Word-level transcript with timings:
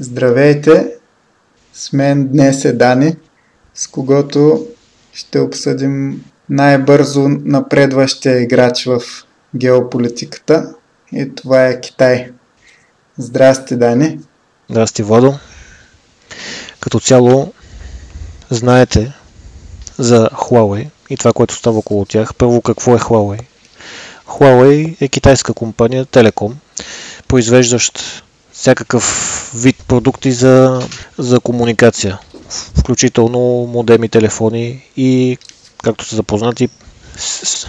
Здравейте! 0.00 0.90
С 1.72 1.92
мен 1.92 2.28
днес 2.28 2.64
е 2.64 2.72
Дани, 2.72 3.16
с 3.74 3.86
когото 3.86 4.66
ще 5.12 5.40
обсъдим 5.40 6.24
най-бързо 6.50 7.28
напредващия 7.28 8.42
играч 8.42 8.84
в 8.84 9.02
геополитиката 9.56 10.74
и 11.12 11.34
това 11.34 11.66
е 11.66 11.80
Китай. 11.80 12.30
Здрасти, 13.16 13.76
Дани! 13.76 14.18
Здрасти, 14.70 15.02
Владо! 15.02 15.38
Като 16.80 17.00
цяло 17.00 17.52
знаете 18.50 19.12
за 19.98 20.28
Huawei 20.32 20.90
и 21.10 21.16
това, 21.16 21.32
което 21.32 21.54
става 21.54 21.78
около 21.78 22.04
тях. 22.04 22.34
Първо, 22.34 22.62
какво 22.62 22.94
е 22.94 22.98
Huawei? 22.98 23.40
Huawei 24.26 24.96
е 25.00 25.08
китайска 25.08 25.54
компания, 25.54 26.04
телеком, 26.04 26.58
произвеждащ 27.28 28.24
всякакъв 28.58 29.04
вид 29.54 29.76
продукти 29.88 30.32
за, 30.32 30.80
за 31.18 31.40
комуникация, 31.40 32.18
включително 32.78 33.38
модеми, 33.72 34.08
телефони 34.08 34.84
и, 34.96 35.38
както 35.84 36.04
са 36.04 36.16
запознати, 36.16 36.68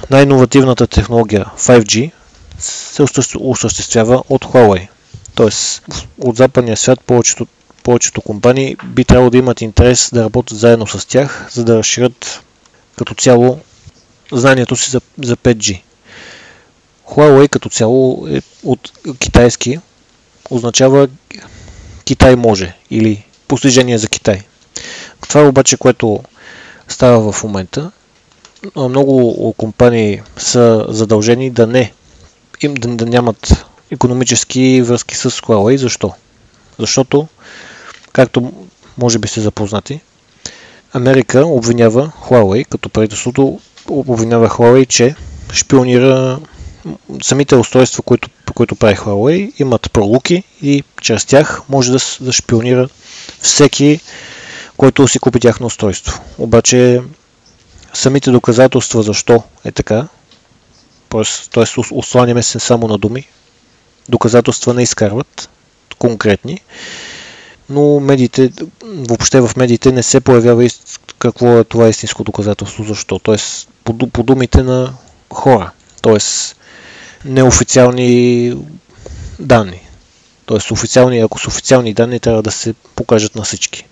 най-инновативната 0.09 0.88
технология 0.88 1.45
5G 1.57 2.12
се 2.59 3.03
осъществява 3.39 4.23
от 4.29 4.45
Huawei. 4.45 4.88
Тоест, 5.35 5.84
от 6.20 6.35
западния 6.35 6.77
свят 6.77 6.99
повечето, 7.01 7.48
повечето 7.84 8.21
компании 8.21 8.77
би 8.85 9.05
трябвало 9.05 9.29
да 9.29 9.37
имат 9.37 9.62
интерес 9.62 10.09
да 10.13 10.23
работят 10.23 10.57
заедно 10.57 10.87
с 10.87 11.05
тях, 11.07 11.48
за 11.51 11.63
да 11.63 11.77
разширят 11.77 12.43
като 12.98 13.15
цяло 13.15 13.59
знанието 14.31 14.76
си 14.76 14.91
за, 14.91 15.01
за 15.23 15.37
5G. 15.37 15.81
Huawei 17.07 17.49
като 17.49 17.70
цяло 17.70 18.27
е 18.31 18.41
от 18.63 18.91
китайски 19.20 19.79
означава 20.49 21.08
Китай 22.05 22.35
може 22.35 22.76
или 22.91 23.26
постижение 23.48 23.98
за 23.98 24.07
Китай. 24.07 24.41
Това 25.27 25.48
обаче, 25.48 25.77
което 25.77 26.23
става 26.87 27.32
в 27.32 27.43
момента. 27.43 27.91
Много 28.76 29.54
компании 29.57 30.21
са 30.38 30.85
задължени 30.90 31.49
да 31.49 31.68
не 31.68 31.93
им 32.62 32.73
да, 32.73 32.88
да 32.88 33.05
нямат 33.05 33.65
економически 33.91 34.82
връзки 34.82 35.15
с 35.15 35.32
Huawei. 35.32 35.76
Защо? 35.76 36.13
Защото, 36.79 37.27
както 38.13 38.54
може 38.98 39.20
би 39.20 39.27
сте 39.27 39.41
запознати, 39.41 40.01
Америка 40.93 41.45
обвинява 41.45 42.12
Huawei, 42.29 42.66
като 42.66 42.90
правителството 42.90 43.60
обвинява 43.90 44.49
Huawei, 44.49 44.88
че 44.88 45.16
шпионира 45.54 46.40
самите 47.23 47.55
устройства, 47.55 48.04
които, 48.04 48.29
които 48.53 48.75
прави 48.75 48.95
Huawei, 48.95 49.51
имат 49.59 49.91
пролуки 49.91 50.43
и 50.61 50.83
чрез 51.01 51.25
тях 51.25 51.61
може 51.69 51.91
да, 51.91 51.99
да 52.21 52.33
шпионира 52.33 52.89
всеки, 53.41 53.99
който 54.77 55.07
си 55.07 55.19
купи 55.19 55.39
тяхно 55.39 55.67
устройство. 55.67 56.21
Обаче 56.37 57.01
самите 57.93 58.31
доказателства 58.31 59.03
защо 59.03 59.43
е 59.65 59.71
така, 59.71 60.07
т.е. 61.09 61.63
осланяме 61.91 62.43
се 62.43 62.59
само 62.59 62.87
на 62.87 62.97
думи, 62.97 63.27
доказателства 64.09 64.73
не 64.73 64.83
изкарват, 64.83 65.50
конкретни, 66.00 66.61
но 67.69 68.00
медиите, 68.00 68.51
въобще 68.83 69.41
в 69.41 69.51
медиите 69.57 69.91
не 69.91 70.03
се 70.03 70.19
появява 70.19 70.67
какво 71.19 71.57
е 71.57 71.63
това 71.63 71.89
истинско 71.89 72.23
доказателство, 72.23 72.83
защо. 72.83 73.19
Т.е. 73.19 73.35
по, 73.83 73.97
по 73.97 74.23
думите 74.23 74.63
на 74.63 74.94
хора. 75.33 75.72
Т.е 76.01 76.19
неофициални 77.25 78.53
данни. 79.39 79.81
Тоест, 80.45 80.72
официални, 80.72 81.19
ако 81.19 81.39
са 81.39 81.47
официални 81.47 81.94
данни, 81.94 82.19
трябва 82.19 82.44
да 82.44 82.51
се 82.51 82.73
покажат 82.95 83.35
на 83.35 83.44
всички. 83.44 83.85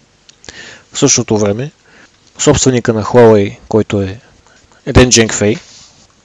В 0.93 0.99
същото 0.99 1.37
време, 1.37 1.71
собственика 2.39 2.93
на 2.93 3.03
Huawei, 3.03 3.57
който 3.69 4.01
е 4.01 4.19
Ден 4.93 5.09
Дженкфей, 5.09 5.55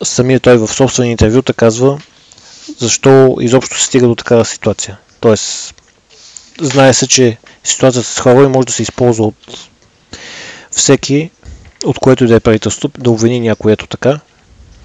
самия 0.04 0.40
той 0.40 0.56
в 0.56 0.68
собствени 0.68 1.10
интервюта 1.10 1.52
казва 1.54 1.98
защо 2.78 3.36
изобщо 3.40 3.78
се 3.78 3.84
стига 3.84 4.06
до 4.06 4.14
такава 4.14 4.44
ситуация. 4.44 4.98
Тоест, 5.20 5.74
знае 6.60 6.94
се, 6.94 7.08
че 7.08 7.38
ситуацията 7.64 8.08
с 8.08 8.20
Huawei 8.20 8.46
може 8.46 8.66
да 8.66 8.72
се 8.72 8.82
използва 8.82 9.24
от 9.24 9.68
всеки, 10.70 11.30
от 11.84 11.98
което 11.98 12.26
да 12.26 12.34
е 12.34 12.40
правителство, 12.40 12.88
да 12.98 13.10
обвини 13.10 13.40
някой 13.40 13.72
ето 13.72 13.86
така, 13.86 14.20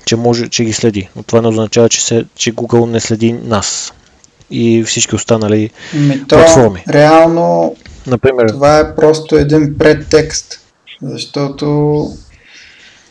че, 0.07 0.15
може, 0.15 0.49
че 0.49 0.63
ги 0.63 0.73
следи. 0.73 1.09
Но 1.15 1.23
това 1.23 1.41
не 1.41 1.47
означава, 1.47 1.89
че, 1.89 2.05
се, 2.05 2.25
че 2.35 2.53
Google 2.53 2.85
не 2.85 2.99
следи 2.99 3.33
нас 3.33 3.93
и 4.51 4.83
всички 4.83 5.15
останали 5.15 5.69
Ми, 5.93 6.27
то, 6.27 6.35
платформи. 6.35 6.83
Реално 6.89 7.75
Например, 8.07 8.49
това 8.49 8.79
е 8.79 8.95
просто 8.95 9.35
един 9.35 9.77
предтекст, 9.77 10.59
защото 11.01 12.05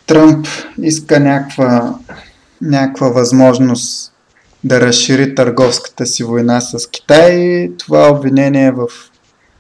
Тръмп 0.07 0.47
иска 0.83 1.21
някаква, 1.21 1.95
някаква 2.63 3.09
възможност 3.09 4.13
да 4.65 4.81
разшири 4.81 5.35
търговската 5.35 6.07
си 6.07 6.25
война 6.25 6.61
с 6.61 6.91
Китай 6.91 7.71
това 7.79 8.11
обвинение 8.11 8.71
в 8.71 8.87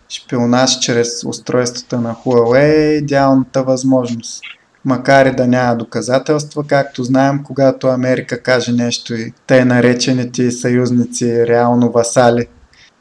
шпионаж 0.08 0.78
чрез 0.78 1.24
устройствата 1.24 2.00
на 2.00 2.14
Huawei 2.14 2.92
е 2.92 2.96
идеалната 2.96 3.62
възможност 3.62 4.40
макар 4.86 5.26
и 5.26 5.36
да 5.36 5.46
няма 5.46 5.76
доказателства, 5.76 6.64
както 6.66 7.04
знаем, 7.04 7.42
когато 7.44 7.86
Америка 7.86 8.42
каже 8.42 8.72
нещо 8.72 9.14
и 9.14 9.32
те 9.46 9.64
наречените 9.64 10.50
съюзници, 10.50 11.46
реално 11.46 11.92
васали, 11.92 12.46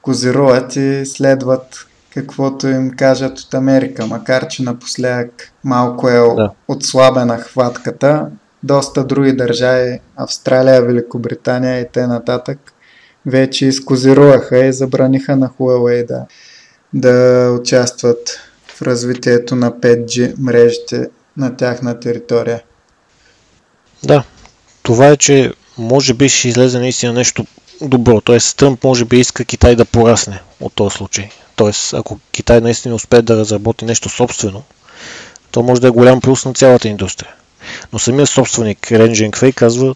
козируват 0.01 0.75
и 0.75 1.05
следват 1.05 1.87
каквото 2.13 2.67
им 2.67 2.91
кажат 2.97 3.39
от 3.39 3.53
Америка, 3.53 4.07
макар 4.07 4.47
че 4.47 4.63
напоследък 4.63 5.51
малко 5.63 6.09
е 6.09 6.13
да. 6.13 6.51
отслабена 6.67 7.37
хватката. 7.37 8.27
Доста 8.63 9.03
други 9.03 9.33
държави, 9.33 9.99
Австралия, 10.15 10.81
Великобритания 10.81 11.81
и 11.81 11.87
т.н. 11.93 12.07
нататък, 12.07 12.59
вече 13.25 13.65
изкозируваха 13.65 14.65
и 14.65 14.73
забраниха 14.73 15.35
на 15.35 15.49
Huawei 15.49 16.05
да, 16.07 16.25
да 16.93 17.51
участват 17.51 18.39
в 18.67 18.81
развитието 18.81 19.55
на 19.55 19.71
5G 19.71 20.33
мрежите 20.39 21.09
на 21.37 21.57
тяхна 21.57 21.99
територия. 21.99 22.63
Да, 24.03 24.23
това 24.83 25.07
е, 25.07 25.17
че 25.17 25.53
може 25.77 26.13
би 26.13 26.29
ще 26.29 26.47
излезе 26.47 26.79
наистина 26.79 27.13
нещо 27.13 27.45
добро. 27.81 28.21
Т.е. 28.21 28.37
Тръмп 28.57 28.83
може 28.83 29.05
би 29.05 29.19
иска 29.19 29.45
Китай 29.45 29.75
да 29.75 29.85
порасне 29.85 30.41
от 30.59 30.73
този 30.73 30.95
случай. 30.95 31.29
Т.е. 31.55 31.97
ако 31.97 32.19
Китай 32.31 32.61
наистина 32.61 32.95
успее 32.95 33.21
да 33.21 33.37
разработи 33.37 33.85
нещо 33.85 34.09
собствено, 34.09 34.63
то 35.51 35.63
може 35.63 35.81
да 35.81 35.87
е 35.87 35.91
голям 35.91 36.21
плюс 36.21 36.45
на 36.45 36.53
цялата 36.53 36.87
индустрия. 36.87 37.35
Но 37.93 37.99
самият 37.99 38.29
собственик 38.29 38.91
Рен 38.91 39.13
Дженквей 39.13 39.51
казва, 39.51 39.95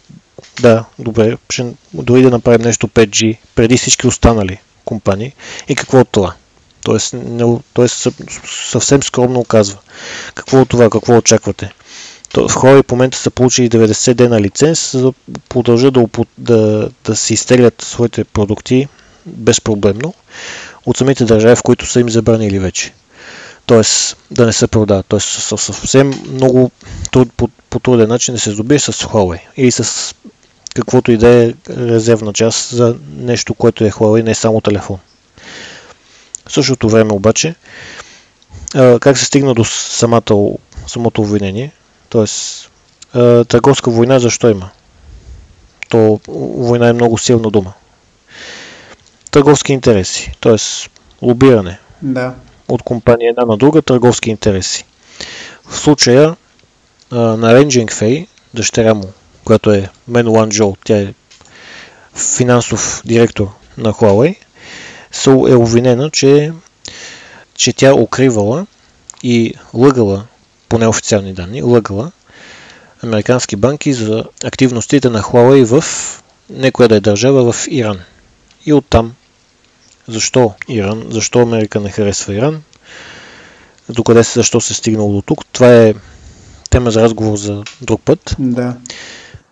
да, 0.60 0.84
добре, 0.98 1.36
ще 1.50 1.74
дори 1.94 2.22
да 2.22 2.30
направим 2.30 2.66
нещо 2.66 2.88
5G 2.88 3.38
преди 3.54 3.76
всички 3.76 4.06
останали 4.06 4.60
компании. 4.84 5.34
И 5.68 5.74
какво 5.74 6.00
от 6.00 6.08
това? 6.08 6.34
Тоест, 6.82 7.12
не, 7.12 7.58
тоест 7.74 8.08
съвсем 8.70 9.02
скромно 9.02 9.44
казва. 9.44 9.78
Какво 10.34 10.60
от 10.60 10.68
това? 10.68 10.90
Какво 10.90 11.16
очаквате? 11.16 11.72
То, 12.32 12.48
в 12.48 12.54
хора 12.54 12.82
в 12.82 12.92
момента 12.92 13.18
са 13.18 13.30
получили 13.30 13.70
90 13.70 14.14
дена 14.14 14.40
лиценз, 14.40 14.92
за 14.92 15.02
да 15.02 15.12
продължат 15.48 15.94
да, 15.94 16.06
да, 16.38 16.90
да 17.04 17.16
си 17.16 17.34
изтеглят 17.34 17.82
своите 17.82 18.24
продукти 18.24 18.88
безпроблемно 19.26 20.14
от 20.86 20.96
самите 20.96 21.24
държави, 21.24 21.56
в 21.56 21.62
които 21.62 21.86
са 21.86 22.00
им 22.00 22.10
забранили 22.10 22.58
вече. 22.58 22.92
Тоест 23.66 24.16
да 24.30 24.46
не 24.46 24.52
се 24.52 24.66
продават. 24.66 25.06
Тоест 25.06 25.28
съвсем 25.58 26.12
много 26.32 26.70
труд, 27.10 27.28
по, 27.36 27.48
по 27.70 27.78
труден 27.78 28.08
начин 28.08 28.34
да 28.34 28.40
се 28.40 28.50
здобие 28.50 28.78
с 28.78 28.92
Huawei 28.92 29.40
или 29.56 29.70
с 29.70 30.14
каквото 30.74 31.12
и 31.12 31.16
да 31.16 31.28
е 31.28 31.54
резервна 31.70 32.32
част 32.32 32.70
за 32.70 32.96
нещо, 33.16 33.54
което 33.54 33.84
е 33.84 33.90
Huawei, 33.90 34.22
не 34.22 34.30
е 34.30 34.34
само 34.34 34.60
телефон. 34.60 34.98
В 36.50 36.52
същото 36.52 36.88
време 36.88 37.12
обаче, 37.12 37.54
как 39.00 39.18
се 39.18 39.24
стигна 39.24 39.54
до 39.54 39.64
самата, 39.64 40.56
самото 40.86 41.22
обвинение, 41.22 41.72
т.е. 42.08 42.24
търговска 43.44 43.90
война 43.90 44.18
защо 44.18 44.50
има? 44.50 44.70
То 45.88 46.20
война 46.28 46.88
е 46.88 46.92
много 46.92 47.18
силна 47.18 47.50
дума. 47.50 47.72
Търговски 49.30 49.72
интереси, 49.72 50.32
т.е. 50.40 50.56
лобиране 51.22 51.78
да. 52.02 52.34
от 52.68 52.82
компания 52.82 53.30
една 53.30 53.44
на 53.44 53.56
друга, 53.56 53.82
търговски 53.82 54.30
интереси. 54.30 54.84
В 55.68 55.78
случая 55.78 56.36
на 57.12 57.54
Ренджинг 57.54 57.92
Фей, 57.92 58.26
дъщеря 58.54 58.94
му, 58.94 59.12
която 59.44 59.70
е 59.70 59.88
Мен 60.08 60.28
Уан 60.28 60.50
Джоу, 60.50 60.76
тя 60.84 60.98
е 60.98 61.14
финансов 62.36 63.02
директор 63.04 63.48
на 63.78 63.92
Huawei, 63.92 64.36
е 65.26 65.54
обвинена, 65.54 66.10
че, 66.10 66.52
че 67.54 67.72
тя 67.72 67.94
укривала 67.94 68.66
и 69.22 69.54
лъгала, 69.74 70.24
по 70.68 70.78
неофициални 70.78 71.32
данни, 71.32 71.62
лъгала 71.62 72.12
американски 73.02 73.56
банки 73.56 73.92
за 73.92 74.24
активностите 74.44 75.10
на 75.10 75.22
Huawei 75.22 75.64
в 75.64 75.84
некоя 76.50 76.88
да 76.88 76.96
е 76.96 77.00
държава 77.00 77.52
в 77.52 77.66
Иран. 77.70 78.00
И 78.66 78.72
оттам 78.72 79.14
защо 80.08 80.54
Иран, 80.68 81.06
защо 81.10 81.38
Америка 81.38 81.80
не 81.80 81.90
харесва 81.90 82.34
Иран, 82.34 82.62
докъде 83.88 84.24
се, 84.24 84.38
защо 84.38 84.60
се 84.60 84.72
е 84.72 84.76
стигнало 84.76 85.12
до 85.12 85.22
тук. 85.22 85.46
Това 85.46 85.74
е 85.74 85.94
тема 86.70 86.90
за 86.90 87.02
разговор 87.02 87.36
за 87.36 87.62
друг 87.80 88.00
път. 88.04 88.36
Да. 88.38 88.76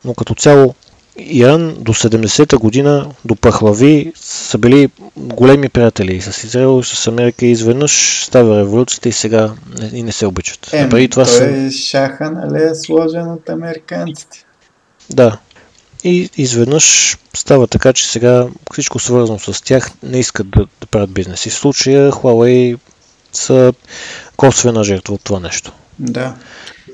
Но 0.04 0.14
като 0.14 0.34
цяло 0.34 0.74
Иран 1.18 1.74
до 1.80 1.94
70-та 1.94 2.58
година, 2.58 3.10
до 3.24 3.36
Пахлави, 3.36 4.12
са 4.16 4.58
били 4.58 4.88
големи 5.16 5.68
приятели 5.68 6.20
с 6.20 6.44
Израел, 6.44 6.82
с 6.82 7.06
Америка 7.06 7.46
и 7.46 7.50
изведнъж 7.50 8.24
става 8.24 8.58
революцията 8.58 9.08
и 9.08 9.12
сега 9.12 9.52
и 9.92 10.02
не 10.02 10.12
се 10.12 10.26
обичат. 10.26 10.72
Е, 10.72 10.82
Напреди 10.82 11.08
това 11.08 11.24
той 11.24 11.70
са... 11.70 11.70
шаха, 11.70 12.30
нали 12.30 12.62
е 12.62 12.74
сложен 12.74 13.32
от 13.32 13.48
американците. 13.48 14.44
Да. 15.10 15.38
И 16.04 16.30
изведнъж 16.36 17.16
става 17.34 17.66
така, 17.66 17.92
че 17.92 18.06
сега 18.06 18.46
всичко 18.72 18.98
свързано 18.98 19.38
с 19.38 19.64
тях 19.64 19.90
не 20.02 20.18
искат 20.18 20.50
да, 20.50 20.66
да 20.80 20.86
правят 20.90 21.10
бизнес. 21.10 21.46
И 21.46 21.50
в 21.50 21.54
случая 21.54 22.12
Huawei 22.12 22.78
са 23.32 23.72
косвена 24.36 24.84
жертва 24.84 25.14
от 25.14 25.24
това 25.24 25.40
нещо. 25.40 25.72
Да 25.98 26.34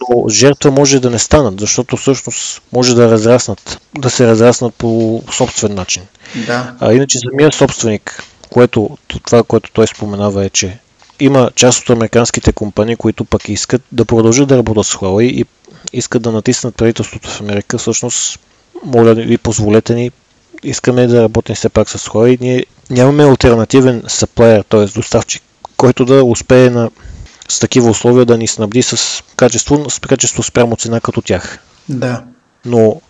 но 0.00 0.29
жертва 0.29 0.70
може 0.70 1.00
да 1.00 1.11
не 1.11 1.19
станат, 1.19 1.61
защото 1.61 1.96
всъщност 1.96 2.62
може 2.73 2.94
да 2.94 3.11
разраснат, 3.11 3.81
да 3.99 4.11
се 4.11 4.26
разраснат 4.26 4.75
по 4.75 5.23
собствен 5.32 5.75
начин. 5.75 6.02
Да. 6.46 6.75
А 6.81 6.93
иначе 6.93 7.19
самия 7.19 7.52
собственик, 7.52 8.23
което, 8.50 8.99
това, 9.25 9.43
което 9.43 9.70
той 9.73 9.87
споменава 9.87 10.44
е, 10.44 10.50
че 10.50 10.79
има 11.20 11.50
част 11.55 11.82
от 11.82 11.91
американските 11.91 12.52
компании, 12.52 12.96
които 12.96 13.25
пък 13.25 13.49
искат 13.49 13.82
да 13.93 14.05
продължат 14.05 14.49
да 14.49 14.56
работят 14.56 14.87
с 14.87 14.94
Huawei 14.94 15.23
и 15.23 15.44
искат 15.93 16.23
да 16.23 16.32
натиснат 16.32 16.76
правителството 16.76 17.31
в 17.31 17.40
Америка. 17.40 17.79
Всъщност, 17.79 18.40
моля 18.85 19.14
ви, 19.14 19.38
позволете 19.38 19.94
ни, 19.94 20.11
искаме 20.62 21.06
да 21.06 21.23
работим 21.23 21.55
все 21.55 21.69
пак 21.69 21.90
с 21.90 21.99
Huawei. 21.99 22.40
Ние 22.40 22.64
нямаме 22.90 23.25
альтернативен 23.25 24.02
саплайер, 24.08 24.64
т.е. 24.69 24.85
доставчик, 24.85 25.43
който 25.76 26.05
да 26.05 26.25
успее 26.25 26.70
на 26.70 26.90
с 27.49 27.58
такива 27.58 27.91
условия 27.91 28.26
да 28.26 28.38
ни 28.38 28.46
снабди 28.46 28.82
с 28.82 29.23
качество, 29.37 29.91
с 29.91 29.99
качество 29.99 30.43
спрямо 30.43 30.76
цена 30.76 31.00
като 31.00 31.23
тях. 31.23 31.58
Да. 31.88 32.25
Но 32.64 33.00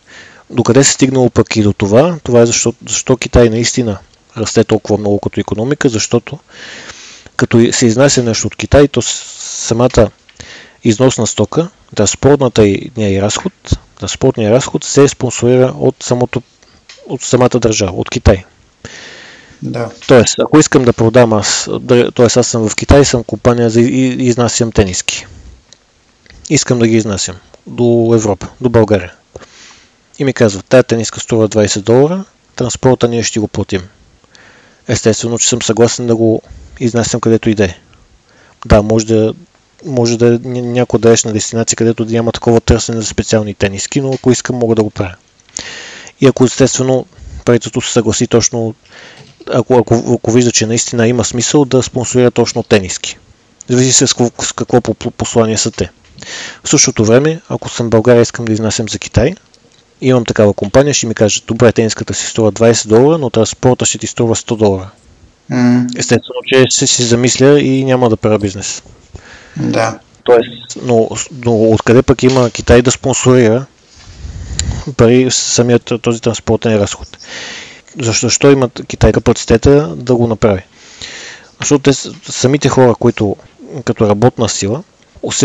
докъде 0.50 0.84
се 0.84 0.92
стигнало 0.92 1.30
пък 1.30 1.56
и 1.56 1.62
до 1.62 1.72
това, 1.72 2.18
това 2.22 2.40
е 2.40 2.46
защо, 2.46 2.74
защо 2.88 3.16
Китай 3.16 3.48
наистина 3.48 3.98
расте 4.36 4.64
толкова 4.64 4.98
много 4.98 5.18
като 5.18 5.40
економика, 5.40 5.88
защото 5.88 6.38
като 7.36 7.72
се 7.72 7.86
изнася 7.86 8.22
нещо 8.22 8.46
от 8.46 8.56
Китай, 8.56 8.88
то 8.88 9.02
самата 9.02 10.10
износна 10.84 11.26
стока, 11.26 11.68
транспортната 11.96 12.66
и, 12.66 12.90
и 12.98 13.22
разход, 13.22 13.52
транспортния 13.98 14.52
разход 14.52 14.84
се 14.84 15.08
спонсорира 15.08 15.74
от, 15.78 15.96
самото, 16.02 16.42
от 17.06 17.22
самата 17.22 17.48
държава, 17.48 17.92
от 17.92 18.10
Китай. 18.10 18.44
Да. 19.64 19.90
Тоест, 20.06 20.34
ако 20.38 20.58
искам 20.58 20.84
да 20.84 20.92
продам 20.92 21.32
аз, 21.32 21.68
т.е. 21.88 22.38
аз 22.38 22.46
съм 22.46 22.68
в 22.68 22.76
Китай, 22.76 23.04
съм 23.04 23.24
компания 23.24 23.70
за 23.70 23.80
изнасям 23.80 24.72
тениски. 24.72 25.26
Искам 26.50 26.78
да 26.78 26.86
ги 26.86 26.96
изнасям 26.96 27.36
до 27.66 28.12
Европа, 28.14 28.48
до 28.60 28.68
България. 28.68 29.12
И 30.18 30.24
ми 30.24 30.32
казват, 30.32 30.66
тая 30.66 30.82
тениска 30.82 31.20
струва 31.20 31.48
20 31.48 31.80
долара, 31.80 32.24
транспорта 32.56 33.08
ние 33.08 33.22
ще 33.22 33.40
го 33.40 33.48
платим. 33.48 33.82
Естествено, 34.88 35.38
че 35.38 35.48
съм 35.48 35.62
съгласен 35.62 36.06
да 36.06 36.16
го 36.16 36.42
изнасям 36.80 37.20
където 37.20 37.50
иде. 37.50 37.78
Да, 38.66 38.82
може 38.82 39.06
да, 39.06 39.34
може 39.84 40.18
да 40.18 40.34
е 40.34 40.38
някоя 40.48 41.00
далечна 41.00 41.32
дестинация, 41.32 41.76
където 41.76 42.04
да 42.04 42.12
няма 42.12 42.32
такова 42.32 42.60
търсене 42.60 43.00
за 43.00 43.06
специални 43.06 43.54
тениски, 43.54 44.00
но 44.00 44.12
ако 44.12 44.30
искам, 44.30 44.56
мога 44.56 44.74
да 44.74 44.82
го 44.82 44.90
правя. 44.90 45.14
И 46.20 46.26
ако 46.26 46.44
естествено 46.44 47.06
правителството 47.44 47.86
се 47.86 47.92
съгласи 47.92 48.26
точно 48.26 48.74
ако, 49.52 49.78
ако, 49.78 50.14
ако 50.18 50.30
вижда, 50.30 50.52
че 50.52 50.66
наистина 50.66 51.08
има 51.08 51.24
смисъл 51.24 51.64
да 51.64 51.82
спонсорира 51.82 52.30
точно 52.30 52.62
тениски. 52.62 53.18
Зависи 53.68 53.92
се 53.92 54.06
с 54.06 54.14
какво, 54.14 54.42
с 54.42 54.52
какво 54.52 54.80
послание 54.94 55.56
са 55.56 55.70
те. 55.70 55.90
В 56.64 56.68
същото 56.68 57.04
време, 57.04 57.40
ако 57.48 57.68
съм 57.68 57.90
България 57.90 58.20
и 58.20 58.22
искам 58.22 58.44
да 58.44 58.52
изнасям 58.52 58.88
за 58.88 58.98
Китай, 58.98 59.34
имам 60.00 60.24
такава 60.24 60.52
компания, 60.52 60.94
ще 60.94 61.06
ми 61.06 61.14
каже, 61.14 61.40
добре, 61.46 61.72
тениската 61.72 62.14
си 62.14 62.26
струва 62.26 62.52
20 62.52 62.88
долара, 62.88 63.18
но 63.18 63.30
транспорта 63.30 63.84
ще 63.84 63.98
ти 63.98 64.06
струва 64.06 64.34
100 64.34 64.56
долара. 64.56 64.90
Mm. 65.50 65.98
Естествено, 65.98 66.40
че 66.46 66.64
се 66.70 66.86
си 66.86 67.02
замисля 67.02 67.60
и 67.60 67.84
няма 67.84 68.08
да 68.08 68.16
правя 68.16 68.38
бизнес. 68.38 68.82
Да. 69.56 69.98
Тоест, 70.24 70.78
но, 70.82 71.08
но 71.44 71.62
откъде 71.62 72.02
пък 72.02 72.22
има 72.22 72.50
Китай 72.50 72.82
да 72.82 72.90
спонсорира 72.90 73.66
пари 74.96 75.26
самият 75.30 75.92
този 76.02 76.20
транспортен 76.20 76.76
разход? 76.76 77.18
Защо, 78.00 78.26
защо 78.26 78.50
имат 78.50 78.80
Китай 78.86 79.12
капацитета 79.12 79.94
да 79.96 80.14
го 80.14 80.26
направи? 80.26 80.62
Защото 81.60 81.82
те, 81.82 81.92
самите 82.32 82.68
хора, 82.68 82.94
които 82.94 83.36
като 83.84 84.08
работна 84.08 84.48
сила, 84.48 84.82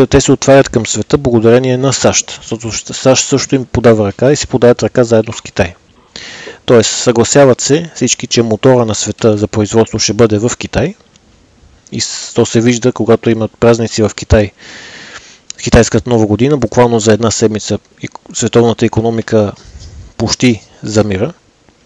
те 0.10 0.22
се 0.22 0.32
отварят 0.32 0.70
към 0.70 0.86
света 0.86 1.18
благодарение 1.18 1.78
на 1.78 1.94
САЩ. 1.94 2.40
Защото 2.42 2.94
САЩ 2.94 3.28
също 3.28 3.56
им 3.56 3.66
подава 3.66 4.08
ръка 4.08 4.32
и 4.32 4.36
си 4.36 4.48
подават 4.48 4.84
ръка 4.84 5.04
заедно 5.04 5.34
с 5.34 5.42
Китай. 5.42 5.76
Тоест, 6.66 6.90
съгласяват 6.92 7.62
се 7.62 7.90
всички, 7.96 8.28
че 8.28 8.42
мотора 8.42 8.86
на 8.86 8.96
света 8.96 9.38
за 9.38 9.48
производство 9.48 10.00
ще 10.00 10.14
бъде 10.14 10.38
в 10.38 10.52
Китай. 10.58 10.96
И 11.92 12.02
то 12.36 12.46
се 12.46 12.62
вижда, 12.62 12.92
когато 12.92 13.30
имат 13.30 13.52
празници 13.60 14.02
в 14.04 14.12
Китай, 14.16 14.52
китайската 15.64 16.10
нова 16.10 16.26
година, 16.26 16.58
буквално 16.58 17.00
за 17.00 17.14
една 17.14 17.32
седмица 17.32 17.80
световната 18.34 18.86
економика 18.86 19.52
почти 20.18 20.62
замира 20.84 21.34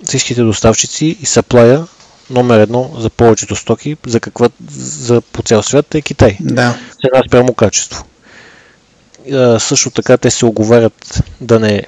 всичките 0.04 0.44
доставчици 0.44 1.18
и 1.22 1.26
саплая 1.26 1.88
номер 2.30 2.60
едно 2.60 2.92
за 2.98 3.10
повечето 3.10 3.56
стоки, 3.56 3.98
за 4.08 4.20
каква, 4.20 4.50
за 4.78 5.22
по 5.22 5.42
цял 5.42 5.64
свят 5.64 5.96
е 5.96 6.02
Китай. 6.02 6.38
Да. 6.40 6.78
Цена 7.02 7.24
спрямо 7.28 7.54
качество. 7.54 8.06
А, 9.32 9.60
също 9.60 9.90
така 9.90 10.18
те 10.18 10.32
се 10.32 10.46
оговарят 10.46 11.24
да, 11.42 11.60
не, 11.60 11.84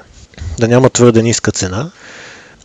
да 0.60 0.68
няма 0.68 0.90
твърде 0.90 1.22
ниска 1.22 1.52
цена, 1.52 1.92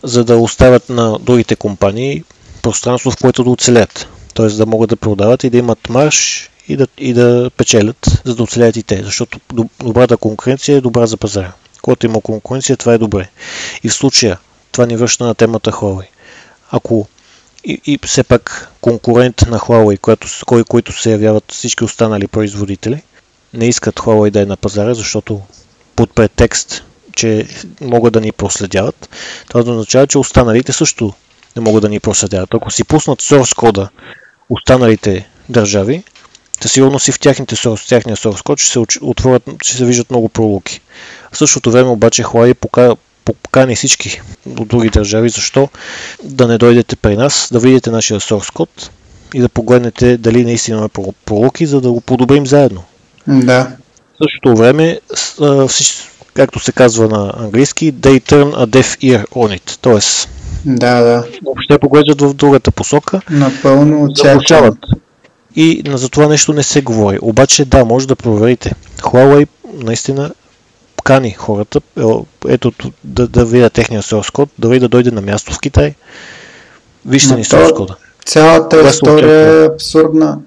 за 0.02 0.24
да 0.24 0.36
оставят 0.36 0.88
на 0.88 1.18
другите 1.18 1.56
компании 1.56 2.24
пространство, 2.62 3.10
в 3.10 3.16
което 3.16 3.44
да 3.44 3.50
оцелят. 3.50 4.08
Т.е. 4.34 4.46
да 4.46 4.66
могат 4.66 4.90
да 4.90 4.96
продават 4.96 5.44
и 5.44 5.50
да 5.50 5.58
имат 5.58 5.88
марш 5.88 6.50
и 6.68 6.76
да, 6.76 6.86
и 6.98 7.12
да 7.12 7.50
печелят, 7.56 8.22
за 8.24 8.34
да 8.34 8.42
оцелят 8.42 8.76
и 8.76 8.82
те. 8.82 9.02
Защото 9.04 9.40
добрата 9.82 10.16
конкуренция 10.16 10.76
е 10.76 10.80
добра 10.80 11.06
за 11.06 11.16
пазара. 11.16 11.52
Когато 11.82 12.06
има 12.06 12.20
конкуренция, 12.20 12.76
това 12.76 12.94
е 12.94 12.98
добре. 12.98 13.28
И 13.82 13.88
в 13.88 13.94
случая 13.94 14.38
това 14.72 14.86
ни 14.86 14.96
връща 14.96 15.24
на 15.24 15.34
темата 15.34 15.72
Huawei. 15.72 16.06
Ако 16.70 17.08
и, 17.64 17.80
и 17.86 17.98
все 18.06 18.22
пак 18.22 18.68
конкурент 18.80 19.44
на 19.48 19.58
Huawei, 19.58 19.98
който, 19.98 20.28
кой, 20.46 20.64
които 20.64 21.00
се 21.00 21.10
явяват 21.10 21.52
всички 21.52 21.84
останали 21.84 22.26
производители, 22.26 23.02
не 23.54 23.68
искат 23.68 24.00
Huawei 24.00 24.30
да 24.30 24.40
е 24.40 24.46
на 24.46 24.56
пазара, 24.56 24.94
защото 24.94 25.40
под 25.96 26.14
претекст, 26.14 26.84
че 27.16 27.46
могат 27.80 28.12
да 28.12 28.20
ни 28.20 28.32
проследяват, 28.32 29.08
това 29.48 29.60
означава, 29.60 30.06
че 30.06 30.18
останалите 30.18 30.72
също 30.72 31.12
не 31.56 31.62
могат 31.62 31.82
да 31.82 31.88
ни 31.88 32.00
проследяват. 32.00 32.54
Ако 32.54 32.70
си 32.70 32.84
пуснат 32.84 33.22
source 33.22 33.56
кода 33.56 33.88
останалите 34.50 35.28
държави, 35.48 36.04
със 36.60 36.72
сигурност 36.72 37.08
и 37.08 37.12
в 37.12 37.20
тяхните 37.20 37.56
source, 37.56 37.88
тяхния 37.88 38.16
source 38.16 38.42
код 38.42 38.58
ще 38.58 38.70
се 38.70 38.78
отворят, 39.00 39.42
ще 39.62 39.76
се 39.76 39.84
виждат 39.84 40.10
много 40.10 40.28
пролуки. 40.28 40.80
В 41.32 41.38
същото 41.38 41.70
време 41.70 41.90
обаче 41.90 42.24
Huawei 42.24 42.54
покани 43.24 43.76
всички 43.76 44.20
от 44.58 44.68
други 44.68 44.90
държави, 44.90 45.28
защо 45.28 45.68
да 46.24 46.48
не 46.48 46.58
дойдете 46.58 46.96
при 46.96 47.16
нас, 47.16 47.48
да 47.52 47.58
видите 47.58 47.90
нашия 47.90 48.20
source 48.20 48.52
код 48.52 48.90
и 49.34 49.40
да 49.40 49.48
погледнете 49.48 50.16
дали 50.16 50.44
наистина 50.44 50.76
имаме 50.76 51.12
пролуки, 51.24 51.66
за 51.66 51.80
да 51.80 51.92
го 51.92 52.00
подобрим 52.00 52.46
заедно. 52.46 52.82
Да. 53.26 53.70
В 54.14 54.24
същото 54.24 54.56
време, 54.56 55.00
както 56.34 56.60
се 56.60 56.72
казва 56.72 57.08
на 57.08 57.32
английски, 57.36 57.94
they 57.94 58.32
turn 58.32 58.54
a 58.54 58.66
deaf 58.66 58.98
ear 58.98 59.26
on 59.28 59.58
it. 59.58 59.78
Тоест, 59.80 60.28
да, 60.64 61.00
да. 61.00 61.24
въобще 61.44 61.78
поглеждат 61.78 62.22
в 62.22 62.34
другата 62.34 62.70
посока. 62.70 63.20
Напълно 63.30 64.04
очакват. 64.04 64.78
И 65.56 65.82
за 65.86 66.08
това 66.08 66.28
нещо 66.28 66.52
не 66.52 66.62
се 66.62 66.82
говори. 66.82 67.18
Обаче 67.22 67.64
да, 67.64 67.84
може 67.84 68.08
да 68.08 68.16
проверите. 68.16 68.72
Huawei 68.98 69.48
наистина 69.74 70.30
кани 71.02 71.30
хората, 71.30 71.80
ето 72.48 72.72
да, 73.04 73.28
да 73.28 73.44
видя 73.44 73.70
техния 73.70 74.02
source 74.02 74.32
код, 74.32 74.48
дори 74.58 74.80
да 74.80 74.88
дойде 74.88 75.10
на 75.10 75.20
място 75.20 75.52
в 75.52 75.60
Китай. 75.60 75.94
Вижте 77.06 77.36
ни 77.36 77.44
source 77.44 77.76
кода. 77.76 77.96
Цялата 78.24 78.88
история 78.88 79.62
е 79.62 79.66
абсурдна 79.66 80.38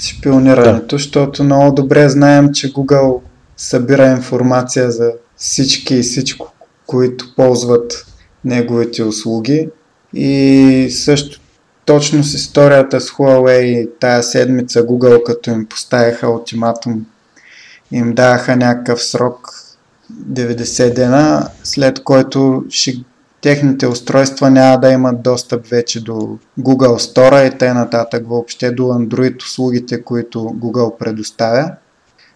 шпионирането, 0.00 0.96
да. 0.96 0.98
защото 0.98 1.44
много 1.44 1.74
добре 1.74 2.08
знаем, 2.08 2.52
че 2.52 2.72
Google 2.72 3.20
събира 3.56 4.06
информация 4.06 4.90
за 4.90 5.12
всички 5.36 5.94
и 5.94 6.02
всичко, 6.02 6.52
които 6.86 7.34
ползват 7.36 8.06
неговите 8.44 9.02
услуги. 9.02 9.68
И 10.14 10.88
също 10.90 11.40
точно 11.84 12.24
с 12.24 12.34
историята 12.34 13.00
с 13.00 13.10
Huawei 13.10 13.90
тая 14.00 14.22
седмица 14.22 14.86
Google, 14.86 15.22
като 15.22 15.50
им 15.50 15.66
поставяха 15.66 16.30
ултиматум, 16.30 17.06
им 17.92 18.14
даваха 18.14 18.56
някакъв 18.56 19.02
срок 19.02 19.61
90 20.14 20.94
дена, 20.94 21.48
след 21.64 22.04
който 22.04 22.64
ще 22.68 22.92
техните 23.40 23.86
устройства 23.86 24.50
няма 24.50 24.80
да 24.80 24.90
имат 24.92 25.22
достъп 25.22 25.66
вече 25.66 26.04
до 26.04 26.38
Google 26.60 26.98
Store 26.98 27.54
и 27.54 27.58
т.н. 27.58 28.06
въобще 28.24 28.70
до 28.70 28.82
Android 28.82 29.42
услугите, 29.42 30.02
които 30.02 30.38
Google 30.38 30.96
предоставя. 30.98 31.70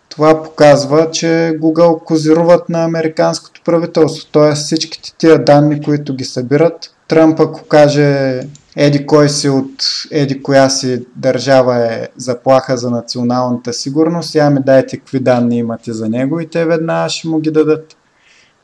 Това 0.09 0.43
показва, 0.43 1.11
че 1.11 1.27
Google 1.63 2.05
козируват 2.05 2.69
на 2.69 2.85
американското 2.85 3.61
правителство, 3.65 4.27
т.е. 4.33 4.55
всичките 4.55 5.13
тия 5.19 5.45
данни, 5.45 5.83
които 5.83 6.15
ги 6.15 6.25
събират. 6.25 6.95
Тръмп 7.09 7.41
ако 7.41 7.65
каже 7.65 8.41
еди 8.77 9.07
кой 9.07 9.29
си 9.29 9.49
от 9.49 9.85
еди 10.11 10.43
коя 10.43 10.69
си 10.71 11.07
държава 11.17 11.95
е 11.95 12.09
заплаха 12.17 12.77
за 12.77 12.91
националната 12.91 13.73
сигурност, 13.73 14.35
я 14.35 14.51
ми 14.51 14.61
дайте 14.63 14.97
какви 14.97 15.21
данни 15.21 15.59
имате 15.59 15.93
за 15.93 16.09
него 16.09 16.41
и 16.41 16.49
те 16.49 16.65
веднага 16.65 17.09
ще 17.09 17.29
му 17.29 17.41
ги 17.41 17.51
дадат. 17.51 17.97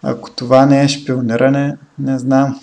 Ако 0.03 0.31
това 0.31 0.67
не 0.67 0.83
е 0.83 0.89
шпиониране, 0.89 1.77
не 1.99 2.19
знам. 2.19 2.61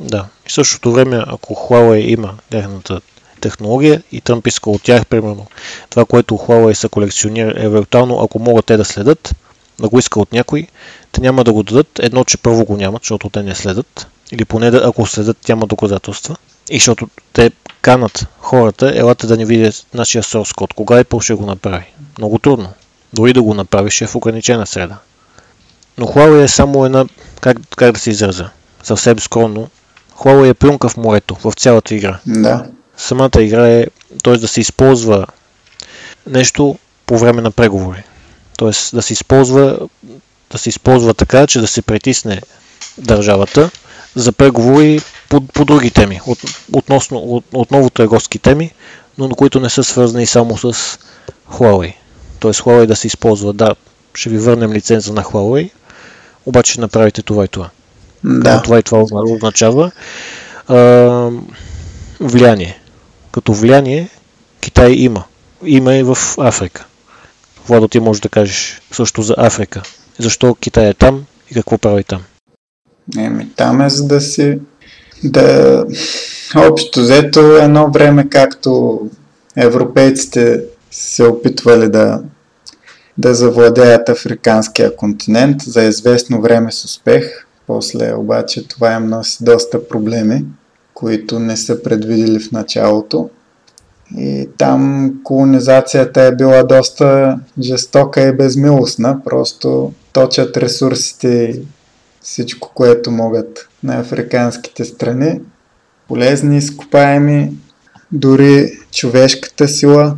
Да, 0.00 0.26
и 0.46 0.50
същото 0.50 0.92
време, 0.92 1.24
ако 1.26 1.54
Huawei 1.54 2.00
има 2.00 2.34
тяхната 2.50 3.00
технология 3.40 4.02
и 4.12 4.20
Тръмп 4.20 4.46
иска 4.46 4.70
от 4.70 4.82
тях, 4.82 5.06
примерно, 5.06 5.46
това, 5.90 6.04
което 6.04 6.34
Huawei 6.34 6.72
са 6.72 6.88
колекционира, 6.88 7.54
евентуално, 7.56 8.20
ако 8.22 8.38
могат 8.38 8.66
те 8.66 8.76
да 8.76 8.84
следят, 8.84 9.34
да 9.80 9.88
го 9.88 9.98
иска 9.98 10.20
от 10.20 10.32
някой, 10.32 10.66
те 11.12 11.20
няма 11.20 11.44
да 11.44 11.52
го 11.52 11.62
дадат. 11.62 11.98
Едно, 11.98 12.24
че 12.24 12.38
първо 12.38 12.64
го 12.64 12.76
нямат, 12.76 13.02
защото 13.02 13.30
те 13.30 13.42
не 13.42 13.54
следят. 13.54 14.06
Или 14.32 14.44
поне 14.44 14.66
ако 14.66 15.06
следят, 15.06 15.48
няма 15.48 15.66
доказателства. 15.66 16.36
И 16.70 16.78
защото 16.78 17.08
те 17.32 17.50
канат 17.82 18.26
хората, 18.38 18.92
елате 18.96 19.26
да 19.26 19.36
ни 19.36 19.44
видят 19.44 19.86
нашия 19.94 20.22
source 20.22 20.54
код. 20.54 20.74
Кога 20.74 21.04
Apple 21.04 21.20
ще 21.20 21.34
го 21.34 21.46
направи? 21.46 21.84
Много 22.18 22.38
трудно. 22.38 22.72
Дори 23.12 23.32
да 23.32 23.42
го 23.42 23.54
направи, 23.54 23.90
ще 23.90 24.04
е 24.04 24.06
в 24.06 24.14
ограничена 24.14 24.66
среда. 24.66 24.98
Но 25.98 26.06
Huawei 26.06 26.42
е 26.42 26.48
само 26.48 26.86
една, 26.86 27.04
как, 27.40 27.56
как 27.76 27.92
да 27.92 28.00
се 28.00 28.10
изразя, 28.10 28.50
съвсем 28.82 29.20
скромно. 29.20 29.68
Huawei 30.18 30.48
е 30.48 30.54
плюнка 30.54 30.88
в 30.88 30.96
морето, 30.96 31.36
в 31.44 31.52
цялата 31.52 31.94
игра. 31.94 32.18
Да. 32.26 32.66
Самата 32.96 33.30
игра 33.42 33.68
е, 33.68 33.86
т.е. 34.24 34.36
да 34.36 34.48
се 34.48 34.60
използва 34.60 35.26
нещо 36.26 36.78
по 37.06 37.18
време 37.18 37.42
на 37.42 37.50
преговори. 37.50 38.02
Т.е. 38.58 38.70
да 38.96 39.02
се 39.02 39.12
използва, 39.12 39.78
да 40.50 40.58
се 40.58 40.68
използва 40.68 41.14
така, 41.14 41.46
че 41.46 41.60
да 41.60 41.66
се 41.66 41.82
притисне 41.82 42.42
държавата 42.98 43.70
за 44.14 44.32
преговори 44.32 45.00
по, 45.28 45.40
по 45.40 45.64
други 45.64 45.90
теми, 45.90 46.20
от, 46.26 46.38
относно, 46.72 47.18
от, 47.18 47.44
отново 47.52 47.90
търговски 47.90 48.38
теми, 48.38 48.72
но 49.18 49.28
които 49.28 49.60
не 49.60 49.70
са 49.70 49.84
свързани 49.84 50.26
само 50.26 50.58
с 50.58 50.98
Huawei. 51.52 51.94
Т.е. 52.40 52.52
Huawei 52.52 52.86
да 52.86 52.96
се 52.96 53.06
използва, 53.06 53.52
да, 53.52 53.74
ще 54.14 54.30
ви 54.30 54.38
върнем 54.38 54.72
лиценза 54.72 55.12
на 55.12 55.22
Huawei, 55.22 55.70
обаче 56.46 56.72
ще 56.72 56.80
направите 56.80 57.22
това 57.22 57.44
и 57.44 57.48
това. 57.48 57.70
Да. 58.24 58.62
Това 58.62 58.78
и 58.78 58.82
това 58.82 59.04
означава 59.12 59.90
а, 60.68 61.30
влияние. 62.20 62.80
Като 63.32 63.52
влияние 63.52 64.08
Китай 64.60 64.92
има. 64.92 65.24
Има 65.64 65.94
и 65.94 66.02
в 66.02 66.18
Африка. 66.38 66.86
Владо, 67.68 67.88
ти 67.88 68.00
можеш 68.00 68.20
да 68.20 68.28
кажеш 68.28 68.80
също 68.92 69.22
за 69.22 69.34
Африка. 69.38 69.82
Защо 70.18 70.54
Китай 70.54 70.88
е 70.88 70.94
там 70.94 71.24
и 71.50 71.54
какво 71.54 71.78
прави 71.78 72.04
там? 72.04 72.22
Еми, 73.18 73.48
там 73.56 73.80
е 73.80 73.90
за 73.90 74.06
да 74.06 74.20
си 74.20 74.58
да 75.24 75.84
общо 76.56 77.00
взето 77.00 77.40
едно 77.40 77.90
време, 77.90 78.28
както 78.28 79.00
европейците 79.56 80.64
се 80.90 81.24
опитвали 81.24 81.88
да, 81.88 82.22
да 83.18 83.34
завладеят 83.34 84.08
африканския 84.08 84.96
континент 84.96 85.62
за 85.62 85.82
известно 85.82 86.40
време 86.40 86.72
с 86.72 86.84
успех. 86.84 87.46
После 87.66 88.14
обаче 88.14 88.68
това 88.68 88.92
им 88.92 89.08
носи 89.08 89.44
доста 89.44 89.88
проблеми, 89.88 90.44
които 90.94 91.38
не 91.38 91.56
са 91.56 91.82
предвидели 91.82 92.40
в 92.40 92.52
началото. 92.52 93.30
И 94.16 94.48
там 94.58 95.12
колонизацията 95.24 96.22
е 96.22 96.34
била 96.34 96.62
доста 96.62 97.38
жестока 97.60 98.28
и 98.28 98.32
безмилостна. 98.32 99.24
Просто 99.24 99.92
точат 100.12 100.56
ресурсите 100.56 101.60
всичко, 102.20 102.70
което 102.74 103.10
могат 103.10 103.68
на 103.82 104.00
африканските 104.00 104.84
страни. 104.84 105.40
Полезни, 106.08 106.56
изкопаеми, 106.56 107.52
дори 108.12 108.78
човешката 108.92 109.68
сила, 109.68 110.16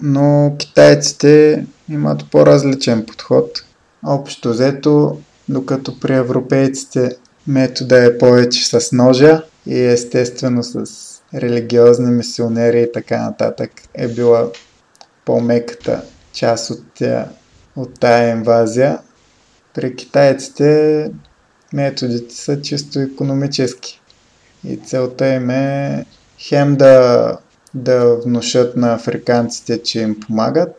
но 0.00 0.56
китайците 0.58 1.66
имат 1.88 2.30
по-различен 2.30 3.06
подход. 3.06 3.64
Общо 4.06 4.50
взето, 4.50 5.18
докато 5.48 6.00
при 6.00 6.14
европейците 6.14 7.16
метода 7.46 8.04
е 8.04 8.18
повече 8.18 8.66
с 8.66 8.92
ножа 8.92 9.42
и 9.66 9.80
естествено 9.80 10.62
с 10.62 10.84
религиозни 11.34 12.10
мисионери 12.10 12.80
и 12.82 12.92
така 12.92 13.22
нататък 13.22 13.70
е 13.94 14.08
била 14.08 14.48
по-меката 15.24 16.02
част 16.32 16.70
от, 16.70 17.02
от 17.76 18.00
тая 18.00 18.30
инвазия. 18.30 18.98
При 19.74 19.96
китайците 19.96 21.10
методите 21.72 22.34
са 22.34 22.62
чисто 22.62 23.00
економически. 23.00 24.00
И 24.68 24.76
целта 24.76 25.28
им 25.28 25.50
е 25.50 26.04
хем 26.38 26.76
да, 26.76 27.38
да 27.74 28.16
внушат 28.16 28.76
на 28.76 28.94
африканците, 28.94 29.82
че 29.82 30.00
им 30.00 30.20
помагат, 30.20 30.76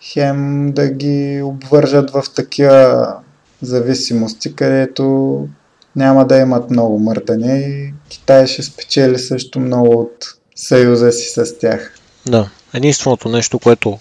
хем 0.00 0.72
да 0.72 0.88
ги 0.88 1.42
обвържат 1.42 2.10
в 2.10 2.22
такива 2.34 3.14
зависимости, 3.62 4.56
където 4.56 5.48
няма 5.96 6.26
да 6.26 6.36
имат 6.36 6.70
много 6.70 6.98
мърдане 6.98 7.58
и 7.58 7.94
Китай 8.08 8.46
ще 8.46 8.62
спечели 8.62 9.18
също 9.18 9.60
много 9.60 10.00
от 10.00 10.24
съюза 10.56 11.12
си 11.12 11.28
с 11.28 11.58
тях. 11.58 11.94
Да, 12.26 12.50
единственото 12.74 13.28
нещо, 13.28 13.58
което 13.58 13.98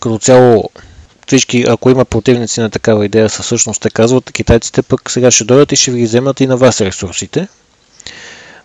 като 0.00 0.18
цяло 0.18 0.70
всички, 1.26 1.64
ако 1.68 1.90
има 1.90 2.04
противници 2.04 2.60
на 2.60 2.70
такава 2.70 3.04
идея, 3.04 3.28
са 3.30 3.42
всъщност 3.42 3.82
те 3.82 3.90
казват, 3.90 4.32
китайците 4.32 4.82
пък 4.82 5.10
сега 5.10 5.30
ще 5.30 5.44
дойдат 5.44 5.72
и 5.72 5.76
ще 5.76 5.90
ви 5.90 5.98
ги 5.98 6.06
вземат 6.06 6.40
и 6.40 6.46
на 6.46 6.56
вас 6.56 6.80
ресурсите. 6.80 7.48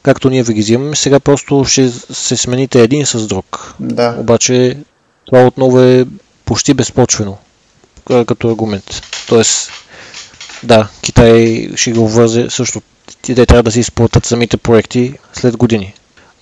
Както 0.04 0.30
ние 0.30 0.44
ви 0.44 0.54
ги 0.54 0.62
взимаме, 0.62 0.96
сега 0.96 1.20
просто 1.20 1.66
ще 1.66 1.90
се 2.14 2.38
смените 2.38 2.82
един 2.82 3.06
с 3.06 3.28
друг. 3.28 3.76
Да. 3.80 4.16
Обаче 4.20 4.78
това 5.26 5.46
отново 5.46 5.80
е 5.80 6.06
почти 6.46 6.74
безпочвено 6.74 7.38
като 8.28 8.50
аргумент. 8.50 9.02
Тоест, 9.28 9.72
да, 10.64 10.88
Китай 11.02 11.70
ще 11.76 11.92
го 11.92 12.08
вързе 12.08 12.50
също. 12.50 12.82
Те 13.22 13.46
трябва 13.46 13.64
да 13.64 13.72
си 13.72 13.80
изплатят 13.80 14.26
самите 14.26 14.58
проекти 14.58 15.14
след 15.34 15.58
години. 15.58 15.94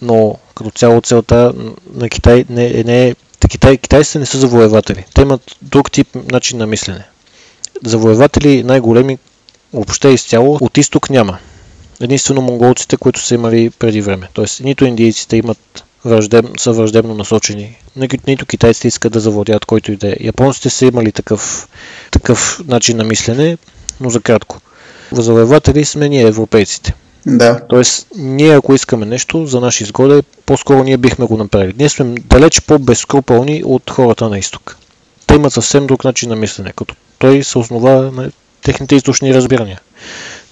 Но 0.02 0.38
като 0.56 0.72
цяло 0.72 1.02
целта 1.02 1.54
на 1.94 2.10
Китай 2.10 2.46
не, 2.50 2.84
не 2.84 3.08
е 3.08 3.16
Китай, 3.50 3.78
китайците 3.78 4.20
не 4.20 4.26
са 4.26 4.38
завоеватели. 4.38 5.06
Те 5.16 5.22
имат 5.22 5.56
друг 5.62 5.92
тип 5.92 6.08
начин 6.32 6.58
на 6.58 6.68
мислене. 6.68 7.04
Завоеватели 7.86 8.64
най-големи 8.64 9.18
въобще 9.74 10.10
изцяло 10.10 10.58
от 10.62 10.78
изток 10.78 11.10
няма. 11.10 11.38
Единствено 12.02 12.42
монголците, 12.42 12.98
които 12.98 13.20
са 13.20 13.36
имали 13.36 13.70
преди 13.70 14.02
време. 14.02 14.30
Тоест, 14.34 14.60
нито 14.62 14.86
индийците 14.86 15.38
имат 15.38 15.84
враждеб, 16.06 16.46
са 16.60 16.72
враждебно 16.72 17.16
насочени, 17.16 17.78
нито 18.28 18.46
китайците 18.46 18.88
искат 18.88 19.14
да 19.14 19.20
завладят 19.20 19.66
който 19.66 19.92
и 19.92 19.96
да 19.96 20.08
е. 20.10 20.16
Японците 20.20 20.70
са 20.70 20.86
имали 20.86 21.12
такъв, 21.12 21.68
такъв 22.12 22.62
начин 22.68 22.98
на 22.98 23.04
мислене, 23.04 23.58
но 24.00 24.10
за 24.10 24.22
кратко. 24.22 24.60
Завоеватели 25.12 25.86
сме 25.86 26.10
ние, 26.10 26.22
европейците. 26.22 26.94
Да. 27.26 27.62
Тоест, 27.70 28.08
ние 28.18 28.58
ако 28.58 28.74
искаме 28.74 29.06
нещо 29.06 29.46
за 29.46 29.60
наша 29.60 29.84
изгода, 29.84 30.24
по-скоро 30.46 30.84
ние 30.84 30.98
бихме 30.98 31.26
го 31.26 31.38
направили. 31.38 31.74
Ние 31.78 31.90
сме 31.90 32.16
далеч 32.26 32.62
по-безкрупълни 32.62 33.62
от 33.66 33.90
хората 33.92 34.30
на 34.30 34.40
изток. 34.40 34.78
Те 35.28 35.36
имат 35.36 35.54
съвсем 35.54 35.88
друг 35.88 36.04
начин 36.04 36.30
на 36.30 36.36
мислене, 36.36 36.74
като 36.76 36.96
той 37.18 37.44
се 37.44 37.58
основа 37.58 38.12
на 38.12 38.32
техните 38.62 38.96
източни 38.96 39.34
разбирания. 39.34 39.82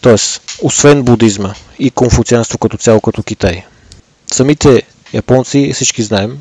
Тоест, 0.01 0.41
освен 0.61 1.03
будизма 1.03 1.53
и 1.79 1.91
конфуцианство 1.91 2.57
като 2.57 2.77
цяло 2.77 3.01
като 3.01 3.23
Китай, 3.23 3.65
самите 4.33 4.83
японци, 5.13 5.71
всички 5.73 6.03
знаем, 6.03 6.39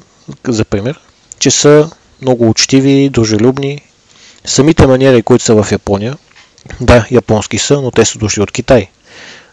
за 0.48 0.64
пример, 0.64 1.00
че 1.38 1.50
са 1.50 1.90
много 2.22 2.48
учтиви, 2.48 3.10
дружелюбни. 3.10 3.80
Самите 4.44 4.86
маниери, 4.86 5.22
които 5.22 5.44
са 5.44 5.62
в 5.62 5.72
Япония, 5.72 6.16
да, 6.80 7.06
японски 7.10 7.58
са, 7.58 7.82
но 7.82 7.90
те 7.90 8.04
са 8.04 8.18
дошли 8.18 8.42
от 8.42 8.52
Китай. 8.52 8.88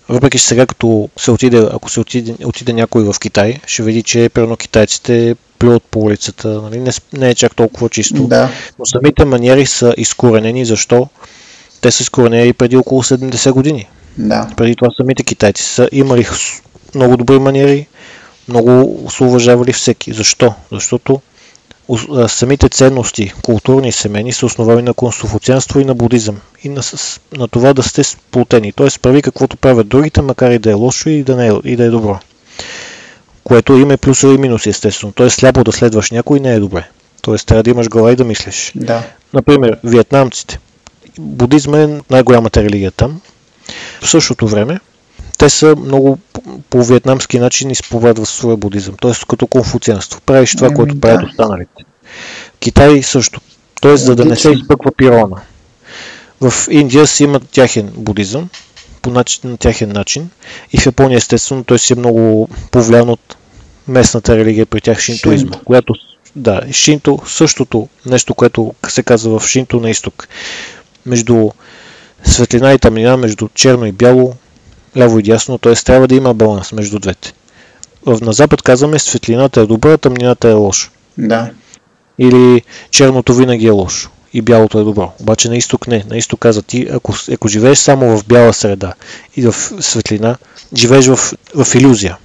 Въпреки, 0.10 0.38
че 0.38 0.46
сега 0.46 0.66
като 0.66 1.10
се 1.18 1.32
отиде, 1.32 1.68
ако 1.72 1.90
се 1.90 2.00
отиде, 2.00 2.36
отиде 2.46 2.74
някой 2.74 3.04
в 3.04 3.20
Китай, 3.20 3.60
ще 3.68 3.84
види, 3.84 4.04
че 4.04 4.30
примерно 4.30 4.58
китайците 4.58 5.36
плюят 5.60 5.84
по 5.84 6.00
улицата, 6.00 6.48
нали? 6.48 6.80
не, 6.80 6.92
не 7.14 7.30
е 7.30 7.36
чак 7.36 7.56
толкова 7.56 7.90
чисто. 7.90 8.28
Да. 8.28 8.50
Но 8.80 8.86
самите 8.86 9.26
маниери 9.26 9.66
са 9.66 9.94
изкоренени, 9.98 10.66
защо? 10.66 11.08
Те 11.82 11.92
са 11.92 12.04
изкоренени 12.04 12.54
преди 12.54 12.78
около 12.78 13.04
70 13.04 13.52
години. 13.52 13.90
Да. 14.18 14.50
Преди 14.58 14.76
това 14.76 14.92
самите 14.98 15.24
китайци 15.24 15.64
са 15.64 15.90
имали 15.92 16.28
много 16.96 17.18
добри 17.18 17.40
маниери, 17.40 17.88
много 18.48 19.02
са 19.12 19.24
уважавали 19.24 19.74
всеки. 19.74 20.14
Защо? 20.14 20.54
Защото 20.72 21.22
самите 22.28 22.70
ценности, 22.70 23.34
културни 23.42 23.92
семейни, 23.92 24.34
са 24.34 24.46
основани 24.46 24.82
на 24.82 24.94
консуфуцианство 24.94 25.80
и 25.80 25.86
на 25.86 25.96
будизъм. 25.96 26.42
И 26.64 26.70
на, 26.70 26.82
на 27.38 27.48
това 27.48 27.74
да 27.74 27.84
сте 27.84 28.04
сплутени. 28.04 28.72
Т.е. 28.72 28.88
прави 29.02 29.22
каквото 29.22 29.58
правят 29.58 29.88
другите, 29.88 30.22
макар 30.22 30.52
и 30.52 30.60
да 30.60 30.72
е 30.72 30.74
лошо 30.74 31.10
и 31.10 31.24
да, 31.24 31.36
не 31.36 31.48
е, 31.48 31.52
и 31.64 31.76
да 31.76 31.84
е 31.84 31.90
добро. 31.90 32.20
Което 33.44 33.74
има 33.74 33.98
плюсове 33.98 34.34
и 34.34 34.38
минуси, 34.38 34.70
естествено. 34.70 35.14
Т.е. 35.14 35.30
сляпо 35.30 35.64
да 35.64 35.72
следваш 35.72 36.12
някой 36.12 36.40
не 36.40 36.54
е 36.54 36.60
добре. 36.60 36.90
Т.е. 37.22 37.36
трябва 37.36 37.64
да 37.64 37.70
имаш 37.70 37.90
глава 37.90 38.12
и 38.12 38.16
да 38.16 38.24
мислиш. 38.24 38.72
Да. 38.76 39.04
Например, 39.34 39.80
виетнамците. 39.84 40.60
Будизма 41.20 41.80
е 41.80 41.88
най-голямата 42.10 42.64
религия 42.64 42.92
там. 42.92 43.22
В 44.02 44.10
същото 44.10 44.48
време, 44.48 44.80
те 45.44 45.50
са 45.50 45.76
много 45.76 46.18
по 46.70 46.84
вьетнамски 46.84 47.40
начин 47.40 47.72
изповядват 47.72 48.28
своя 48.28 48.58
будизъм, 48.58 48.96
т.е. 49.02 49.12
като 49.30 49.48
конфуцианство. 49.48 50.22
Правиш 50.22 50.56
това, 50.56 50.70
което 50.70 51.00
правят 51.00 51.30
останалите. 51.30 51.84
Китай 52.60 53.04
също. 53.04 53.42
Т.е. 53.82 53.98
за 53.98 54.16
да 54.16 54.26
не 54.26 54.36
се 54.36 54.52
изпъква 54.52 54.92
пирона. 54.92 55.42
В 56.42 56.54
Индия 56.72 57.08
си 57.08 57.24
имат 57.24 57.50
тяхен 57.50 57.92
будизъм, 57.98 58.50
по 59.02 59.10
начин, 59.10 59.50
на 59.50 59.58
тяхен 59.58 59.92
начин. 59.92 60.30
И 60.74 60.78
в 60.78 60.86
Япония, 60.86 61.18
естествено, 61.18 61.64
той 61.64 61.80
си 61.80 61.94
е 61.94 61.96
много 61.96 62.50
повлиян 62.72 63.10
от 63.10 63.36
местната 63.88 64.38
религия 64.38 64.66
при 64.66 64.82
тях 64.82 65.00
шинтоизма, 65.00 65.52
Шинто. 65.52 65.66
която 65.66 65.94
да, 66.36 66.62
Шинто, 66.72 67.20
същото 67.28 67.88
нещо, 68.06 68.36
което 68.36 68.74
се 68.88 69.04
казва 69.04 69.40
в 69.40 69.48
Шинто 69.48 69.80
на 69.80 69.90
изток. 69.90 70.28
Между 71.06 71.50
светлина 72.24 72.74
и 72.74 72.80
тъмнина, 72.80 73.18
между 73.18 73.48
черно 73.56 73.86
и 73.86 73.92
бяло, 73.92 74.34
ляво 74.98 75.20
и 75.20 75.24
дясно, 75.24 75.58
т.е. 75.58 75.76
трябва 75.76 76.08
да 76.08 76.16
има 76.16 76.34
баланс 76.34 76.72
между 76.72 77.00
двете. 77.00 77.34
На 78.06 78.34
запад 78.34 78.62
казваме 78.62 79.00
светлината 79.00 79.62
е 79.62 79.66
добра, 79.66 79.98
тъмнината 79.98 80.50
е 80.50 80.54
лоша. 80.54 80.90
Да. 81.18 81.52
Или 82.20 82.62
черното 82.92 83.34
винаги 83.34 83.68
е 83.68 83.72
лошо 83.72 84.10
и 84.34 84.42
бялото 84.42 84.80
е 84.80 84.84
добро. 84.84 85.12
Обаче 85.22 85.50
на 85.50 85.58
изток 85.58 85.88
не. 85.88 86.06
На 86.10 86.18
изток 86.18 86.40
каза 86.40 86.62
ти, 86.62 86.88
ако, 86.92 87.14
ако 87.34 87.48
живееш 87.48 87.78
само 87.78 88.18
в 88.18 88.26
бяла 88.26 88.54
среда 88.54 88.94
и 89.36 89.42
в 89.42 89.56
светлина, 89.80 90.38
живееш 90.78 91.08
в, 91.08 91.34
в 91.56 91.76
иллюзия. 91.76 92.18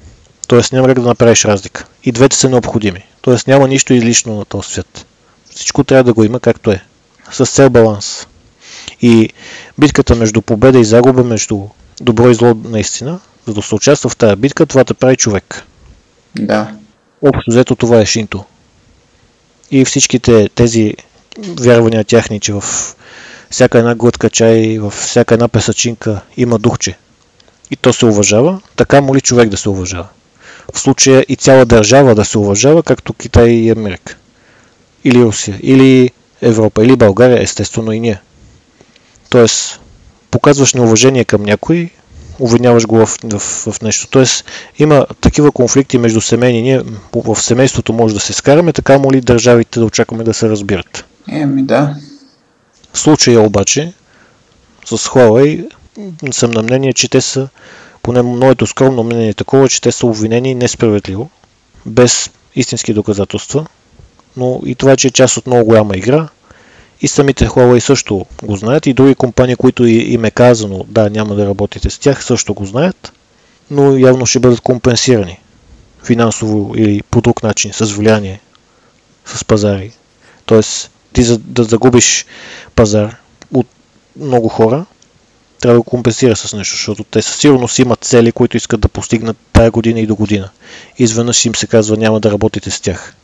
Тоест 0.47 0.73
няма 0.73 0.89
как 0.89 1.01
да 1.01 1.09
направиш 1.09 1.45
разлика. 1.45 1.87
И 2.05 2.13
двете 2.13 2.37
са 2.37 2.51
необходими. 2.51 3.05
Тоест 3.21 3.47
няма 3.47 3.69
нищо 3.69 3.95
излишно 3.95 4.37
на 4.37 4.45
този 4.45 4.69
свят. 4.69 5.07
Всичко 5.51 5.85
трябва 5.85 6.05
да 6.05 6.13
го 6.13 6.25
има 6.25 6.41
както 6.41 6.71
е. 6.71 6.83
С 7.33 7.47
цел 7.47 7.71
баланс. 7.71 8.27
И 9.03 9.31
битката 9.79 10.15
между 10.15 10.43
победа 10.43 10.79
и 10.79 10.85
загуба, 10.85 11.25
между 11.25 11.61
добро 12.01 12.31
и 12.31 12.35
зло 12.35 12.55
наистина, 12.65 13.21
за 13.47 13.55
да 13.55 13.63
се 13.63 13.75
участва 13.75 14.11
в 14.11 14.17
тази 14.17 14.37
битка, 14.37 14.67
това 14.67 14.85
те 14.85 14.95
прави 14.95 15.17
човек. 15.17 15.65
Да. 16.39 16.73
Общо 17.23 17.51
взето 17.51 17.77
това 17.77 18.01
е 18.01 18.07
шинто. 18.07 18.45
И 19.71 19.85
всичките 19.85 20.49
тези 20.55 20.95
вярвания 21.39 22.05
тяхни, 22.05 22.41
че 22.41 22.53
в 22.53 22.65
всяка 23.51 23.79
една 23.79 23.95
глътка 23.95 24.31
чай, 24.31 24.79
във 24.79 24.95
всяка 24.95 25.35
една 25.35 25.49
песачинка 25.49 26.21
има 26.37 26.59
духче. 26.59 26.99
И 27.71 27.77
то 27.77 27.93
се 27.93 28.07
уважава, 28.07 28.61
така 28.77 29.01
моли 29.01 29.21
човек 29.21 29.49
да 29.49 29.57
се 29.57 29.69
уважава. 29.69 30.09
В 30.75 30.81
случая 30.81 31.25
и 31.29 31.37
цяла 31.37 31.65
държава 31.65 32.15
да 32.15 32.25
се 32.25 32.39
уважава, 32.39 32.83
както 32.83 33.13
Китай 33.13 33.49
и 33.49 33.71
Америка. 33.71 34.17
Или 35.05 35.23
Русия, 35.23 35.59
или 35.63 36.11
Европа, 36.43 36.85
или 36.85 36.97
България, 36.97 37.43
естествено 37.43 37.93
и 37.93 38.01
ние. 38.01 38.21
Тоест, 39.29 39.81
показваш 40.31 40.75
неуважение 40.75 41.25
към 41.25 41.43
някой, 41.43 41.91
обвиняваш 42.39 42.87
го 42.87 43.07
в, 43.07 43.19
в, 43.25 43.39
в 43.73 43.83
нещо. 43.83 44.09
Тоест, 44.11 44.45
има 44.79 45.07
такива 45.21 45.53
конфликти 45.53 45.99
между 45.99 46.21
семейни. 46.21 46.63
Ние 46.63 46.83
в 47.15 47.37
семейството 47.37 47.93
може 47.93 48.15
да 48.15 48.21
се 48.21 48.33
скараме, 48.33 48.73
така 48.73 48.99
моли 48.99 49.21
държавите 49.21 49.81
да 49.81 49.87
очакваме 49.87 50.25
да 50.25 50.35
се 50.35 50.49
разбират. 50.49 51.05
Еми 51.29 51.63
да. 51.63 51.97
В 52.93 52.99
случая 52.99 53.41
обаче, 53.41 53.93
с 54.85 54.99
Huawei 54.99 55.71
съм 56.33 56.51
на 56.51 56.63
мнение, 56.63 56.93
че 56.93 57.09
те 57.09 57.21
са, 57.21 57.49
поне 58.03 58.23
моето 58.23 58.67
скромно 58.67 59.05
мнение 59.05 59.29
е 59.29 59.35
такова, 59.35 59.69
че 59.69 59.81
те 59.81 59.93
са 59.93 60.07
обвинени 60.07 60.55
несправедливо, 60.55 61.31
без 61.87 62.31
истински 62.55 62.95
доказателства, 62.95 63.67
но 64.37 64.61
и 64.67 64.75
това, 64.75 64.97
че 64.97 65.09
е 65.09 65.11
част 65.11 65.37
от 65.37 65.47
много 65.47 65.65
голяма 65.65 65.97
игра, 65.97 66.29
и 67.01 67.09
самите 67.09 67.49
Huawei 67.49 67.79
също 67.79 68.27
го 68.43 68.57
знаят 68.57 68.87
и 68.87 68.93
други 68.93 69.15
компании, 69.15 69.57
които 69.57 69.87
им 69.87 70.25
е 70.25 70.31
казано, 70.31 70.85
да, 70.89 71.11
няма 71.11 71.35
да 71.35 71.47
работите 71.47 71.91
с 71.91 71.99
тях, 71.99 72.25
също 72.25 72.55
го 72.55 72.65
знаят, 72.65 73.13
но 73.71 73.97
явно 73.97 74.27
ще 74.27 74.39
бъдат 74.39 74.61
компенсирани 74.61 75.41
финансово 76.05 76.75
или 76.77 77.03
по 77.03 77.21
друг 77.21 77.43
начин, 77.43 77.73
с 77.73 77.85
влияние, 77.85 78.41
с 79.27 79.45
пазари. 79.45 79.93
Тоест, 80.47 80.91
ти 81.13 81.23
за 81.23 81.39
да 81.39 81.65
загубиш 81.65 82.27
пазар 82.75 83.17
от 83.53 83.67
много 84.17 84.49
хора, 84.49 84.87
трябва 85.61 85.75
да 85.75 85.81
го 85.81 85.85
компенсира 85.85 86.37
с 86.37 86.57
нещо, 86.57 86.77
защото 86.77 87.05
те 87.05 87.23
със 87.23 87.37
сигурност 87.37 87.79
имат 87.79 88.05
цели, 88.05 88.33
които 88.33 88.57
искат 88.57 88.81
да 88.81 88.89
постигнат 88.89 89.37
тая 89.53 89.71
година 89.71 90.01
и 90.01 90.07
до 90.07 90.17
година. 90.17 90.51
Изведнъж 90.99 91.45
им 91.45 91.55
се 91.55 91.67
казва 91.67 91.97
няма 91.97 92.21
да 92.21 92.31
работите 92.33 92.71
с 92.71 92.81
тях. 92.81 93.15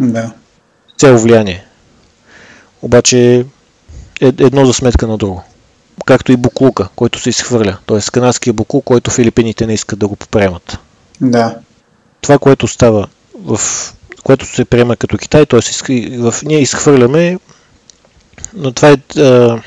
Да. 0.00 0.32
Цел 0.98 1.18
влияние. 1.18 1.64
Обаче 2.82 3.44
е 4.20 4.26
едно 4.26 4.66
за 4.66 4.74
сметка 4.74 5.06
на 5.06 5.18
друго. 5.18 5.44
Както 6.06 6.32
и 6.32 6.36
буклука, 6.36 6.88
който 6.96 7.18
се 7.18 7.28
изхвърля. 7.28 7.78
Т.е. 7.86 8.00
канадския 8.12 8.52
буклук, 8.52 8.84
който 8.84 9.10
филипините 9.10 9.66
не 9.66 9.74
искат 9.74 9.98
да 9.98 10.08
го 10.08 10.16
поприемат. 10.16 10.78
Да. 11.20 11.58
Това, 12.20 12.38
което 12.38 12.68
става 12.68 13.08
в 13.44 13.60
което 14.24 14.46
се 14.46 14.64
приема 14.64 14.96
като 14.96 15.18
Китай, 15.18 15.46
т.е. 15.46 15.92
Ние 16.44 16.60
изхвърляме, 16.60 17.38
но 18.54 18.72
това 18.72 18.90
е 18.90 19.20
а, 19.20 19.62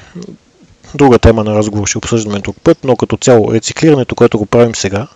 друга 0.96 1.20
тема 1.20 1.44
на 1.44 1.56
разговор, 1.56 1.88
ще 1.88 1.98
обсъждаме 1.98 2.40
друг 2.40 2.56
път, 2.64 2.78
но 2.84 2.96
като 2.96 3.18
цяло 3.18 3.54
рециклирането, 3.54 4.16
което 4.16 4.38
го 4.38 4.46
правим 4.46 4.76
сега, 4.76 5.08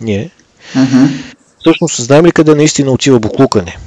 ние, 0.00 0.30
uh-huh. 0.74 1.08
всъщност 1.60 2.04
знаем 2.04 2.26
ли 2.26 2.32
къде 2.32 2.54
наистина 2.54 2.90
отива 2.90 3.20
буклукане? 3.20 3.78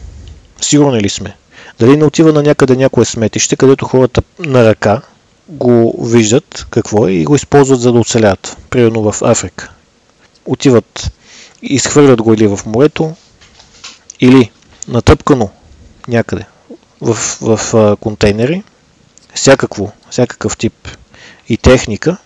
Сигурни 0.61 1.01
ли 1.01 1.09
сме? 1.09 1.35
Дали 1.79 1.97
не 1.97 2.05
отива 2.05 2.33
на 2.33 2.43
някъде 2.43 2.75
някое 2.75 3.05
сметище, 3.05 3.55
където 3.55 3.85
хората 3.85 4.21
на 4.39 4.65
ръка 4.65 5.01
го 5.49 6.05
виждат 6.05 6.67
какво 6.69 7.07
е 7.07 7.11
и 7.11 7.25
го 7.25 7.35
използват 7.35 7.79
за 7.81 7.91
да 7.91 7.99
оцелят, 7.99 8.57
примерно 8.69 9.11
в 9.11 9.21
Африка. 9.21 9.71
Отиват, 10.45 11.11
изхвърлят 11.61 12.21
го 12.21 12.33
или 12.33 12.47
в 12.47 12.59
морето, 12.65 13.15
или 14.19 14.51
натъпкано 14.87 15.49
някъде 16.07 16.45
в, 17.01 17.13
в, 17.41 17.73
в 17.73 17.97
контейнери, 17.99 18.63
всякакво, 19.35 19.91
всякакъв 20.09 20.57
тип 20.57 20.87
и 21.49 21.57
техника 21.57 22.17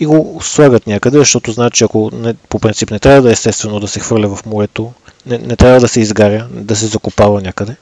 и 0.00 0.06
го 0.06 0.40
слагат 0.42 0.86
някъде, 0.86 1.18
защото 1.18 1.52
знаят, 1.52 1.74
че 1.74 1.84
ако 1.84 2.10
не, 2.14 2.34
по 2.34 2.58
принцип 2.58 2.90
не 2.90 2.98
трябва 2.98 3.22
да 3.22 3.28
е 3.28 3.32
естествено 3.32 3.80
да 3.80 3.88
се 3.88 4.00
хвърля 4.00 4.36
в 4.36 4.46
морето, 4.46 4.92
не, 5.26 5.38
не 5.38 5.56
трябва 5.56 5.80
да 5.80 5.88
се 5.88 6.00
изгаря, 6.00 6.48
да 6.50 6.76
се 6.76 6.86
закопава 6.86 7.40
някъде. 7.40 7.76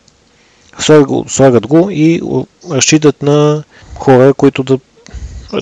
Слагат 0.79 1.07
го, 1.07 1.25
слагат 1.29 1.67
го 1.67 1.89
и 1.91 2.21
разчитат 2.71 3.23
на 3.23 3.65
хора, 3.95 4.35
които 4.35 4.62
да 4.62 4.79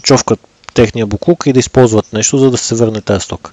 човкат 0.03 0.40
техния 0.74 1.07
буклук 1.07 1.42
и 1.46 1.53
да 1.53 1.61
използват 1.61 2.12
нещо, 2.12 2.38
за 2.38 2.50
да 2.50 2.57
се 2.57 2.74
върне 2.74 3.00
тази 3.00 3.20
стока. 3.20 3.53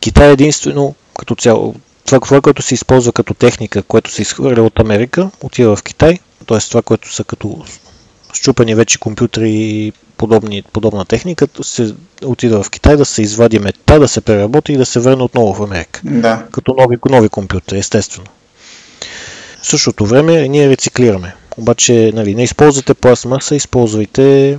Китай 0.00 0.30
единствено, 0.30 0.94
като 1.18 1.34
цяло, 1.34 1.74
това, 2.06 2.20
това, 2.20 2.40
което 2.40 2.62
се 2.62 2.74
използва 2.74 3.12
като 3.12 3.34
техника, 3.34 3.82
което 3.82 4.10
се 4.10 4.22
изхвърля 4.22 4.62
от 4.62 4.80
Америка, 4.80 5.30
отива 5.42 5.76
в 5.76 5.82
Китай, 5.82 6.18
т.е. 6.46 6.58
това, 6.58 6.82
което 6.82 7.14
са 7.14 7.24
като 7.24 7.64
щупани 8.32 8.74
вече 8.74 8.98
компютри 8.98 9.50
и 9.50 9.92
подобни, 10.16 10.62
подобна 10.72 11.04
техника, 11.04 11.48
се 11.62 11.94
отида 12.24 12.62
в 12.62 12.70
Китай 12.70 12.96
да 12.96 13.04
се 13.04 13.22
извади 13.22 13.58
мета, 13.58 14.00
да 14.00 14.08
се 14.08 14.20
преработи 14.20 14.72
и 14.72 14.76
да 14.76 14.86
се 14.86 15.00
върне 15.00 15.22
отново 15.22 15.54
в 15.54 15.62
Америка. 15.62 16.00
Да. 16.04 16.46
Като 16.50 16.74
нови, 16.78 16.96
нови 17.10 17.28
компютри, 17.28 17.78
естествено. 17.78 18.26
В 19.62 19.66
същото 19.66 20.06
време 20.06 20.48
ние 20.48 20.68
рециклираме. 20.68 21.34
Обаче, 21.56 22.12
нали, 22.14 22.34
не 22.34 22.42
използвате 22.42 22.94
пластмаса, 22.94 23.56
използвайте 23.56 24.58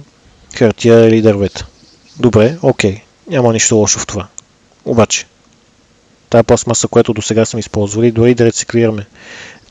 хартия 0.56 1.08
или 1.08 1.22
дървета. 1.22 1.68
Добре, 2.20 2.58
окей. 2.62 3.02
Няма 3.30 3.54
нищо 3.54 3.76
лошо 3.76 4.00
в 4.00 4.08
това. 4.08 4.28
Обаче, 4.86 5.26
тази 6.30 6.44
пластмаса, 6.44 6.88
която 6.88 7.14
до 7.14 7.22
сега 7.22 7.46
сме 7.46 7.60
използвали, 7.60 8.12
дори 8.12 8.36
да 8.36 8.46
рециклираме. 8.46 9.06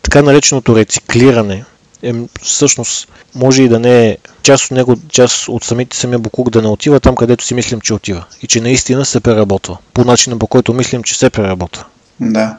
Така 0.03 0.23
нареченото 0.23 0.77
рециклиране 0.77 1.65
е, 2.03 2.13
всъщност 2.43 3.09
може 3.35 3.63
и 3.63 3.69
да 3.69 3.79
не 3.79 4.09
е 4.09 4.19
част 4.43 4.65
от 4.65 4.71
него, 4.71 4.97
част 5.09 5.49
от 5.49 5.65
самите 5.65 5.97
самия 5.97 6.19
буклук 6.19 6.51
да 6.51 6.63
не 6.63 6.69
отива 6.69 7.01
там, 7.01 7.15
където 7.15 7.45
си 7.45 7.55
мислим, 7.55 7.81
че 7.81 7.95
отива. 7.95 8.25
И 8.43 8.47
че 8.47 8.61
наистина 8.61 9.05
се 9.05 9.21
преработва. 9.21 9.79
По 9.95 10.05
начина 10.05 10.39
по 10.39 10.47
който 10.47 10.75
мислим, 10.75 11.03
че 11.03 11.19
се 11.19 11.31
преработва. 11.31 11.85
Да. 12.21 12.57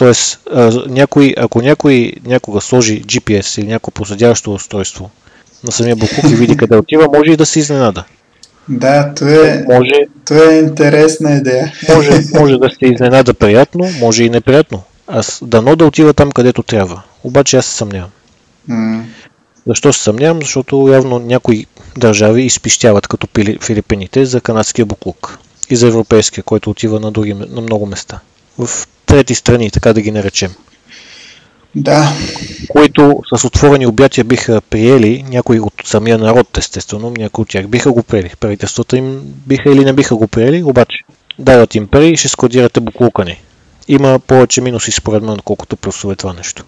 Тоест, 0.00 0.40
някой, 0.86 1.34
ако 1.36 1.62
някой 1.62 2.12
някога 2.26 2.60
сложи 2.60 3.02
GPS 3.02 3.60
или 3.60 3.66
някое 3.66 3.92
проследяващо 3.92 4.54
устройство 4.54 5.10
на 5.64 5.72
самия 5.72 5.96
буклук 5.96 6.30
и 6.30 6.34
види 6.34 6.56
къде 6.56 6.76
отива, 6.76 7.08
може 7.14 7.32
и 7.32 7.36
да 7.36 7.46
се 7.46 7.58
изненада. 7.58 8.04
Да, 8.68 9.14
това 9.14 9.30
е, 9.30 9.64
може, 9.68 9.92
това 10.24 10.52
е 10.52 10.58
интересна 10.58 11.32
идея. 11.32 11.72
Може, 11.88 12.10
може 12.40 12.56
да 12.56 12.70
се 12.70 12.86
изненада 12.86 13.34
приятно, 13.34 13.88
може 14.00 14.24
и 14.24 14.30
неприятно. 14.30 14.82
Аз 15.06 15.40
дано 15.42 15.76
да 15.76 15.84
отива 15.84 16.14
там, 16.14 16.32
където 16.32 16.62
трябва. 16.62 17.02
Обаче 17.24 17.56
аз 17.56 17.66
се 17.66 17.76
съмнявам. 17.76 18.10
Mm. 18.70 19.02
Защо 19.66 19.92
се 19.92 20.02
съмнявам? 20.02 20.40
Защото 20.40 20.88
явно 20.92 21.18
някои 21.18 21.66
държави 21.98 22.42
изпищяват 22.42 23.08
като 23.08 23.28
Филипините 23.60 24.24
за 24.24 24.40
канадския 24.40 24.86
буклук 24.86 25.38
и 25.70 25.76
за 25.76 25.88
европейския, 25.88 26.44
който 26.44 26.70
отива 26.70 27.00
на, 27.00 27.10
други, 27.10 27.34
на 27.34 27.60
много 27.60 27.86
места. 27.86 28.20
В 28.58 28.86
трети 29.10 29.34
страни, 29.34 29.70
така 29.70 29.92
да 29.92 30.00
ги 30.00 30.10
наречем. 30.10 30.54
Да. 31.74 32.12
Които 32.68 33.22
с 33.36 33.44
отворени 33.44 33.86
обятия 33.86 34.24
биха 34.24 34.60
приели, 34.60 35.24
някои 35.28 35.60
от 35.60 35.72
самия 35.84 36.18
народ, 36.18 36.58
естествено, 36.58 37.10
някои 37.10 37.42
от 37.42 37.48
тях 37.48 37.68
биха 37.68 37.92
го 37.92 38.02
приели. 38.02 38.32
Правителствата 38.40 38.96
им 38.96 39.20
биха 39.24 39.72
или 39.72 39.84
не 39.84 39.92
биха 39.92 40.16
го 40.16 40.28
приели, 40.28 40.62
обаче 40.62 40.98
дават 41.38 41.74
им 41.74 41.86
пари 41.86 42.08
и 42.08 42.16
ще 42.16 42.28
складирате 42.28 42.80
буклука 42.80 43.24
ни. 43.24 43.42
Има 43.88 44.18
повече 44.18 44.60
минуси 44.60 44.92
според 44.92 45.22
мен, 45.22 45.38
колкото 45.44 45.76
плюсове 45.76 46.16
това 46.16 46.32
нещо. 46.32 46.64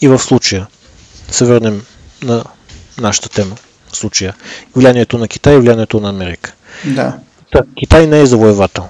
И 0.00 0.08
в 0.08 0.18
случая, 0.18 0.66
се 1.30 1.44
върнем 1.44 1.82
на 2.22 2.44
нашата 3.00 3.28
тема, 3.28 3.56
в 3.92 3.96
случая, 3.96 4.34
влиянието 4.76 5.18
на 5.18 5.28
Китай 5.28 5.54
и 5.54 5.58
влиянието 5.58 6.00
на 6.00 6.08
Америка. 6.08 6.54
Да. 6.84 7.18
Та, 7.52 7.60
Китай 7.76 8.06
не 8.06 8.20
е 8.20 8.26
завоевател. 8.26 8.88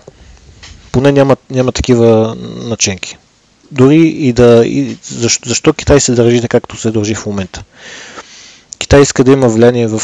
Поне 0.98 1.12
няма, 1.12 1.36
няма 1.50 1.72
такива 1.72 2.36
наченки. 2.64 3.16
Дори 3.70 4.06
и 4.06 4.32
да... 4.32 4.62
И 4.66 4.98
защо, 5.02 5.48
защо 5.48 5.72
Китай 5.72 6.00
се 6.00 6.12
държи 6.12 6.40
така, 6.40 6.60
както 6.60 6.76
се 6.76 6.90
държи 6.90 7.14
в 7.14 7.26
момента? 7.26 7.62
Китай 8.78 9.02
иска 9.02 9.24
да 9.24 9.32
има 9.32 9.48
влияние 9.48 9.86
в, 9.86 10.02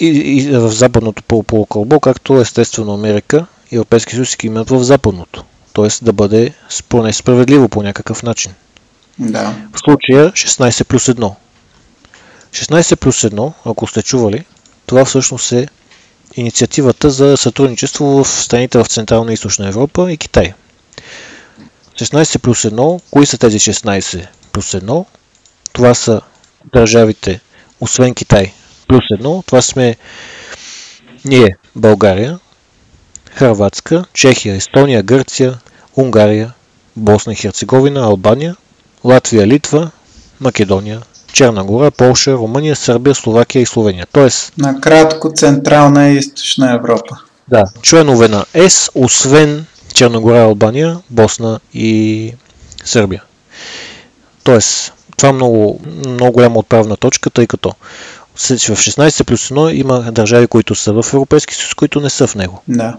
и, 0.00 0.06
и 0.06 0.50
в 0.50 0.70
западното 0.70 1.22
полукълбо, 1.22 2.00
както 2.00 2.40
естествено 2.40 2.94
Америка 2.94 3.46
и 3.70 3.76
Европейски 3.76 4.14
съюз 4.14 4.36
имат 4.42 4.70
в 4.70 4.82
западното. 4.82 5.44
Тоест 5.72 6.04
да 6.04 6.12
бъде 6.12 6.52
поне 6.88 7.12
справедливо 7.12 7.68
по 7.68 7.82
някакъв 7.82 8.22
начин. 8.22 8.52
Да. 9.18 9.54
В 9.72 9.78
случая 9.78 10.32
16 10.32 10.84
плюс 10.84 11.06
1. 11.06 11.34
16 12.52 12.96
плюс 12.96 13.22
1, 13.22 13.52
ако 13.64 13.86
сте 13.86 14.02
чували, 14.02 14.44
това 14.86 15.04
всъщност 15.04 15.52
е 15.52 15.68
инициативата 16.34 17.10
за 17.10 17.36
сътрудничество 17.36 18.04
в 18.06 18.28
страните 18.28 18.78
в 18.78 18.86
Централна 18.86 19.30
и 19.30 19.34
Източна 19.34 19.68
Европа 19.68 20.12
и 20.12 20.16
Китай. 20.16 20.52
16 21.94 22.38
плюс 22.38 22.62
1, 22.62 23.00
кои 23.10 23.26
са 23.26 23.38
тези 23.38 23.58
16 23.58 24.26
плюс 24.52 24.70
1? 24.72 25.04
Това 25.72 25.94
са 25.94 26.20
държавите, 26.72 27.40
освен 27.80 28.14
Китай, 28.14 28.52
плюс 28.88 29.02
1. 29.20 29.46
Това 29.46 29.62
сме 29.62 29.96
ние, 31.24 31.56
България, 31.76 32.38
Хрватска, 33.34 34.04
Чехия, 34.14 34.54
Естония, 34.54 35.02
Гърция, 35.02 35.58
Унгария, 35.96 36.52
Босна 36.96 37.32
и 37.32 37.36
Херцеговина, 37.36 38.00
Албания, 38.00 38.56
Латвия, 39.04 39.46
Литва, 39.46 39.90
Македония, 40.40 41.02
Черна 41.32 41.64
гора, 41.64 41.90
Полша, 41.90 42.32
Румъния, 42.32 42.76
Сърбия, 42.76 43.14
Словакия 43.14 43.62
и 43.62 43.66
Словения. 43.66 44.06
Тоест... 44.12 44.52
Накратко 44.58 45.32
Централна 45.32 46.08
и 46.08 46.16
Източна 46.16 46.72
Европа. 46.74 47.16
Да, 47.48 47.64
членове 47.82 48.28
на 48.28 48.44
ЕС, 48.54 48.90
освен 48.94 49.66
Черна 49.94 50.20
гора, 50.20 50.42
Албания, 50.42 50.98
Босна 51.10 51.60
и 51.74 52.32
Сърбия. 52.84 53.22
Тоест, 54.44 54.92
това 55.16 55.28
е 55.28 55.32
много, 55.32 55.80
много 56.06 56.32
голяма 56.32 56.58
отправна 56.58 56.96
точка, 56.96 57.30
тъй 57.30 57.46
като 57.46 57.72
в 58.36 58.42
16 58.42 59.24
плюс 59.24 59.48
1 59.48 59.72
има 59.72 60.12
държави, 60.12 60.46
които 60.46 60.74
са 60.74 60.92
в 60.92 61.04
Европейски 61.14 61.54
съюз, 61.54 61.74
които 61.74 62.00
не 62.00 62.10
са 62.10 62.26
в 62.26 62.34
него. 62.34 62.62
Да. 62.68 62.96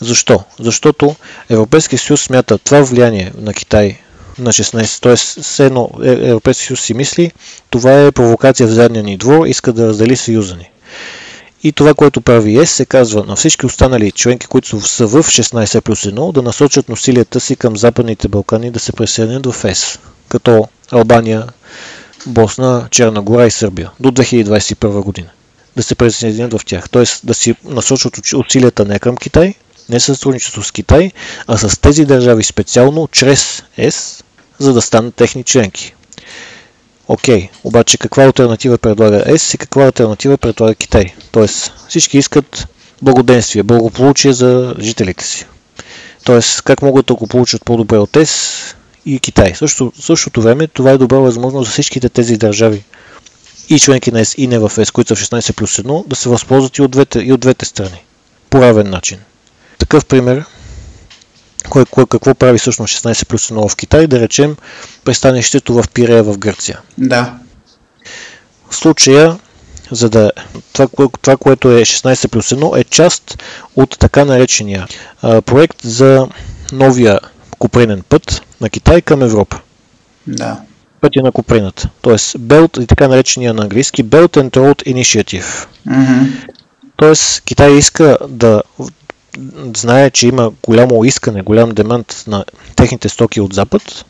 Защо? 0.00 0.44
Защото 0.60 1.16
Европейския 1.48 1.98
съюз 1.98 2.22
смята 2.22 2.58
това 2.58 2.82
влияние 2.82 3.32
на 3.38 3.54
Китай 3.54 3.98
на 4.38 4.52
16, 4.52 5.02
т.е. 5.02 5.16
все 5.42 5.66
едно 5.66 5.90
е, 6.02 6.10
Европейския 6.10 6.66
съюз 6.66 6.80
си 6.80 6.94
мисли, 6.94 7.32
това 7.70 8.02
е 8.02 8.12
провокация 8.12 8.66
в 8.66 8.70
задния 8.70 9.04
ни 9.04 9.16
двор, 9.16 9.46
иска 9.46 9.72
да 9.72 9.86
раздели 9.86 10.16
съюза 10.16 10.56
ни. 10.56 10.70
И 11.62 11.72
това, 11.72 11.94
което 11.94 12.20
прави 12.20 12.58
ЕС, 12.58 12.70
се 12.70 12.84
казва 12.84 13.24
на 13.24 13.36
всички 13.36 13.66
останали 13.66 14.12
членки, 14.12 14.46
които 14.46 14.80
са 14.80 15.06
в 15.06 15.22
16 15.22 15.80
плюс 15.80 16.02
1, 16.02 16.32
да 16.32 16.42
насочат 16.42 16.88
усилията 16.88 17.40
си 17.40 17.56
към 17.56 17.76
Западните 17.76 18.28
Балкани 18.28 18.70
да 18.70 18.78
се 18.80 18.92
присъединят 18.92 19.46
в 19.46 19.64
ЕС, 19.64 19.98
като 20.28 20.68
Албания, 20.90 21.46
Босна, 22.26 22.88
Черна 22.90 23.22
гора 23.22 23.46
и 23.46 23.50
Сърбия 23.50 23.90
до 24.00 24.10
2021 24.10 25.02
година. 25.02 25.28
Да 25.76 25.82
се 25.82 25.94
присъединят 25.94 26.54
в 26.54 26.64
тях. 26.64 26.90
Т.е. 26.90 27.04
да 27.24 27.34
си 27.34 27.54
насочат 27.64 28.18
усилията 28.34 28.84
не 28.84 28.98
към 28.98 29.16
Китай, 29.16 29.54
не 29.88 30.00
сътрудничество 30.00 30.62
с 30.62 30.72
Китай, 30.72 31.10
а 31.46 31.58
с 31.58 31.80
тези 31.80 32.04
държави 32.04 32.44
специално 32.44 33.08
чрез 33.12 33.62
ЕС, 33.76 34.19
за 34.60 34.72
да 34.72 34.82
станат 34.82 35.14
техни 35.14 35.44
членки. 35.44 35.94
Окей, 37.08 37.40
okay, 37.42 37.48
обаче 37.64 37.98
каква 37.98 38.24
альтернатива 38.24 38.78
предлага 38.78 39.22
ЕС 39.26 39.54
и 39.54 39.58
каква 39.58 39.84
альтернатива 39.84 40.38
предлага 40.38 40.74
Китай? 40.74 41.14
Тоест 41.32 41.72
всички 41.88 42.18
искат 42.18 42.68
благоденствие, 43.02 43.62
благополучие 43.62 44.32
за 44.32 44.74
жителите 44.80 45.24
си. 45.24 45.46
Тоест 46.24 46.62
как 46.62 46.82
могат 46.82 47.06
да 47.06 47.14
го 47.14 47.26
получат 47.26 47.64
по-добре 47.64 47.98
от 47.98 48.16
ЕС 48.16 48.64
и 49.06 49.18
Китай. 49.18 49.54
Също, 49.54 49.92
същото 50.00 50.42
време 50.42 50.66
това 50.66 50.90
е 50.90 50.98
добра 50.98 51.18
възможност 51.18 51.66
за 51.66 51.72
всичките 51.72 52.08
тези 52.08 52.36
държави 52.36 52.84
и 53.68 53.78
членки 53.78 54.12
на 54.12 54.20
ЕС 54.20 54.34
и 54.38 54.46
не 54.46 54.58
в 54.58 54.72
ЕС, 54.78 54.90
които 54.90 55.08
са 55.08 55.16
в 55.16 55.28
16 55.28 55.52
плюс 55.52 55.76
1, 55.76 56.06
да 56.06 56.16
се 56.16 56.28
възползват 56.28 56.78
и 56.78 56.82
от 56.82 56.90
двете, 56.90 57.18
и 57.20 57.32
от 57.32 57.40
двете 57.40 57.64
страни. 57.64 58.04
По 58.50 58.60
равен 58.60 58.90
начин. 58.90 59.18
Такъв 59.78 60.06
пример, 60.06 60.44
кой, 61.68 61.84
кой, 61.84 62.06
какво 62.06 62.34
прави 62.34 62.58
всъщност 62.58 62.94
16 62.94 63.26
плюс 63.26 63.48
1 63.48 63.68
в 63.68 63.76
Китай, 63.76 64.06
да 64.06 64.20
речем 64.20 64.56
пристанището 65.04 65.74
в 65.74 65.84
Пирея 65.94 66.22
в 66.22 66.38
Гърция. 66.38 66.80
Да. 66.98 67.34
В 68.70 68.76
случая, 68.76 69.38
за 69.90 70.10
да, 70.10 70.30
това, 70.72 70.88
това, 71.22 71.36
което 71.36 71.70
е 71.70 71.80
16 71.80 72.28
плюс 72.28 72.50
1 72.50 72.80
е 72.80 72.84
част 72.84 73.42
от 73.76 73.98
така 73.98 74.24
наречения 74.24 74.86
а, 75.22 75.42
проект 75.42 75.82
за 75.82 76.28
новия 76.72 77.20
купринен 77.58 78.02
път 78.08 78.42
на 78.60 78.70
Китай 78.70 79.02
към 79.02 79.22
Европа. 79.22 79.60
Да. 80.26 80.60
Пътя 81.00 81.22
на 81.22 81.32
куприната. 81.32 81.88
Тоест 82.00 82.38
Belt 82.38 82.82
и 82.82 82.86
така 82.86 83.08
наречения 83.08 83.54
на 83.54 83.62
английски 83.62 84.04
Belt 84.04 84.36
and 84.36 84.50
Road 84.50 84.94
Initiative. 84.94 85.66
Mm-hmm. 85.88 86.46
Тоест 86.96 87.40
Китай 87.40 87.72
иска 87.72 88.18
да 88.28 88.62
знае, 89.76 90.10
че 90.10 90.26
има 90.28 90.52
голямо 90.62 91.04
искане, 91.04 91.42
голям 91.42 91.70
демант 91.70 92.24
на 92.26 92.44
техните 92.76 93.08
стоки 93.08 93.40
от 93.40 93.54
Запад, 93.54 94.04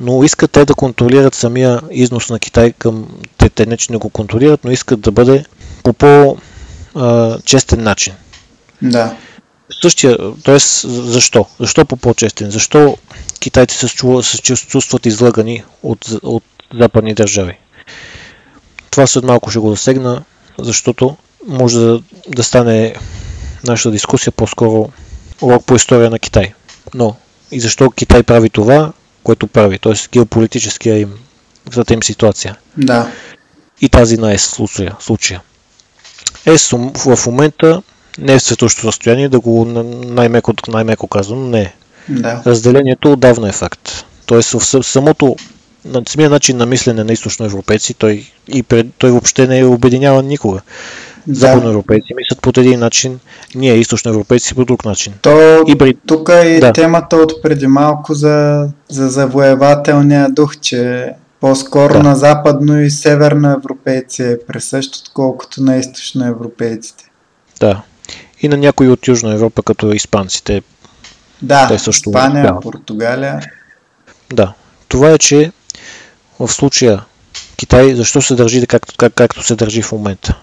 но 0.00 0.24
искат 0.24 0.50
те 0.50 0.64
да 0.64 0.74
контролират 0.74 1.34
самия 1.34 1.80
износ 1.90 2.30
на 2.30 2.38
Китай 2.38 2.72
към... 2.72 3.08
Те, 3.38 3.48
те 3.48 3.66
не, 3.66 3.76
че 3.76 3.92
не 3.92 3.98
го 3.98 4.10
контролират, 4.10 4.64
но 4.64 4.70
искат 4.70 5.00
да 5.00 5.10
бъде 5.10 5.44
по 5.82 5.92
по-честен 5.92 7.82
начин. 7.82 8.14
Да. 8.82 9.16
Същия, 9.82 10.18
т.е. 10.44 10.58
защо? 10.88 11.46
Защо 11.60 11.84
по 11.84 11.96
по-честен? 11.96 12.50
Защо 12.50 12.96
китайци 13.40 13.76
се, 13.76 13.88
чуват, 13.88 14.24
се 14.24 14.38
чувстват 14.42 15.06
излъгани 15.06 15.64
от, 15.82 16.08
от 16.22 16.44
западни 16.80 17.14
държави? 17.14 17.58
Това 18.90 19.06
след 19.06 19.24
малко 19.24 19.50
ще 19.50 19.58
го 19.58 19.70
засегна, 19.70 20.22
защото 20.58 21.16
може 21.46 21.78
да, 21.78 22.02
да 22.28 22.42
стане 22.42 22.94
нашата 23.64 23.90
дискусия 23.90 24.32
по-скоро 24.32 24.88
урок 25.40 25.64
по 25.64 25.74
история 25.74 26.10
на 26.10 26.18
Китай. 26.18 26.52
Но 26.94 27.16
и 27.50 27.60
защо 27.60 27.90
Китай 27.90 28.22
прави 28.22 28.50
това, 28.50 28.92
което 29.22 29.46
прави, 29.46 29.78
т.е. 29.78 29.92
геополитическия 30.12 30.98
им, 30.98 31.14
им 31.90 32.02
ситуация. 32.02 32.56
Да. 32.76 33.10
И 33.80 33.88
тази 33.88 34.16
на 34.16 34.32
ЕС 34.32 34.42
случая. 34.42 34.96
случая. 35.00 35.42
ЕС 36.46 36.70
в 36.70 37.26
момента 37.26 37.82
не 38.18 38.32
е 38.32 38.38
в 38.38 38.42
светощо 38.42 38.80
състояние, 38.80 39.28
да 39.28 39.40
го 39.40 39.64
най-меко, 39.64 40.54
най-меко 40.68 41.06
казвам, 41.06 41.50
не 41.50 41.60
е. 41.60 41.74
Да. 42.08 42.42
Разделението 42.46 43.12
отдавна 43.12 43.48
е 43.48 43.52
факт. 43.52 44.04
Тоест 44.26 44.52
в 44.52 44.82
самото 44.84 45.36
на 45.84 46.02
самия 46.08 46.30
начин 46.30 46.56
на 46.56 46.66
мислене 46.66 47.04
на 47.04 47.12
източноевропейци, 47.12 47.94
той, 47.94 48.30
и 48.48 48.62
пред, 48.62 48.86
той 48.98 49.10
въобще 49.10 49.46
не 49.46 49.58
е 49.58 49.64
обединяван 49.64 50.26
никога. 50.26 50.60
Да. 51.26 51.34
Западноевропейци 51.34 52.14
мислят 52.16 52.40
по 52.42 52.60
един 52.60 52.80
начин, 52.80 53.20
ние 53.54 53.74
източноевропейци 53.74 54.54
по 54.54 54.64
друг 54.64 54.84
начин. 54.84 55.12
То, 55.22 55.64
и 55.66 55.78
при... 55.78 55.94
Тук 56.06 56.28
е 56.32 56.60
да. 56.60 56.72
темата 56.72 57.16
от 57.16 57.42
преди 57.42 57.66
малко 57.66 58.14
за, 58.14 58.68
за 58.88 59.08
завоевателния 59.08 60.28
дух, 60.30 60.56
че 60.60 61.08
по-скоро 61.40 61.92
да. 61.92 62.02
на 62.02 62.16
западно 62.16 62.80
и 62.80 62.90
северно 62.90 63.50
европейци 63.52 64.22
е 64.22 64.38
присъщ, 64.46 64.96
отколкото 64.96 65.62
на 65.62 65.76
източноевропейците. 65.76 67.04
Да. 67.60 67.82
И 68.40 68.48
на 68.48 68.56
някои 68.56 68.88
от 68.88 69.08
Южна 69.08 69.34
Европа, 69.34 69.62
като 69.62 69.92
испанците. 69.92 70.62
Да, 71.42 71.68
те 71.68 71.78
също 71.78 72.10
Испания, 72.10 72.54
да. 72.54 72.60
Португалия. 72.60 73.40
Да. 74.32 74.52
Това 74.88 75.10
е, 75.10 75.18
че 75.18 75.52
в 76.40 76.48
случая 76.48 77.04
Китай 77.56 77.94
защо 77.94 78.22
се 78.22 78.34
държи 78.34 78.66
както, 78.66 78.94
как, 78.98 79.14
както 79.14 79.42
се 79.42 79.54
държи 79.54 79.82
в 79.82 79.92
момента? 79.92 80.38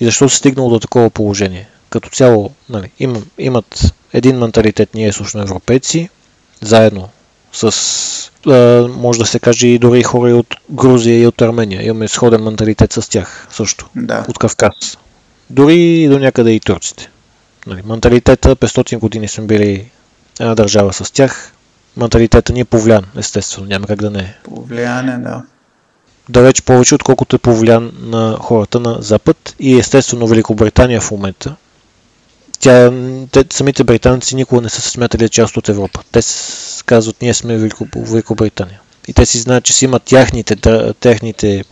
И 0.00 0.04
защо 0.04 0.28
се 0.28 0.36
стигнало 0.36 0.70
до 0.70 0.80
такова 0.80 1.10
положение? 1.10 1.68
Като 1.90 2.10
цяло 2.10 2.50
нали, 2.68 2.90
им, 2.98 3.26
имат 3.38 3.94
един 4.12 4.38
менталитет 4.38 4.94
ние 4.94 5.12
европейци, 5.34 6.08
заедно 6.60 7.08
с, 7.52 8.30
а, 8.46 8.88
може 8.88 9.18
да 9.18 9.26
се 9.26 9.38
каже 9.38 9.66
и 9.66 9.78
дори 9.78 10.02
хора 10.02 10.30
и 10.30 10.32
от 10.32 10.56
Грузия 10.70 11.20
и 11.20 11.26
от 11.26 11.42
Армения. 11.42 11.86
Имаме 11.86 12.08
сходен 12.08 12.42
менталитет 12.42 12.92
с 12.92 13.10
тях 13.10 13.46
също, 13.50 13.88
да. 13.96 14.24
от 14.28 14.38
Кавказ. 14.38 14.98
Дори 15.50 15.76
и 15.76 16.08
до 16.08 16.18
някъде 16.18 16.50
и 16.50 16.60
турците. 16.60 17.10
Нали, 17.66 17.82
менталитета, 17.84 18.56
500 18.56 18.98
години 18.98 19.28
сме 19.28 19.44
били 19.44 19.90
една 20.40 20.54
държава 20.54 20.92
с 20.92 21.10
тях. 21.10 21.52
Менталитета 21.96 22.52
ни 22.52 22.60
е 22.60 22.64
повлиян, 22.64 23.04
естествено, 23.16 23.66
няма 23.66 23.86
как 23.86 24.00
да 24.00 24.10
не 24.10 24.18
е. 24.18 24.34
Повлияне, 24.44 25.18
да. 25.18 25.42
Далеч 26.30 26.62
повече, 26.62 26.94
отколкото 26.94 27.36
е 27.36 27.38
повлиян 27.38 27.92
на 28.00 28.36
хората 28.40 28.80
на 28.80 28.96
Запад 29.00 29.54
и 29.60 29.78
естествено 29.78 30.26
Великобритания 30.26 31.00
в 31.00 31.10
момента. 31.10 31.56
Тя, 32.60 32.92
те, 33.30 33.44
самите 33.52 33.84
британци 33.84 34.36
никога 34.36 34.60
не 34.60 34.68
са 34.68 34.80
се 34.80 34.90
смятали 34.90 35.28
част 35.28 35.56
от 35.56 35.68
Европа. 35.68 36.00
Те 36.12 36.20
казват, 36.86 37.22
ние 37.22 37.34
сме 37.34 37.56
Велико, 37.58 37.86
Великобритания. 37.96 38.80
И 39.08 39.12
те 39.12 39.26
си 39.26 39.38
знаят, 39.38 39.64
че 39.64 39.72
си 39.72 39.84
имат 39.84 40.02
тяхните, 40.02 40.56
тяхните, 41.00 41.64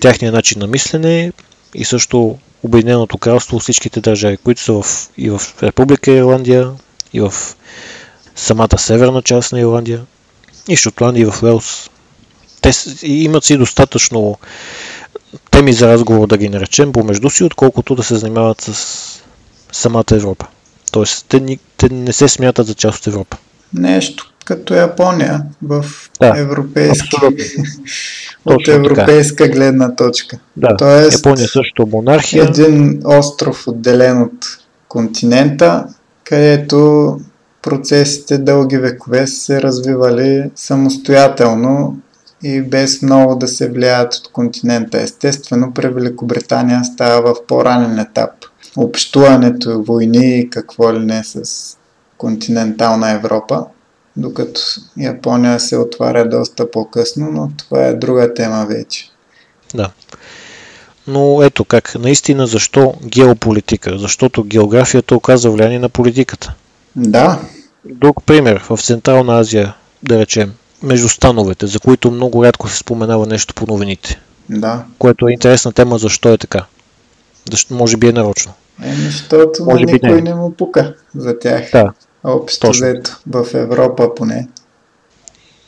тяхния 0.00 0.32
начин 0.32 0.58
на 0.60 0.66
мислене 0.66 1.32
и 1.74 1.84
също 1.84 2.38
Обединеното 2.64 3.18
кралство, 3.18 3.58
всичките 3.58 4.00
държави, 4.00 4.36
които 4.36 4.60
са 4.62 4.72
в, 4.72 4.84
и 5.18 5.30
в 5.30 5.40
Република 5.62 6.10
Ирландия, 6.12 6.70
и 7.12 7.20
в 7.20 7.32
самата 8.36 8.78
северна 8.78 9.22
част 9.22 9.52
на 9.52 9.60
Ирландия, 9.60 10.00
и 10.68 10.76
Шотландия, 10.76 11.22
и 11.22 11.30
в 11.30 11.42
Уелс. 11.42 11.90
Те 12.64 12.70
имат 13.06 13.44
си 13.44 13.56
достатъчно 13.56 14.38
теми 15.50 15.72
за 15.72 15.88
разговор, 15.88 16.28
да 16.28 16.36
ги 16.36 16.48
наречем, 16.48 16.92
помежду 16.92 17.30
си, 17.30 17.44
отколкото 17.44 17.94
да 17.94 18.02
се 18.02 18.16
занимават 18.16 18.60
с 18.60 19.22
самата 19.72 20.04
Европа. 20.12 20.46
Тоест, 20.92 21.26
те, 21.28 21.58
те 21.76 21.88
не 21.88 22.12
се 22.12 22.28
смятат 22.28 22.66
за 22.66 22.74
част 22.74 22.98
от 22.98 23.06
Европа. 23.06 23.36
Нещо 23.74 24.30
като 24.44 24.74
Япония 24.74 25.42
в 25.62 25.84
да, 26.20 26.38
европейски, 26.38 27.16
от 28.44 28.68
европейска 28.68 29.44
така. 29.44 29.56
гледна 29.56 29.96
точка. 29.96 30.38
Да, 30.56 30.76
Тоест, 30.76 31.26
Япония 31.26 31.48
също 31.48 31.86
монархия. 31.86 32.44
Един 32.44 33.02
остров 33.04 33.68
отделен 33.68 34.22
от 34.22 34.46
континента, 34.88 35.86
където 36.24 37.20
процесите 37.62 38.38
дълги 38.38 38.78
векове 38.78 39.26
са 39.26 39.40
се 39.40 39.62
развивали 39.62 40.50
самостоятелно 40.54 41.96
и 42.44 42.62
без 42.62 43.02
много 43.02 43.36
да 43.36 43.48
се 43.48 43.70
влияят 43.70 44.14
от 44.14 44.32
континента. 44.32 45.00
Естествено, 45.00 45.74
при 45.74 45.88
Великобритания 45.88 46.84
става 46.84 47.34
в 47.34 47.46
по-ранен 47.46 47.98
етап. 47.98 48.30
Общуването, 48.76 49.82
войни 49.82 50.38
и 50.38 50.50
какво 50.50 50.94
ли 50.94 50.98
не 50.98 51.24
с 51.24 51.44
континентална 52.18 53.10
Европа 53.10 53.66
докато 54.16 54.60
Япония 54.98 55.60
се 55.60 55.76
отваря 55.76 56.28
доста 56.28 56.70
по-късно, 56.70 57.30
но 57.32 57.50
това 57.58 57.86
е 57.86 57.94
друга 57.94 58.34
тема 58.34 58.66
вече. 58.68 59.10
Да. 59.74 59.90
Но 61.06 61.42
ето 61.42 61.64
как, 61.64 61.94
наистина 61.94 62.46
защо 62.46 62.94
геополитика? 63.04 63.98
Защото 63.98 64.44
географията 64.44 65.16
оказва 65.16 65.50
влияние 65.50 65.78
на 65.78 65.88
политиката. 65.88 66.54
Да. 66.96 67.40
Друг 67.84 68.24
пример, 68.26 68.64
в 68.70 68.78
Централна 68.82 69.38
Азия, 69.38 69.74
да 70.02 70.18
речем, 70.18 70.52
между 70.84 71.08
становете, 71.08 71.66
за 71.66 71.80
които 71.80 72.10
много 72.10 72.44
рядко 72.44 72.68
се 72.68 72.76
споменава 72.76 73.26
нещо 73.26 73.54
по 73.54 73.66
новините. 73.66 74.20
Да. 74.50 74.84
Което 74.98 75.28
е 75.28 75.32
интересна 75.32 75.72
тема, 75.72 75.98
защо 75.98 76.32
е 76.32 76.38
така. 76.38 76.64
Защо, 77.50 77.74
може 77.74 77.96
би 77.96 78.08
е 78.08 78.12
нарочно. 78.12 78.52
Е, 78.82 78.94
защото 78.94 79.64
може 79.64 79.84
никой 79.84 80.10
не. 80.10 80.20
не 80.20 80.34
му 80.34 80.50
пука 80.50 80.94
за 81.14 81.38
тях. 81.38 81.68
Да. 81.72 81.92
Общо 82.24 82.70
взето, 82.70 83.20
в 83.26 83.46
Европа 83.54 84.14
поне. 84.14 84.48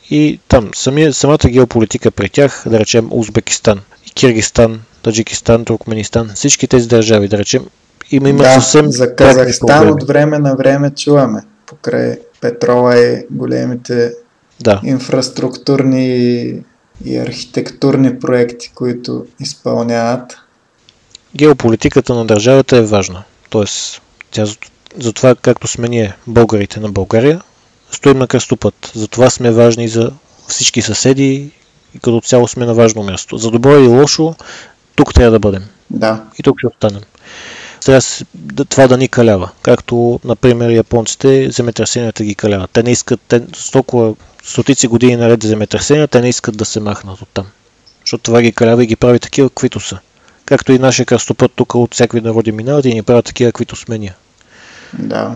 И 0.09 0.39
там, 0.47 0.69
самия, 0.75 1.13
самата 1.13 1.49
геополитика 1.49 2.11
при 2.11 2.29
тях, 2.29 2.63
да 2.67 2.79
речем 2.79 3.07
Узбекистан, 3.11 3.79
Киргистан, 4.13 4.81
Таджикистан, 5.03 5.65
Туркменистан, 5.65 6.31
всички 6.35 6.67
тези 6.67 6.87
държави, 6.87 7.27
да 7.27 7.37
речем, 7.37 7.65
има, 8.11 8.29
има 8.29 8.43
да, 8.43 8.53
съвсем 8.53 8.91
за 8.91 9.15
Казахстан 9.15 9.89
от 9.91 10.07
време 10.07 10.39
на 10.39 10.55
време 10.55 10.91
чуваме, 10.91 11.41
покрай 11.65 12.19
петрола 12.41 12.99
и 12.99 13.25
големите 13.31 14.13
да. 14.61 14.81
инфраструктурни 14.83 16.53
и 17.05 17.17
архитектурни 17.17 18.19
проекти, 18.19 18.71
които 18.75 19.25
изпълняват. 19.39 20.37
Геополитиката 21.35 22.15
на 22.15 22.25
държавата 22.25 22.77
е 22.77 22.81
важна. 22.81 23.23
Тоест, 23.49 24.01
тя 24.31 24.45
затова 24.97 25.35
както 25.35 25.67
сме 25.67 25.87
ние, 25.87 26.15
българите 26.27 26.79
на 26.79 26.89
България, 26.89 27.41
стоим 27.91 28.17
на 28.17 28.27
кръстопът. 28.27 28.91
Затова 28.95 29.29
сме 29.29 29.51
важни 29.51 29.87
за 29.87 30.11
всички 30.47 30.81
съседи 30.81 31.51
и 31.95 31.99
като 31.99 32.21
цяло 32.21 32.47
сме 32.47 32.65
на 32.65 32.73
важно 32.73 33.03
място. 33.03 33.37
За 33.37 33.51
добро 33.51 33.71
или 33.71 33.87
лошо, 33.87 34.35
тук 34.95 35.13
трябва 35.13 35.31
да 35.31 35.39
бъдем. 35.39 35.63
Да. 35.89 36.23
И 36.39 36.43
тук 36.43 36.59
ще 36.59 36.67
останем. 36.67 37.01
Трябва 37.87 38.01
да, 38.33 38.65
това 38.65 38.87
да 38.87 38.97
ни 38.97 39.07
калява. 39.07 39.49
Както, 39.61 40.19
например, 40.23 40.69
японците, 40.69 41.51
земетресенията 41.51 42.23
ги 42.23 42.35
каляват. 42.35 42.71
Те 42.71 42.83
не 42.83 42.91
искат, 42.91 43.19
те, 43.27 43.41
толкова 43.71 44.15
стотици 44.43 44.87
години 44.87 45.15
наред 45.15 45.43
земетресения, 45.43 46.07
те 46.07 46.21
не 46.21 46.29
искат 46.29 46.57
да 46.57 46.65
се 46.65 46.79
махнат 46.79 47.21
от 47.21 47.29
там. 47.33 47.45
Защото 48.01 48.23
това 48.23 48.41
ги 48.41 48.51
калява 48.51 48.83
и 48.83 48.87
ги 48.87 48.95
прави 48.95 49.19
такива, 49.19 49.49
каквито 49.49 49.79
са. 49.79 49.99
Както 50.45 50.71
и 50.71 50.79
нашия 50.79 51.05
кръстопът 51.05 51.51
тук 51.55 51.75
от 51.75 51.93
всякакви 51.93 52.21
народи 52.21 52.51
минават 52.51 52.85
и 52.85 52.93
ни 52.93 53.03
правят 53.03 53.25
такива, 53.25 53.51
каквито 53.51 53.75
сме 53.75 53.97
ние. 53.97 54.15
Да. 54.93 55.35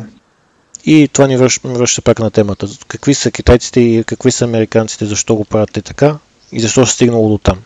И 0.85 1.09
това 1.13 1.27
ни 1.27 1.37
връща, 1.37 1.67
връща 1.67 2.01
пак 2.01 2.19
на 2.19 2.31
темата. 2.31 2.67
Какви 2.87 3.13
са 3.13 3.31
китайците 3.31 3.79
и 3.79 4.03
какви 4.03 4.31
са 4.31 4.45
американците, 4.45 5.05
защо 5.05 5.35
го 5.35 5.45
правят 5.45 5.71
те 5.73 5.81
така 5.81 6.17
и 6.51 6.59
защо 6.59 6.85
се 6.85 6.93
стигнало 6.93 7.29
до 7.29 7.37
там. 7.37 7.59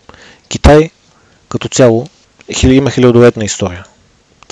Китай 0.49 0.89
като 1.49 1.69
цяло 1.69 2.07
има 2.63 2.91
хилядолетна 2.91 3.45
история. 3.45 3.85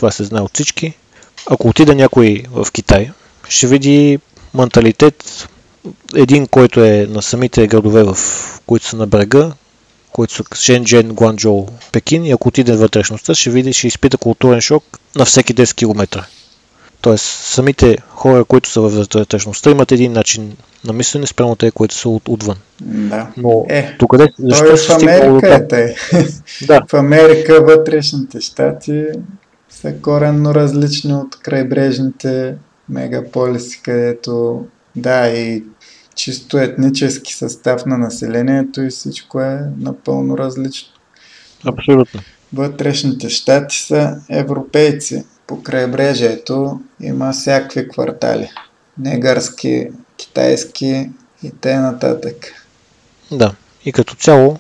Това 0.04 0.12
се 0.12 0.24
знае 0.24 0.42
от 0.42 0.54
всички. 0.54 0.94
Ако 1.50 1.68
отида 1.68 1.96
някой 1.96 2.44
в 2.52 2.68
Китай, 2.72 3.12
ще 3.50 3.68
види 3.68 4.20
менталитет, 4.54 5.48
един, 6.16 6.48
който 6.48 6.84
е 6.84 7.08
на 7.10 7.22
самите 7.22 7.68
градове, 7.68 8.04
в 8.04 8.18
които 8.66 8.86
са 8.86 8.98
на 8.98 9.08
брега, 9.08 9.52
които 10.12 10.34
са 10.34 10.44
Шенджен, 10.56 11.14
Гуанчжоу, 11.14 11.68
Пекин 11.92 12.26
и 12.26 12.32
ако 12.32 12.48
отиде 12.48 12.76
вътрешността, 12.76 13.34
ще 13.34 13.50
види, 13.50 13.74
ще 13.74 13.88
изпита 13.88 14.18
културен 14.18 14.62
шок 14.62 15.00
на 15.16 15.26
всеки 15.26 15.56
10 15.56 15.76
км. 15.76 16.26
Тоест, 17.02 17.26
самите 17.26 17.98
хора, 18.10 18.46
които 18.46 18.70
са 18.70 18.82
в 18.82 18.90
вътрешността, 19.14 19.72
имат 19.72 19.92
един 19.92 20.12
начин 20.12 20.58
на 20.86 20.94
мислене 20.94 21.28
спрямо 21.28 21.56
те, 21.56 21.72
които 21.72 21.96
са 21.96 22.10
от, 22.10 22.30
отвън. 22.30 22.58
Да. 22.82 23.28
Но 23.38 23.66
е, 23.70 23.96
тук 24.00 24.12
къде, 24.12 24.28
защо 24.40 24.66
той 24.66 24.78
в 24.78 25.22
Америка 25.22 25.56
е 25.56 25.68
те. 25.68 25.96
да. 26.68 26.82
В 26.90 26.94
Америка 26.94 27.62
вътрешните 27.62 28.42
щати 28.42 29.06
са 29.74 30.02
коренно 30.02 30.56
различни 30.56 31.14
от 31.14 31.40
крайбрежните 31.40 32.56
мегаполиси, 32.90 33.82
където 33.84 34.66
да 34.96 35.28
и 35.28 35.64
чисто 36.16 36.58
етнически 36.58 37.34
състав 37.34 37.86
на 37.86 37.98
населението 37.98 38.82
и 38.82 38.90
всичко 38.90 39.42
е 39.42 39.60
напълно 39.80 40.38
различно. 40.38 40.90
Абсолютно. 41.66 42.22
Вътрешните 42.54 43.30
щати 43.30 43.78
са 43.78 44.22
европейци, 44.30 45.26
по 45.48 45.64
крайбрежието 45.64 46.80
има 47.02 47.32
всякакви 47.32 47.90
квартали. 47.90 48.50
Негърски, 48.98 49.88
китайски 50.18 51.10
и 51.44 51.52
т.н. 51.62 52.16
Да, 53.32 53.56
и 53.86 53.92
като 53.92 54.16
цяло 54.16 54.60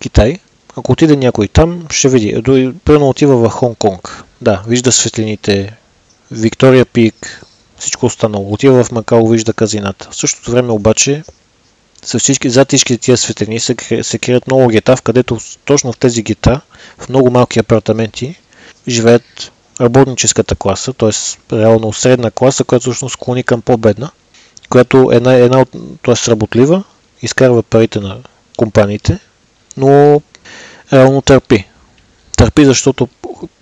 Китай, 0.00 0.38
ако 0.76 0.92
отиде 0.92 1.16
някой 1.16 1.48
там, 1.48 1.86
ще 1.90 2.08
види. 2.08 2.42
Първо 2.84 3.08
отива 3.08 3.36
в 3.36 3.52
Хонг-Конг. 3.52 4.23
Да, 4.40 4.62
вижда 4.66 4.92
светлините, 4.92 5.76
Виктория 6.30 6.86
Пик, 6.86 7.44
всичко 7.78 8.06
останало. 8.06 8.52
Отива 8.52 8.84
в 8.84 8.92
Макао, 8.92 9.28
вижда 9.28 9.52
казината. 9.52 10.08
В 10.10 10.16
същото 10.16 10.50
време 10.50 10.72
обаче 10.72 11.22
с 12.04 12.18
всички, 12.18 12.50
зад 12.50 12.68
всички 12.68 12.98
тия 12.98 13.16
светлини 13.16 13.60
се, 13.60 13.76
се 14.02 14.18
крият 14.18 14.46
много 14.46 14.68
гета, 14.68 14.96
в 14.96 15.02
където 15.02 15.38
точно 15.64 15.92
в 15.92 15.98
тези 15.98 16.22
гета, 16.22 16.60
в 16.98 17.08
много 17.08 17.30
малки 17.30 17.58
апартаменти, 17.58 18.34
живеят 18.88 19.52
работническата 19.80 20.54
класа, 20.54 20.92
т.е. 20.92 21.10
реално 21.56 21.92
средна 21.92 22.30
класа, 22.30 22.64
която 22.64 22.82
всъщност 22.82 23.12
склони 23.12 23.42
към 23.42 23.62
по-бедна, 23.62 24.10
която 24.70 25.10
е 25.12 25.16
една, 25.16 25.34
една 25.34 25.60
от, 25.60 25.70
т.е. 26.04 26.30
работлива, 26.30 26.84
изкарва 27.22 27.62
парите 27.62 28.00
на 28.00 28.18
компаниите, 28.56 29.18
но 29.76 30.20
реално 30.92 31.22
търпи. 31.22 31.68
Търпи, 32.36 32.64
защото 32.64 33.08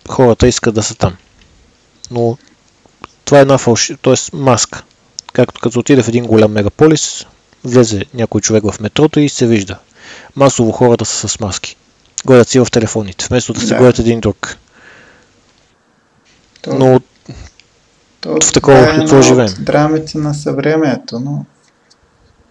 хората 0.09 0.49
искат 0.49 0.75
да 0.75 0.83
са 0.83 0.95
там. 0.95 1.17
Но 2.11 2.39
това 3.25 3.39
е 3.39 3.43
една 3.43 3.59
фалши, 3.59 3.97
т.е. 3.97 4.37
маска. 4.37 4.83
Както 5.33 5.61
като 5.61 5.79
отиде 5.79 6.03
в 6.03 6.09
един 6.09 6.27
голям 6.27 6.53
мегаполис, 6.53 7.27
влезе 7.65 8.05
някой 8.15 8.41
човек 8.41 8.65
в 8.65 8.81
метрото 8.81 9.21
и 9.21 9.29
се 9.29 9.47
вижда. 9.47 9.79
Масово 10.37 10.73
хората 10.73 11.05
са 11.05 11.29
с 11.29 11.41
маски. 11.41 11.77
Гледат 12.27 12.49
си 12.49 12.61
в 12.61 12.67
телефоните, 12.73 13.27
вместо 13.29 13.53
да 13.53 13.61
се 13.61 13.67
да. 13.67 13.79
гледат 13.79 13.99
един 13.99 14.21
друг. 14.21 14.57
То, 16.63 16.75
но 16.75 17.01
то, 18.21 18.37
в 18.43 18.53
такова 18.53 18.79
е 18.79 18.83
общество 18.83 19.23
живеем. 19.23 19.55
Драмите 19.61 20.19
на 20.19 20.35
съвремието, 20.35 21.21
но 21.21 21.45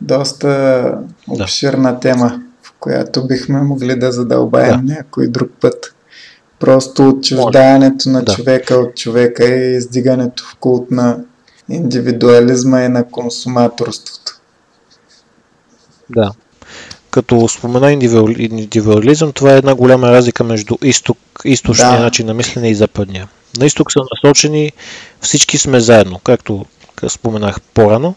доста 0.02 0.94
обширна 1.28 1.94
да. 1.94 2.00
тема, 2.00 2.42
в 2.64 2.74
която 2.80 3.28
бихме 3.28 3.62
могли 3.62 4.00
да 4.00 4.12
задълбаем 4.12 4.86
да. 4.86 4.94
някой 4.94 5.28
друг 5.28 5.52
път. 5.62 5.96
Просто 6.62 7.10
отчуждаването 7.10 8.10
на 8.10 8.24
да. 8.24 8.34
човека 8.34 8.76
от 8.76 8.96
човека 8.96 9.46
и 9.46 9.76
издигането 9.76 10.44
в 10.44 10.56
култ 10.60 10.92
на 10.92 11.20
индивидуализма 11.70 12.84
и 12.84 12.90
на 12.90 13.08
консуматорството. 13.08 14.40
Да. 16.10 16.32
Като 17.12 17.48
спомена 17.48 17.92
индивидуализъм, 17.92 19.32
това 19.32 19.54
е 19.54 19.58
една 19.58 19.76
голяма 19.76 20.12
разлика 20.12 20.44
между 20.44 20.78
изток, 20.84 21.18
източния 21.46 21.92
да. 21.92 22.00
начин 22.00 22.26
на 22.26 22.34
мислене 22.34 22.70
и 22.70 22.76
западния. 22.76 23.28
На 23.60 23.66
изток 23.66 23.92
са 23.92 24.00
насочени 24.14 24.72
всички 25.22 25.58
сме 25.58 25.80
заедно, 25.80 26.20
както 26.24 26.66
споменах 27.08 27.62
по-рано. 27.62 28.16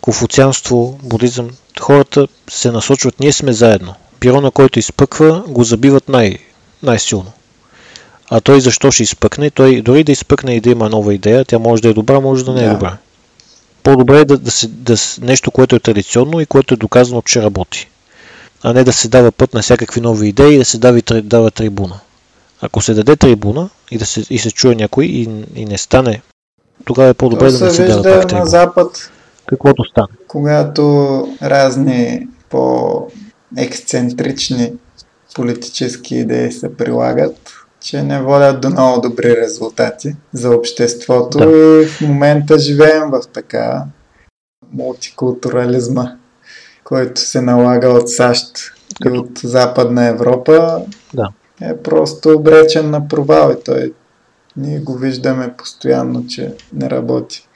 Конфуцианство, 0.00 0.98
будизъм, 1.02 1.50
хората 1.80 2.28
се 2.50 2.70
насочват, 2.70 3.20
ние 3.20 3.32
сме 3.32 3.52
заедно. 3.52 3.94
Пирона, 4.20 4.50
който 4.50 4.78
изпъква, 4.78 5.44
го 5.48 5.64
забиват 5.64 6.08
най- 6.08 6.38
най-силно. 6.82 7.32
А 8.34 8.40
той 8.40 8.60
защо 8.60 8.90
ще 8.90 9.02
изпъкне? 9.02 9.50
Той 9.50 9.82
дори 9.82 10.04
да 10.04 10.12
изпъкне 10.12 10.54
и 10.54 10.60
да 10.60 10.70
има 10.70 10.88
нова 10.88 11.14
идея, 11.14 11.44
тя 11.44 11.58
може 11.58 11.82
да 11.82 11.88
е 11.88 11.92
добра, 11.92 12.20
може 12.20 12.44
да 12.44 12.52
не 12.52 12.64
е 12.64 12.66
да. 12.66 12.72
добра. 12.72 12.96
По-добре 13.82 14.20
е 14.20 14.24
да, 14.24 14.38
да, 14.38 14.50
се, 14.50 14.68
да 14.68 14.96
нещо, 15.20 15.50
което 15.50 15.76
е 15.76 15.80
традиционно 15.80 16.40
и 16.40 16.46
което 16.46 16.74
е 16.74 16.76
доказано, 16.76 17.22
че 17.22 17.42
работи. 17.42 17.88
А 18.62 18.72
не 18.72 18.84
да 18.84 18.92
се 18.92 19.08
дава 19.08 19.32
път 19.32 19.54
на 19.54 19.62
всякакви 19.62 20.00
нови 20.00 20.28
идеи 20.28 20.54
и 20.54 20.58
да 20.58 20.64
се 20.64 20.78
дава, 20.78 21.00
дава 21.22 21.50
трибуна. 21.50 22.00
Ако 22.60 22.80
се 22.80 22.94
даде 22.94 23.16
трибуна 23.16 23.70
и, 23.90 23.98
да 23.98 24.06
се, 24.06 24.24
и 24.30 24.38
се 24.38 24.50
чуе 24.50 24.74
някой 24.74 25.04
и, 25.04 25.28
и 25.54 25.64
не 25.64 25.78
стане, 25.78 26.22
тогава 26.84 27.08
е 27.08 27.14
по-добре 27.14 27.46
То 27.46 27.58
да 27.58 27.64
не 27.64 27.70
се 27.70 27.86
дава 27.86 28.02
пак 28.02 28.22
трибуна. 28.22 28.40
на 28.40 28.46
Запад, 28.46 29.10
каквото 29.46 29.84
стане. 29.84 30.08
Когато 30.28 31.28
разни 31.42 32.28
по-ексцентрични 32.50 34.72
политически 35.34 36.14
идеи 36.14 36.52
се 36.52 36.76
прилагат, 36.76 37.61
че 37.82 38.02
не 38.02 38.22
водят 38.22 38.60
до 38.60 38.70
много 38.70 39.00
добри 39.00 39.36
резултати 39.36 40.16
за 40.32 40.50
обществото 40.50 41.38
да. 41.38 41.44
и 41.44 41.86
в 41.86 42.00
момента 42.00 42.58
живеем 42.58 43.10
в 43.10 43.20
така 43.32 43.84
мултикултурализма, 44.72 46.16
който 46.84 47.20
се 47.20 47.40
налага 47.40 47.88
от 47.88 48.10
САЩ 48.10 48.46
и 49.06 49.08
от 49.08 49.38
Западна 49.38 50.06
Европа. 50.06 50.82
Да. 51.14 51.28
Е 51.60 51.76
просто 51.76 52.28
обречен 52.28 52.90
на 52.90 53.08
провал 53.08 53.52
и 53.52 53.64
той 53.64 53.92
ние 54.56 54.78
го 54.78 54.94
виждаме 54.94 55.54
постоянно, 55.56 56.26
че 56.26 56.54
не 56.72 56.90
работи. 56.90 57.48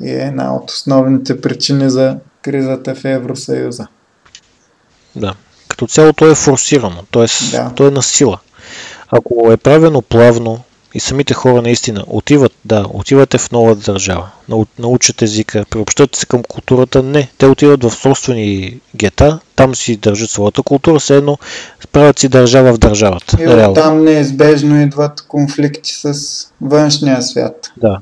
И 0.00 0.10
е 0.10 0.22
една 0.22 0.54
от 0.54 0.70
основните 0.70 1.40
причини 1.40 1.90
за 1.90 2.16
кризата 2.42 2.94
в 2.94 3.04
Евросъюза. 3.04 3.86
Да. 5.16 5.34
Като 5.68 5.86
цяло 5.86 6.12
то 6.12 6.30
е 6.30 6.34
форсирано, 6.34 7.02
т.е. 7.12 7.26
Да. 7.50 7.72
то 7.76 7.88
е 7.88 7.90
на 7.90 8.02
сила. 8.02 8.38
Ако 9.12 9.52
е 9.52 9.56
правено 9.56 10.02
плавно 10.02 10.60
и 10.94 11.00
самите 11.00 11.34
хора 11.34 11.62
наистина 11.62 12.04
отиват, 12.06 12.52
да, 12.64 12.86
отивате 12.90 13.38
в 13.38 13.50
нова 13.50 13.74
държава, 13.74 14.30
научат 14.78 15.22
езика, 15.22 15.64
приобщат 15.70 16.16
се 16.16 16.26
към 16.26 16.42
културата, 16.42 17.02
не, 17.02 17.30
те 17.38 17.46
отиват 17.46 17.84
в 17.84 17.90
собствени 17.90 18.80
гета, 18.96 19.38
там 19.56 19.74
си 19.74 19.96
държат 19.96 20.30
своята 20.30 20.62
култура, 20.62 20.98
все 20.98 21.16
едно 21.16 21.38
правят 21.92 22.18
си 22.18 22.28
държава 22.28 22.72
в 22.72 22.78
държавата. 22.78 23.36
И 23.40 23.46
реално. 23.46 23.74
там 23.74 24.04
неизбежно 24.04 24.80
идват 24.80 25.24
конфликти 25.28 25.92
с 25.92 26.14
външния 26.60 27.22
свят. 27.22 27.72
Да. 27.76 27.98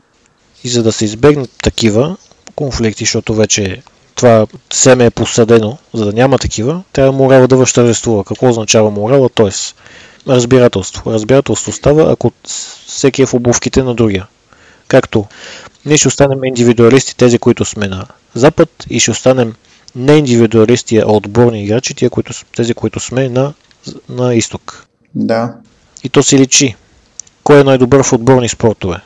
И 0.65 0.69
за 0.69 0.83
да 0.83 0.93
се 0.93 1.05
избегнат 1.05 1.51
такива 1.63 2.17
конфликти, 2.55 3.05
защото 3.05 3.35
вече 3.35 3.83
това 4.15 4.47
семе 4.73 5.05
е 5.05 5.11
посадено, 5.11 5.79
за 5.95 6.05
да 6.05 6.13
няма 6.13 6.39
такива, 6.39 6.83
трябва 6.93 7.13
морала 7.13 7.49
да 7.49 7.57
възтържествува. 7.57 8.25
Какво 8.25 8.49
означава 8.49 8.91
морала? 8.91 9.29
Тоест, 9.29 9.77
разбирателство. 10.29 11.13
Разбирателство 11.13 11.73
става, 11.73 12.13
ако 12.13 12.33
всеки 12.87 13.23
е 13.23 13.27
в 13.27 13.35
обувките 13.35 13.83
на 13.83 13.95
другия. 13.95 14.27
Както 14.89 15.27
ние 15.87 15.97
ще 15.97 16.09
останем 16.09 16.45
индивидуалисти, 16.45 17.17
тези, 17.17 17.39
които 17.39 17.65
сме 17.65 17.89
на 17.89 18.07
запад, 18.35 18.69
и 18.91 19.01
ще 19.01 19.11
останем 19.11 19.55
не 19.95 20.13
индивидуалисти, 20.13 20.99
а 20.99 21.05
отборни 21.07 21.65
играчи, 21.65 21.95
тия, 21.95 22.11
които, 22.11 22.33
тези, 22.57 22.75
които 22.75 23.01
сме 23.01 23.29
на, 23.29 23.55
на 24.09 24.35
изток. 24.35 24.87
Да. 25.15 25.55
И 26.05 26.09
то 26.09 26.23
се 26.23 26.39
личи. 26.39 26.77
Кой 27.43 27.61
е 27.61 27.65
най-добър 27.65 28.03
в 28.03 28.13
отборни 28.13 28.49
спортове? 28.49 29.01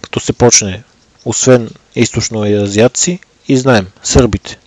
Като 0.00 0.20
се 0.20 0.32
почне, 0.32 0.82
освен 1.24 1.70
източно 1.96 2.46
и 2.46 2.54
азиатци, 2.54 3.18
и 3.48 3.56
знаем, 3.56 3.86
сърбите, 4.02 4.58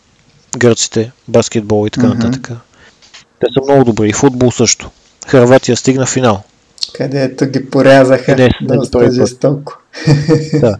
гърците, 0.57 1.11
баскетбол 1.27 1.87
и 1.87 1.89
така 1.89 2.07
mm-hmm. 2.07 2.23
нататък. 2.23 2.51
Те 3.39 3.47
са 3.53 3.71
много 3.71 3.83
добри. 3.83 4.09
И 4.09 4.13
футбол 4.13 4.51
също. 4.51 4.91
Харватия 5.27 5.77
стигна 5.77 6.05
финал. 6.05 6.43
Където 6.93 7.45
ги 7.45 7.69
порязаха 7.69 8.25
Къде, 8.25 8.49
доста 8.61 9.11
жестоко. 9.11 9.79
Да. 10.53 10.77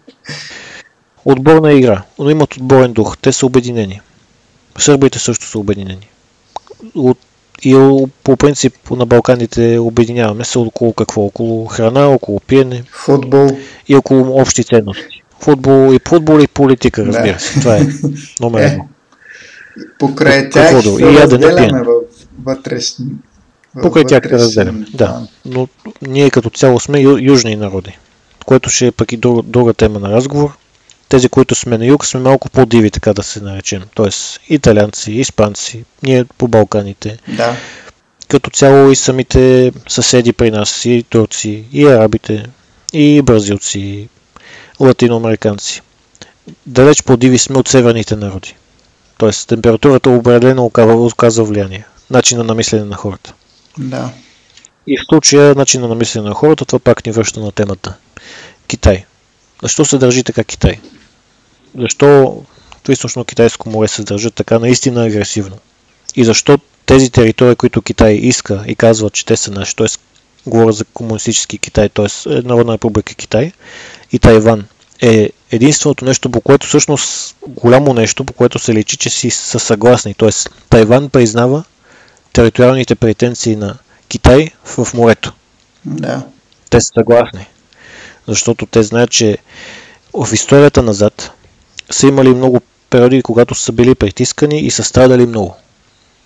Отборна 1.25 1.73
игра, 1.73 2.03
но 2.19 2.29
имат 2.29 2.57
отборен 2.57 2.93
дух. 2.93 3.17
Те 3.17 3.31
са 3.31 3.45
обединени. 3.45 4.01
Сърбите 4.77 5.19
също 5.19 5.45
са 5.45 5.59
обединени. 5.59 6.09
От, 6.95 7.17
и 7.63 8.05
по 8.23 8.37
принцип 8.37 8.91
на 8.91 9.05
Балканите 9.05 9.77
обединяваме 9.79 10.45
се 10.45 10.57
около 10.57 10.93
какво? 10.93 11.21
Около 11.21 11.65
храна, 11.65 12.07
около 12.07 12.39
пиене. 12.39 12.83
Футбол. 12.91 13.49
И 13.87 13.95
около 13.95 14.41
общи 14.41 14.63
ценности. 14.63 15.23
Футбол 15.39 15.93
и 15.93 15.99
футбол 16.07 16.39
и 16.41 16.47
политика, 16.47 17.05
разбира 17.05 17.33
да. 17.33 17.39
се. 17.39 17.59
Това 17.59 17.77
е 17.77 17.81
номер 18.39 18.61
е, 18.61 18.65
едно. 18.65 18.87
Покрай 19.99 20.49
тях 20.49 20.81
се 20.81 20.89
и 20.89 21.03
разделяме 21.03 21.83
в 21.83 21.91
вътрешни 22.43 23.05
Покрай 23.81 24.03
тях 24.05 24.21
те 24.21 24.29
разделяме. 24.29 24.85
Да. 24.93 25.27
Но 25.45 25.67
ние 26.01 26.29
като 26.29 26.49
цяло 26.49 26.79
сме 26.79 26.99
ю, 26.99 27.17
южни 27.21 27.55
народи, 27.55 27.97
което 28.45 28.69
ще 28.69 28.87
е 28.87 28.91
пък 28.91 29.11
и 29.11 29.17
друга, 29.17 29.41
друга 29.41 29.73
тема 29.73 29.99
на 29.99 30.09
разговор. 30.09 30.57
Тези, 31.09 31.29
които 31.29 31.55
сме 31.55 31.77
на 31.77 31.85
юг, 31.85 32.05
сме 32.05 32.19
малко 32.19 32.49
по-диви, 32.49 32.91
така 32.91 33.13
да 33.13 33.23
се 33.23 33.41
наречем. 33.41 33.83
Тоест, 33.93 34.39
италианци, 34.49 35.11
испанци, 35.11 35.85
ние 36.03 36.25
по 36.37 36.47
Балканите. 36.47 37.17
Да. 37.27 37.55
Като 38.27 38.49
цяло 38.49 38.91
и 38.91 38.95
самите 38.95 39.71
съседи 39.87 40.33
при 40.33 40.51
нас, 40.51 40.85
и 40.85 41.05
турци, 41.09 41.63
и 41.71 41.85
арабите, 41.85 42.45
и 42.93 43.21
бразилци, 43.21 43.79
и 43.79 44.09
латиноамериканци. 44.79 45.81
Далеч 46.65 47.03
по-диви 47.03 47.37
сме 47.37 47.57
от 47.57 47.67
северните 47.67 48.15
народи. 48.15 48.55
Тоест, 49.17 49.47
температурата 49.47 50.09
определено 50.09 50.65
оказва 50.65 51.43
влияние. 51.43 51.85
Начина 52.09 52.43
на 52.43 52.55
мислене 52.55 52.85
на 52.85 52.95
хората. 52.95 53.33
Да. 53.77 54.09
И 54.87 54.97
в 54.97 55.05
случая 55.05 55.55
начина 55.55 55.87
на 55.87 55.95
мислене 55.95 56.29
на 56.29 56.35
хората, 56.35 56.65
това 56.65 56.79
пак 56.79 57.05
ни 57.05 57.11
връща 57.11 57.39
на 57.39 57.51
темата. 57.51 57.95
Китай. 58.67 59.05
Защо 59.61 59.85
се 59.85 59.97
държи 59.97 60.23
така 60.23 60.43
Китай? 60.43 60.79
Защо 61.77 62.07
в 62.87 62.91
източно 62.91 63.25
китайско 63.25 63.69
море 63.69 63.87
се 63.87 64.03
държат 64.03 64.33
така 64.33 64.59
наистина 64.59 65.05
агресивно? 65.05 65.57
И 66.15 66.25
защо 66.25 66.59
тези 66.85 67.09
територии, 67.09 67.55
които 67.55 67.81
Китай 67.81 68.13
иска 68.13 68.63
и 68.67 68.75
казва, 68.75 69.09
че 69.09 69.25
те 69.25 69.37
са 69.37 69.51
наши, 69.51 69.75
т.е. 69.75 69.87
говоря 70.45 70.71
за 70.71 70.85
комунистически 70.85 71.57
Китай, 71.57 71.89
т.е. 71.89 72.29
Народна 72.29 72.73
република 72.73 73.13
Китай 73.13 73.51
и 74.11 74.19
Тайван, 74.19 74.65
е 75.01 75.29
единственото 75.51 76.05
нещо, 76.05 76.31
по 76.31 76.41
което 76.41 76.67
всъщност 76.67 77.35
голямо 77.47 77.93
нещо, 77.93 78.25
по 78.25 78.33
което 78.33 78.59
се 78.59 78.73
лечи, 78.73 78.97
че 78.97 79.09
си 79.09 79.29
са 79.29 79.59
съгласни. 79.59 80.13
Т.е. 80.13 80.29
Тайван 80.69 81.09
признава 81.09 81.63
териториалните 82.35 82.95
претенции 82.95 83.55
на 83.55 83.77
Китай 84.07 84.51
в 84.65 84.93
морето. 84.93 85.33
Да. 85.85 86.23
Те 86.69 86.81
са 86.81 86.91
съгласни. 86.95 87.45
Защото 88.27 88.65
те 88.65 88.83
знаят, 88.83 89.11
че 89.11 89.37
в 90.13 90.33
историята 90.33 90.81
назад 90.81 91.31
са 91.91 92.07
имали 92.07 92.29
много 92.29 92.61
периоди, 92.89 93.21
когато 93.21 93.55
са 93.55 93.71
били 93.71 93.95
притискани 93.95 94.59
и 94.59 94.71
са 94.71 94.83
страдали 94.83 95.25
много. 95.25 95.55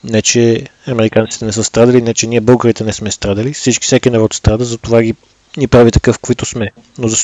Не, 0.04 0.22
че 0.22 0.64
американците 0.88 1.46
не 1.46 1.52
са 1.52 1.64
страдали, 1.64 2.02
не, 2.02 2.14
че 2.14 2.28
ние 2.28 2.42
българите 2.42 2.84
не 2.84 2.94
сме 2.94 3.12
страдали. 3.12 3.54
Всички, 3.54 3.86
всеки 3.86 4.10
народ 4.10 4.34
страда, 4.34 4.66
затова 4.66 5.02
ги 5.02 5.16
ни 5.58 5.68
прави 5.68 5.92
такъв, 5.92 6.20
каквито 6.20 6.46
сме. 6.46 6.72
Но 6.98 7.08
за 7.08 7.18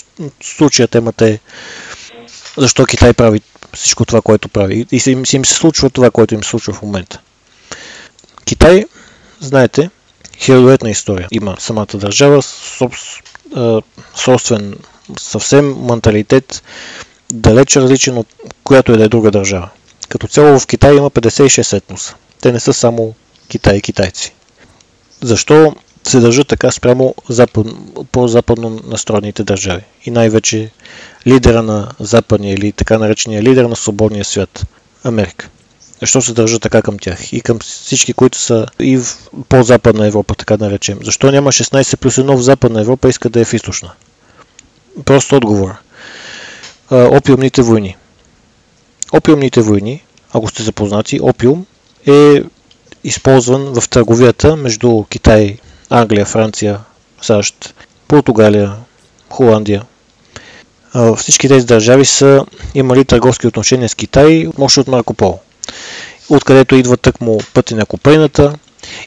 случая 0.43 0.88
темата 0.88 1.30
е 1.30 1.39
защо 2.58 2.86
Китай 2.86 3.13
прави 3.13 3.42
всичко 3.73 4.06
това, 4.06 4.21
което 4.21 4.50
прави. 4.50 4.86
И 4.92 5.02
им, 5.08 5.23
им 5.33 5.46
се 5.46 5.54
случва 5.54 5.90
това, 5.90 6.12
което 6.12 6.33
им 6.33 6.44
се 6.44 6.50
случва 6.50 6.73
в 6.73 6.81
момента. 6.81 7.19
Китай, 8.46 8.85
знаете, 9.39 9.89
хилядолетна 10.37 10.89
история. 10.89 11.27
Има 11.31 11.56
самата 11.60 11.87
държава, 11.96 12.41
собствен 14.15 14.75
съвсем 15.19 15.75
менталитет, 15.81 16.63
далеч 17.31 17.75
различен 17.75 18.17
от 18.17 18.27
която 18.63 18.91
и 18.91 18.98
да 18.98 19.04
е 19.04 19.10
друга 19.10 19.31
държава. 19.31 19.69
Като 20.10 20.27
цяло 20.27 20.60
в 20.60 20.67
Китай 20.67 20.96
има 20.96 21.12
56 21.12 21.77
етноса. 21.77 22.15
Те 22.41 22.52
не 22.52 22.60
са 22.60 22.73
само 22.73 23.13
Китай 23.48 23.77
и 23.77 23.81
китайци. 23.81 24.33
Защо 25.21 25.75
се 26.04 26.19
държат 26.19 26.48
така 26.48 26.71
спрямо 26.71 27.15
запад, 27.29 27.67
по-западно 28.12 28.81
настроените 28.83 29.43
държави? 29.43 29.83
И 30.06 30.12
най-вече 30.12 30.71
лидера 31.27 31.63
на 31.63 31.91
западния 32.00 32.54
или 32.54 32.71
така 32.71 32.98
наречения 32.98 33.43
лидер 33.43 33.65
на 33.65 33.75
свободния 33.75 34.25
свят– 34.25 34.65
Америка. 35.04 35.50
Защо 36.02 36.21
се 36.21 36.33
държа 36.33 36.60
така 36.60 36.81
към 36.81 37.00
тях 37.00 37.33
и 37.33 37.41
към 37.41 37.60
всички, 37.60 38.13
които 38.13 38.37
са 38.37 38.65
и 38.79 38.98
в 38.98 39.17
по-западна 39.50 40.08
Европа, 40.08 40.35
така 40.35 40.58
да 40.58 40.65
наречем? 40.65 41.00
Защо 41.04 41.31
няма 41.31 41.52
16 41.52 41.98
плюс 41.98 42.15
1 42.15 42.35
в 42.35 42.41
западна 42.41 42.81
Европа, 42.81 43.10
иска 43.10 43.29
да 43.29 43.39
е 43.41 43.46
в 43.46 43.54
източна? 43.54 43.91
Прост 45.06 45.31
отговор. 45.31 45.75
Опиумните 46.91 47.62
войни. 47.62 47.96
Опиумните 49.13 49.62
войни, 49.62 50.04
ако 50.33 50.48
сте 50.48 50.63
запознати, 50.63 51.19
опиум 51.21 51.65
е 52.08 52.43
използван 53.04 53.81
в 53.81 53.89
търговията 53.89 54.56
между 54.56 55.04
Китай, 55.04 55.58
Англия, 55.89 56.25
Франция, 56.25 56.79
САЩ, 57.21 57.73
Португалия, 58.08 58.73
Холандия. 59.29 59.83
Всички 61.17 61.48
тези 61.48 61.65
държави 61.65 62.06
са 62.06 62.46
имали 62.75 63.06
търговски 63.06 63.48
отношения 63.48 63.89
с 63.89 63.96
Китай, 63.96 64.48
може 64.58 64.79
от 64.79 64.87
Марко 64.87 65.13
Поло, 65.13 65.39
откъдето 66.30 66.76
идва 66.76 66.98
тъкмо 66.98 67.40
пътя 67.54 67.76
на 67.76 67.86
Копейната 67.86 68.54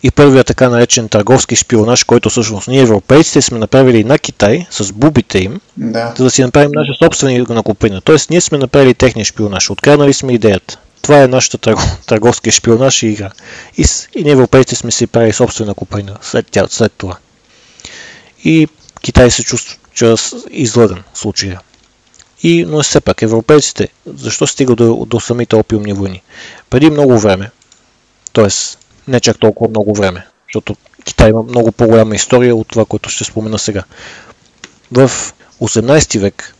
и 0.02 0.10
първият 0.10 0.46
така 0.46 0.68
наречен 0.68 1.08
търговски 1.08 1.56
шпионаж, 1.56 2.04
който 2.04 2.30
всъщност 2.30 2.68
ние 2.68 2.80
европейците 2.80 3.42
сме 3.42 3.58
направили 3.58 4.04
на 4.04 4.18
Китай 4.18 4.66
с 4.70 4.92
бубите 4.92 5.38
им, 5.38 5.60
да. 5.76 6.14
за 6.16 6.24
да 6.24 6.30
си 6.30 6.42
направим 6.42 6.70
наша 6.74 6.92
собствена 6.94 7.46
накопина. 7.48 8.00
Тоест 8.00 8.30
ние 8.30 8.40
сме 8.40 8.58
направили 8.58 8.94
техния 8.94 9.24
шпионаж, 9.24 9.70
откраднали 9.70 10.12
сме 10.12 10.32
идеята. 10.32 10.78
Това 11.02 11.22
е 11.22 11.28
нашата 11.28 11.74
търговски 12.06 12.50
шпионаж 12.50 13.02
и 13.02 13.06
игра. 13.06 13.30
И, 13.76 13.84
и 14.14 14.22
ние 14.22 14.32
европейците 14.32 14.76
сме 14.76 14.90
си 14.90 15.06
правили 15.06 15.32
собствена 15.32 15.74
купина 15.74 16.16
след, 16.22 16.46
тя, 16.50 16.66
след 16.70 16.92
това. 16.92 17.16
И 18.44 18.68
Китай 19.02 19.30
се 19.30 19.44
чувства 19.44 19.76
е 20.02 20.14
излъган 20.50 21.02
в 21.14 21.18
случая. 21.18 21.60
И, 22.42 22.64
но 22.64 22.82
все 22.82 23.00
пак, 23.00 23.22
европейците, 23.22 23.88
защо 24.06 24.46
стига 24.46 24.74
до, 24.74 25.04
до 25.06 25.20
самите 25.20 25.56
опиумни 25.56 25.92
войни? 25.92 26.22
Преди 26.70 26.90
много 26.90 27.18
време, 27.18 27.50
т.е. 28.32 28.48
не 29.08 29.20
чак 29.20 29.38
толкова 29.38 29.70
много 29.70 29.94
време, 29.94 30.26
защото 30.48 30.76
Китай 31.04 31.30
има 31.30 31.42
много 31.42 31.72
по-голяма 31.72 32.14
история 32.14 32.56
от 32.56 32.68
това, 32.68 32.84
което 32.84 33.10
ще 33.10 33.24
спомена 33.24 33.58
сега. 33.58 33.84
В 34.92 35.10
18 35.60 36.18
век 36.18 36.54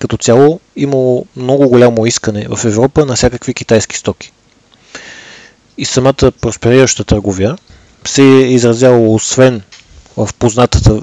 като 0.00 0.16
цяло 0.16 0.60
имало 0.76 1.26
много 1.36 1.68
голямо 1.68 2.06
искане 2.06 2.46
в 2.48 2.64
Европа 2.64 3.06
на 3.06 3.16
всякакви 3.16 3.54
китайски 3.54 3.96
стоки. 3.96 4.32
И 5.78 5.84
самата 5.84 6.32
просперираща 6.40 7.04
търговия 7.04 7.56
се 8.06 8.22
е 8.22 8.52
изразяла 8.52 9.08
освен 9.08 9.62
в 10.16 10.28
познатата 10.38 11.02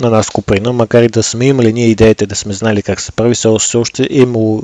на 0.00 0.10
нас 0.10 0.30
куприна, 0.30 0.72
макар 0.72 1.02
и 1.02 1.08
да 1.08 1.22
сме 1.22 1.46
имали 1.46 1.72
ние 1.72 1.86
идеите, 1.86 2.26
да 2.26 2.36
сме 2.36 2.52
знали 2.52 2.82
как 2.82 3.00
се 3.00 3.12
прави, 3.12 3.34
все 3.34 3.76
още 3.76 4.02
е 4.02 4.18
имало, 4.18 4.62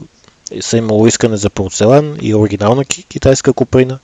са 0.61 0.77
имало 0.77 1.07
искане 1.07 1.37
за 1.37 1.51
порцелан 1.51 2.17
и 2.23 2.35
оригинална 2.35 2.85
китайска 2.85 3.53
куприна, 3.53 3.99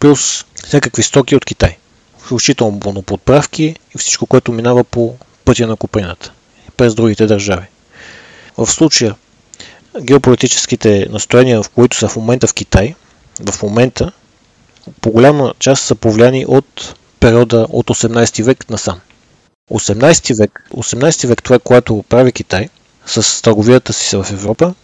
плюс 0.00 0.44
всякакви 0.64 1.02
стоки 1.02 1.36
от 1.36 1.44
Китай, 1.44 1.76
включително 2.18 3.02
подправки 3.02 3.76
и 3.94 3.98
всичко, 3.98 4.26
което 4.26 4.52
минава 4.52 4.84
по 4.84 5.14
пътя 5.44 5.66
на 5.66 5.76
куприната 5.76 6.32
през 6.76 6.94
другите 6.94 7.26
държави. 7.26 7.66
В 8.58 8.66
случая, 8.66 9.14
геополитическите 10.00 11.06
настроения, 11.10 11.62
в 11.62 11.68
които 11.68 11.96
са 11.96 12.08
в 12.08 12.16
момента 12.16 12.46
в 12.46 12.54
Китай, 12.54 12.94
в 13.52 13.62
момента 13.62 14.12
по 15.00 15.10
голяма 15.10 15.54
част 15.58 15.84
са 15.84 15.94
повлияни 15.94 16.46
от 16.48 16.94
периода 17.20 17.66
от 17.70 17.86
18 17.86 18.44
век 18.44 18.70
насам. 18.70 19.00
18 19.70 20.34
век, 20.34 20.62
18 20.70 21.26
век 21.26 21.42
това, 21.42 21.58
което 21.58 22.04
прави 22.08 22.32
Китай 22.32 22.68
с 23.06 23.42
търговията 23.42 23.92
си 23.92 24.16
в 24.16 24.26
Европа, 24.32 24.74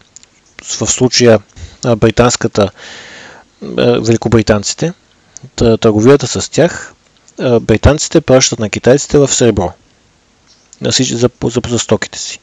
в 0.63 0.87
случая 0.87 1.39
британската, 1.97 2.71
великобританците, 4.01 4.93
търговията 5.57 6.27
с 6.27 6.49
тях, 6.51 6.93
британците 7.61 8.21
пращат 8.21 8.59
на 8.59 8.71
китайците 8.71 9.19
в 9.19 9.29
сребро 9.29 9.73
за, 10.81 11.05
за, 11.17 11.31
за 11.69 11.79
стоките 11.79 12.19
си. 12.19 12.41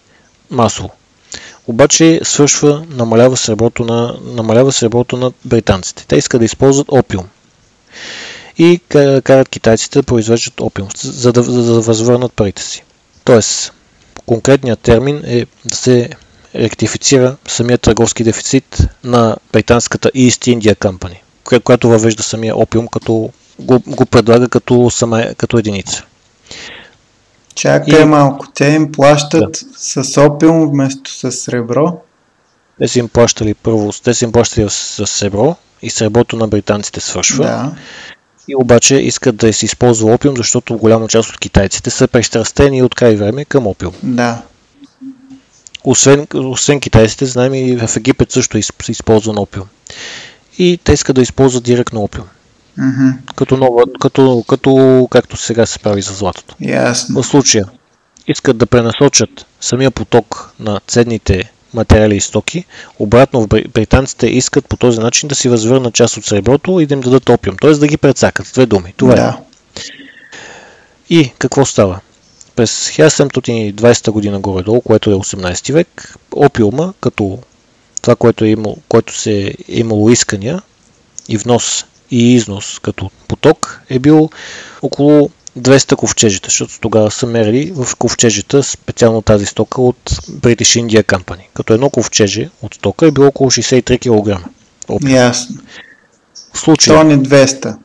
Масово 0.50 0.89
обаче 1.68 2.20
свършва, 2.24 2.86
намалява 2.89 3.38
среброто 3.38 3.84
на, 3.86 4.18
намалява 4.24 4.72
среброто 4.72 5.18
на 5.18 5.32
британците. 5.46 6.06
Те 6.08 6.16
искат 6.16 6.39
да 6.42 6.46
използват 6.46 6.88
опиум. 6.92 7.28
И 8.58 8.80
карат 9.24 9.49
китайците 9.49 9.99
да 9.99 10.04
произвеждат 10.04 10.62
опиум, 10.62 10.88
за 11.02 11.34
да, 11.34 11.43
за 11.43 11.74
да 11.74 11.82
възвърнат 11.82 12.34
парите 12.34 12.62
си. 12.62 12.84
Тоест, 13.24 13.74
конкретният 14.26 14.80
термин 14.80 15.22
е 15.26 15.45
да 15.66 15.76
се 15.76 16.10
ректифицира 16.56 17.38
самия 17.47 17.78
търговски 17.78 18.24
дефицит 18.24 18.88
на 19.04 19.36
британската 19.54 20.10
East 20.10 20.58
India 20.58 20.76
Company, 20.76 21.18
която 21.64 21.89
въвежда 21.89 22.24
самия 22.24 22.58
опиум, 22.58 22.88
като 22.88 23.30
го, 23.60 23.80
го 23.88 24.06
предлага 24.06 24.47
като, 24.47 24.89
сама, 24.89 25.26
като 25.38 25.58
единица. 25.58 26.06
Чакай 27.56 28.02
и... 28.02 28.06
малко, 28.06 28.45
те 28.56 28.68
им 28.68 28.91
плащат 28.91 29.52
да. 29.52 30.04
с 30.04 30.22
опиум 30.22 30.70
вместо 30.70 31.12
с 31.12 31.32
сребро? 31.32 32.02
Те 32.80 32.88
си 32.88 32.99
им 32.99 33.10
плащали 33.10 33.54
първо, 33.54 33.91
те 34.04 34.14
си 34.14 34.26
им 34.26 34.32
плащали 34.32 34.70
с 34.70 35.08
сребро 35.08 35.56
и 35.82 35.89
среброто 35.89 36.36
на 36.36 36.47
британците 36.47 36.99
свършва. 36.99 37.45
Да. 37.45 37.76
И 38.48 38.56
обаче 38.56 38.96
искат 38.96 39.36
да 39.36 39.54
се 39.54 39.66
използва 39.66 40.14
опиум, 40.14 40.38
защото 40.38 40.78
голяма 40.78 41.08
част 41.08 41.30
от 41.30 41.39
китайците 41.39 41.89
са 41.89 42.08
престрастени 42.08 42.84
от 42.84 42.96
край 42.96 43.16
време 43.16 43.46
към 43.46 43.68
опиум. 43.68 43.94
Да. 44.04 44.42
Освен, 45.84 46.28
освен 46.34 46.80
китайците, 46.80 47.26
знаем 47.26 47.54
и 47.54 47.76
в 47.76 47.98
Египет 47.98 48.32
също 48.32 48.58
е 48.58 48.62
използван 48.89 49.38
опиум. 49.38 49.66
И 50.58 50.80
те 50.84 50.94
искат 50.94 51.16
да 51.16 51.22
използват 51.22 51.64
директно 51.64 52.04
опиум. 52.04 52.28
Mm-hmm. 52.80 53.14
Като, 53.36 53.58
нова, 53.58 53.84
като, 54.02 54.44
като, 54.48 55.08
както 55.12 55.38
сега 55.38 55.66
се 55.66 55.80
прави 55.80 56.02
за 56.02 56.14
златото. 56.14 56.56
Ясно. 56.62 57.22
В 57.22 57.28
случая 57.28 57.66
искат 58.28 58.58
да 58.58 58.66
пренасочат 58.66 59.46
самия 59.62 59.92
поток 59.92 60.54
на 60.60 60.80
ценните 60.88 61.52
материали 61.74 62.15
и 62.15 62.22
стоки, 62.22 62.65
обратно 62.99 63.41
в 63.41 63.47
британците 63.47 64.28
искат 64.28 64.65
по 64.65 64.78
този 64.78 64.99
начин 64.99 65.30
да 65.30 65.36
си 65.36 65.49
възвърнат 65.49 65.93
част 65.93 66.17
от 66.17 66.26
среброто 66.26 66.80
и 66.80 66.86
да 66.86 66.93
им 66.93 67.01
дадат 67.01 67.30
опиум, 67.30 67.57
т.е. 67.61 67.72
да 67.72 67.88
ги 67.88 67.97
прецакат. 67.97 68.51
Две 68.53 68.65
думи. 68.65 68.93
Това 68.97 69.13
е. 69.13 69.15
да. 69.15 69.39
е. 69.39 69.82
И 71.09 71.32
какво 71.38 71.65
става? 71.65 71.99
През 72.55 72.89
1720 72.89 74.11
година 74.11 74.39
горе-долу, 74.39 74.82
което 74.82 75.11
е 75.11 75.13
18 75.13 75.74
век, 75.74 76.15
опиума, 76.36 76.93
като 77.01 77.39
това, 78.01 78.15
което, 78.15 78.45
е 78.45 78.49
имало, 78.49 78.78
което 78.88 79.17
се 79.17 79.47
е 79.47 79.53
имало 79.67 80.09
искания 80.09 80.61
и 81.28 81.38
внос 81.38 81.86
и 82.11 82.34
износ 82.36 82.80
като 82.80 83.11
поток 83.28 83.82
е 83.89 83.99
бил 83.99 84.30
около 84.82 85.30
200 85.60 85.95
ковчежита, 85.95 86.47
защото 86.47 86.80
тогава 86.80 87.12
са 87.12 87.28
мерили 87.28 87.72
в 87.76 87.95
ковчежита 87.95 88.64
специално 88.64 89.22
тази 89.22 89.45
стока 89.45 89.82
от 89.82 90.10
British 90.12 90.86
India 90.86 91.04
Company. 91.04 91.41
Като 91.54 91.74
едно 91.74 91.89
ковчеже 91.89 92.49
от 92.62 92.76
стока 92.76 93.08
е 93.08 93.12
било 93.12 93.28
около 93.28 93.52
63 93.52 93.99
кг. 93.99 94.49
Ясно. 95.10 95.56
В 96.54 96.60
случай... 96.60 96.95
Тони 96.95 97.18
200. 97.18 97.78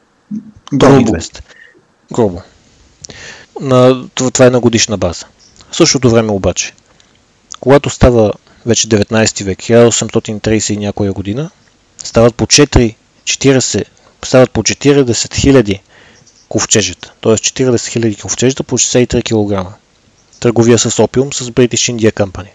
Грубо. 0.75 1.13
200. 1.13 1.41
Грубо. 2.13 2.43
На, 3.61 4.09
това 4.15 4.47
е 4.47 4.51
на 4.51 4.61
годишна 4.61 4.99
база. 4.99 5.27
В 5.71 5.77
същото 5.77 6.11
време 6.11 6.33
обаче, 6.33 6.73
когато 7.61 7.91
става 7.91 8.33
вече 8.67 8.89
19 8.89 9.45
век, 9.45 9.59
1830 9.59 10.75
и 10.75 10.77
някоя 10.77 11.13
година, 11.13 11.51
стават 12.05 12.35
по 12.35 12.47
4, 12.47 12.95
40 13.25 13.85
стават 14.25 14.51
по 14.51 14.63
40 14.63 15.05
000 15.05 15.81
ковчежета, 16.49 17.13
т.е. 17.23 17.33
40 17.33 17.71
000 17.71 18.23
ковчежета 18.23 18.63
по 18.63 18.79
63 18.79 19.23
кг. 19.23 19.73
Търговия 20.41 20.79
с 20.79 21.03
опиум 21.03 21.33
с 21.33 21.45
British 21.45 21.97
India 21.97 22.13
Company, 22.13 22.49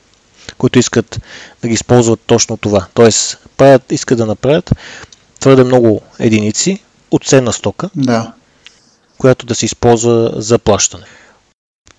които 0.58 0.80
искат 0.80 1.20
да 1.62 1.68
ги 1.68 1.74
използват 1.74 2.20
точно 2.26 2.58
това. 2.58 2.88
Т.е. 2.94 3.10
Правят, 3.58 3.92
искат 3.92 4.18
да 4.18 4.26
направят 4.26 4.72
твърде 5.40 5.64
много 5.64 6.02
единици 6.20 6.80
от 7.12 7.26
ценна 7.26 7.54
стока, 7.54 7.90
да. 7.96 8.34
която 9.18 9.46
да 9.46 9.56
се 9.56 9.66
използва 9.66 10.34
за 10.36 10.60
плащане. 10.60 11.06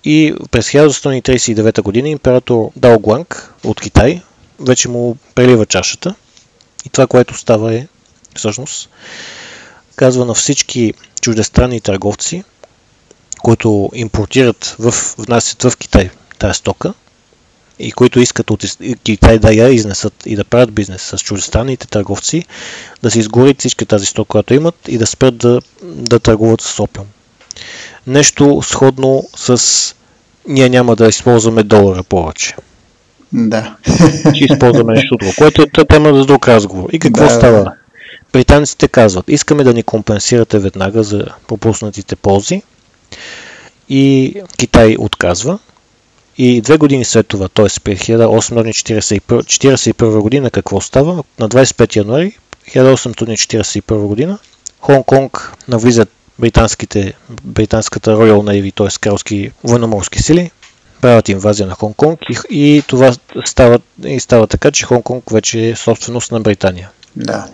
И 0.05 0.35
през 0.51 0.69
1939 0.69 1.83
година 1.83 2.09
император 2.09 2.71
Дао 2.77 2.99
Гуанг 2.99 3.55
от 3.65 3.81
Китай 3.81 4.23
вече 4.61 4.89
му 4.89 5.17
прелива 5.35 5.67
чашата 5.67 6.15
и 6.85 6.89
това, 6.89 7.07
което 7.07 7.39
става 7.39 7.75
е 7.75 7.87
всъщност 8.37 8.89
казва 9.97 10.25
на 10.25 10.35
всички 10.35 10.95
чуждестранни 11.21 11.81
търговци, 11.81 12.45
които 13.43 13.91
импортират 13.95 14.77
в, 14.79 14.95
внасят 15.19 15.63
в 15.63 15.77
Китай 15.77 16.11
тази 16.39 16.55
стока 16.55 16.95
и 17.79 17.93
които 17.93 18.21
искат 18.21 18.51
от 18.51 18.65
Китай 19.05 19.39
да 19.39 19.53
я 19.53 19.69
изнесат 19.69 20.15
и 20.27 20.37
да 20.37 20.45
правят 20.45 20.73
бизнес 20.73 21.03
с 21.03 21.19
чуждестранните 21.19 21.87
търговци, 21.87 22.45
да 23.03 23.11
се 23.11 23.19
изгорят 23.19 23.59
всички 23.59 23.87
тази 23.87 24.07
стока, 24.07 24.29
която 24.29 24.55
имат 24.55 24.75
и 24.89 24.99
да 24.99 25.07
спрат 25.07 25.37
да, 25.37 25.61
да 25.83 26.19
търгуват 26.19 26.61
с 26.61 26.81
опиум. 26.81 27.07
Нещо 28.07 28.61
сходно 28.63 29.25
с 29.37 29.95
ние 30.49 30.69
няма 30.69 30.97
да 30.97 31.09
използваме 31.09 31.63
долара 31.63 32.03
повече. 32.03 32.57
Да. 33.33 33.77
Ще 34.35 34.45
използваме 34.45 34.95
нещо 34.95 35.17
друго, 35.17 35.33
което 35.39 35.63
е 35.63 35.85
тема 35.85 36.15
за 36.15 36.25
друг 36.25 36.49
разговор. 36.49 36.89
И 36.93 36.99
какво 36.99 37.25
да, 37.25 37.31
става? 37.31 37.73
Британците 38.33 38.89
казват, 38.89 39.25
искаме 39.29 39.65
да 39.65 39.75
ни 39.75 39.83
компенсирате 39.83 40.59
веднага 40.59 41.03
за 41.03 41.27
пропуснатите 41.49 42.17
ползи 42.17 42.63
и 43.89 44.35
Китай 44.59 44.97
отказва. 44.99 45.59
И 46.39 46.61
две 46.61 46.77
години 46.77 47.05
след 47.05 47.27
това, 47.27 47.49
т.е. 47.49 47.67
при 47.85 47.97
1841 47.97 50.21
година, 50.21 50.51
какво 50.51 50.81
става? 50.81 51.25
На 51.39 51.49
25 51.49 51.97
януари 51.97 52.39
1841 52.69 54.07
година 54.07 54.39
Хонг-Конг 54.83 55.53
навлизат 55.69 56.09
британските, 56.39 57.15
британската 57.45 58.17
Royal 58.17 58.33
Navy, 58.33 58.75
т.е. 58.75 58.89
кралски 59.01 59.51
военноморски 59.65 60.23
сили, 60.23 60.51
правят 61.01 61.29
инвазия 61.29 61.67
на 61.67 61.75
Хонг-Конг 61.75 62.19
и, 62.51 62.57
и 62.77 62.83
това 62.87 63.15
става, 63.45 63.81
и 64.05 64.21
става 64.21 64.47
така, 64.47 64.71
че 64.71 64.87
Хонг-Конг 64.87 65.33
вече 65.33 65.69
е 65.69 65.77
собственост 65.77 66.33
на 66.33 66.41
Британия. 66.41 66.91
Да. 67.17 67.49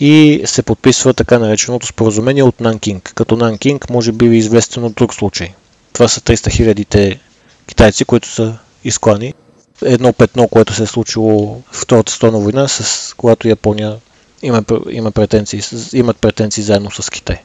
И 0.00 0.42
се 0.44 0.62
подписва 0.62 1.14
така 1.14 1.38
нареченото 1.38 1.86
споразумение 1.86 2.42
от 2.42 2.60
Нанкинг. 2.60 3.12
Като 3.14 3.36
Нанкинг 3.36 3.90
може 3.90 4.12
би 4.12 4.28
ви 4.28 4.36
е 4.36 4.38
известен 4.38 4.84
от 4.84 4.94
друг 4.94 5.14
случай. 5.14 5.54
Това 5.92 6.08
са 6.08 6.20
300 6.20 6.50
хилядите 6.50 7.20
китайци, 7.66 8.04
които 8.04 8.28
са 8.28 8.58
изклани. 8.84 9.34
Едно 9.82 10.12
петно, 10.12 10.48
което 10.48 10.74
се 10.74 10.82
е 10.82 10.86
случило 10.86 11.62
в 11.72 11.80
Втората 11.82 12.12
световна 12.12 12.38
война, 12.38 12.68
с 12.68 13.14
когато 13.16 13.48
Япония 13.48 13.96
има, 14.42 14.64
има 14.90 15.10
претенции, 15.10 15.62
имат 15.92 16.16
претенции 16.16 16.62
заедно 16.62 16.90
с 16.90 17.10
Китай. 17.10 17.42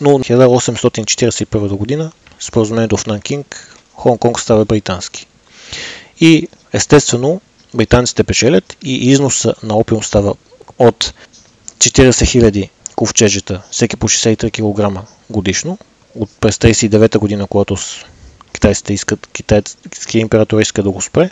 Но 0.00 0.10
1841 0.10 1.68
година 1.68 2.12
споразумението 2.40 2.96
в 2.96 3.06
Нанкинг 3.06 3.76
Хонг-Конг 3.96 4.40
става 4.40 4.64
британски. 4.64 5.26
И 6.20 6.48
естествено 6.72 7.40
британците 7.74 8.24
печелят 8.24 8.76
и 8.84 9.10
износа 9.10 9.54
на 9.62 9.76
опиум 9.76 10.02
става 10.02 10.34
от 10.78 11.14
40 11.88 12.10
000 12.10 12.68
ковчежета, 12.96 13.62
всеки 13.70 13.96
по 13.96 14.08
63 14.08 14.50
кг 14.50 15.06
годишно, 15.30 15.78
от 16.14 16.30
през 16.40 16.56
39 16.56 17.18
година, 17.18 17.46
когато 17.46 17.76
китайците 18.52 18.92
искат, 18.92 19.26
китайския 19.26 20.20
император 20.20 20.60
иска 20.60 20.82
да 20.82 20.90
го 20.90 21.00
спре. 21.02 21.30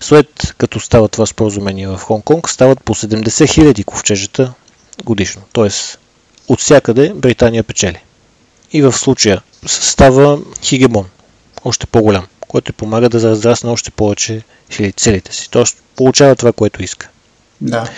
След 0.00 0.54
като 0.58 0.80
става 0.80 1.08
това 1.08 1.26
споразумение 1.26 1.88
в 1.88 1.98
Хонг-Конг, 1.98 2.48
стават 2.48 2.84
по 2.84 2.94
70 2.94 3.24
000 3.24 3.84
ковчежета 3.84 4.52
годишно. 5.04 5.42
Тоест, 5.52 5.98
от 6.48 6.60
всякъде 6.60 7.12
Британия 7.14 7.64
печели. 7.64 8.02
И 8.72 8.82
в 8.82 8.92
случая 8.92 9.42
става 9.66 10.38
хигемон, 10.62 11.06
още 11.64 11.86
по-голям, 11.86 12.26
който 12.48 12.72
помага 12.72 13.08
да 13.08 13.30
разрасне 13.30 13.70
още 13.70 13.90
повече 13.90 14.42
целите 14.96 15.32
си. 15.32 15.50
Тоест, 15.50 15.82
получава 15.96 16.36
това, 16.36 16.52
което 16.52 16.82
иска. 16.82 17.08
Да. 17.60 17.90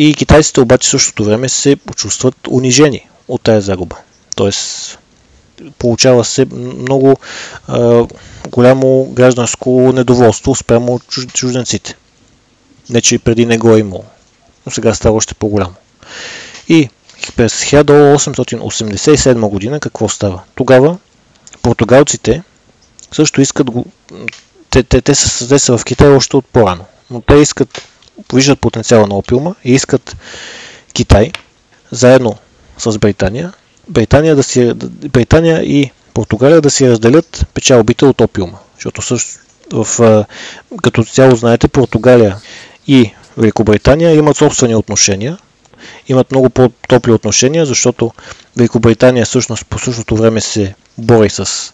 И 0.00 0.14
китайците 0.14 0.60
обаче 0.60 0.86
в 0.86 0.90
същото 0.90 1.24
време 1.24 1.48
се 1.48 1.76
почувстват 1.76 2.34
унижени 2.48 3.08
от 3.28 3.42
тази 3.42 3.66
загуба. 3.66 3.96
Тоест, 4.36 4.98
получава 5.78 6.24
се 6.24 6.46
много 6.52 7.16
а, 7.68 8.06
голямо 8.50 9.04
гражданско 9.04 9.92
недоволство 9.94 10.54
спрямо 10.54 11.00
чужденците. 11.34 11.96
Не, 12.90 13.00
че 13.00 13.18
преди 13.18 13.46
не 13.46 13.58
го 13.58 13.74
е 13.74 13.78
имало, 13.78 14.04
но 14.66 14.72
сега 14.72 14.94
става 14.94 15.16
още 15.16 15.34
по-голямо. 15.34 15.74
И 16.68 16.88
през 17.36 17.64
1887 17.64 19.48
година 19.48 19.80
какво 19.80 20.08
става? 20.08 20.42
Тогава 20.54 20.98
португалците 21.62 22.42
също 23.12 23.40
искат 23.40 23.70
го... 23.70 23.86
Те, 24.70 24.82
те, 24.82 25.00
те, 25.00 25.14
са, 25.14 25.48
те 25.48 25.58
са 25.58 25.78
в 25.78 25.84
Китай 25.84 26.08
още 26.08 26.36
от 26.36 26.46
по-рано, 26.46 26.84
но 27.10 27.20
те 27.20 27.34
искат, 27.34 27.82
виждат 28.34 28.60
потенциала 28.60 29.06
на 29.06 29.14
опиума 29.14 29.54
и 29.64 29.72
искат 29.72 30.16
Китай 30.92 31.32
заедно 31.90 32.36
с 32.78 32.98
Британия 32.98 33.52
Британия, 33.88 34.36
да 34.36 34.42
си, 34.42 34.72
Британия 35.12 35.62
и 35.62 35.90
Португалия 36.14 36.60
да 36.60 36.70
си 36.70 36.90
разделят 36.90 37.46
печалбите 37.54 38.04
от 38.04 38.20
опиума. 38.20 38.58
Защото 38.74 39.02
също 39.02 39.38
в, 39.72 40.24
като 40.82 41.04
цяло 41.04 41.36
знаете, 41.36 41.68
Португалия 41.68 42.36
и 42.86 43.12
Великобритания 43.36 44.14
имат 44.14 44.36
собствени 44.36 44.74
отношения, 44.74 45.38
имат 46.08 46.30
много 46.30 46.50
по-топли 46.50 47.12
отношения, 47.12 47.66
защото 47.66 48.12
Великобритания 48.56 49.26
всъщност 49.26 49.66
по 49.66 49.78
същото 49.78 50.16
време 50.16 50.40
се 50.40 50.74
бори 50.98 51.30
с 51.30 51.72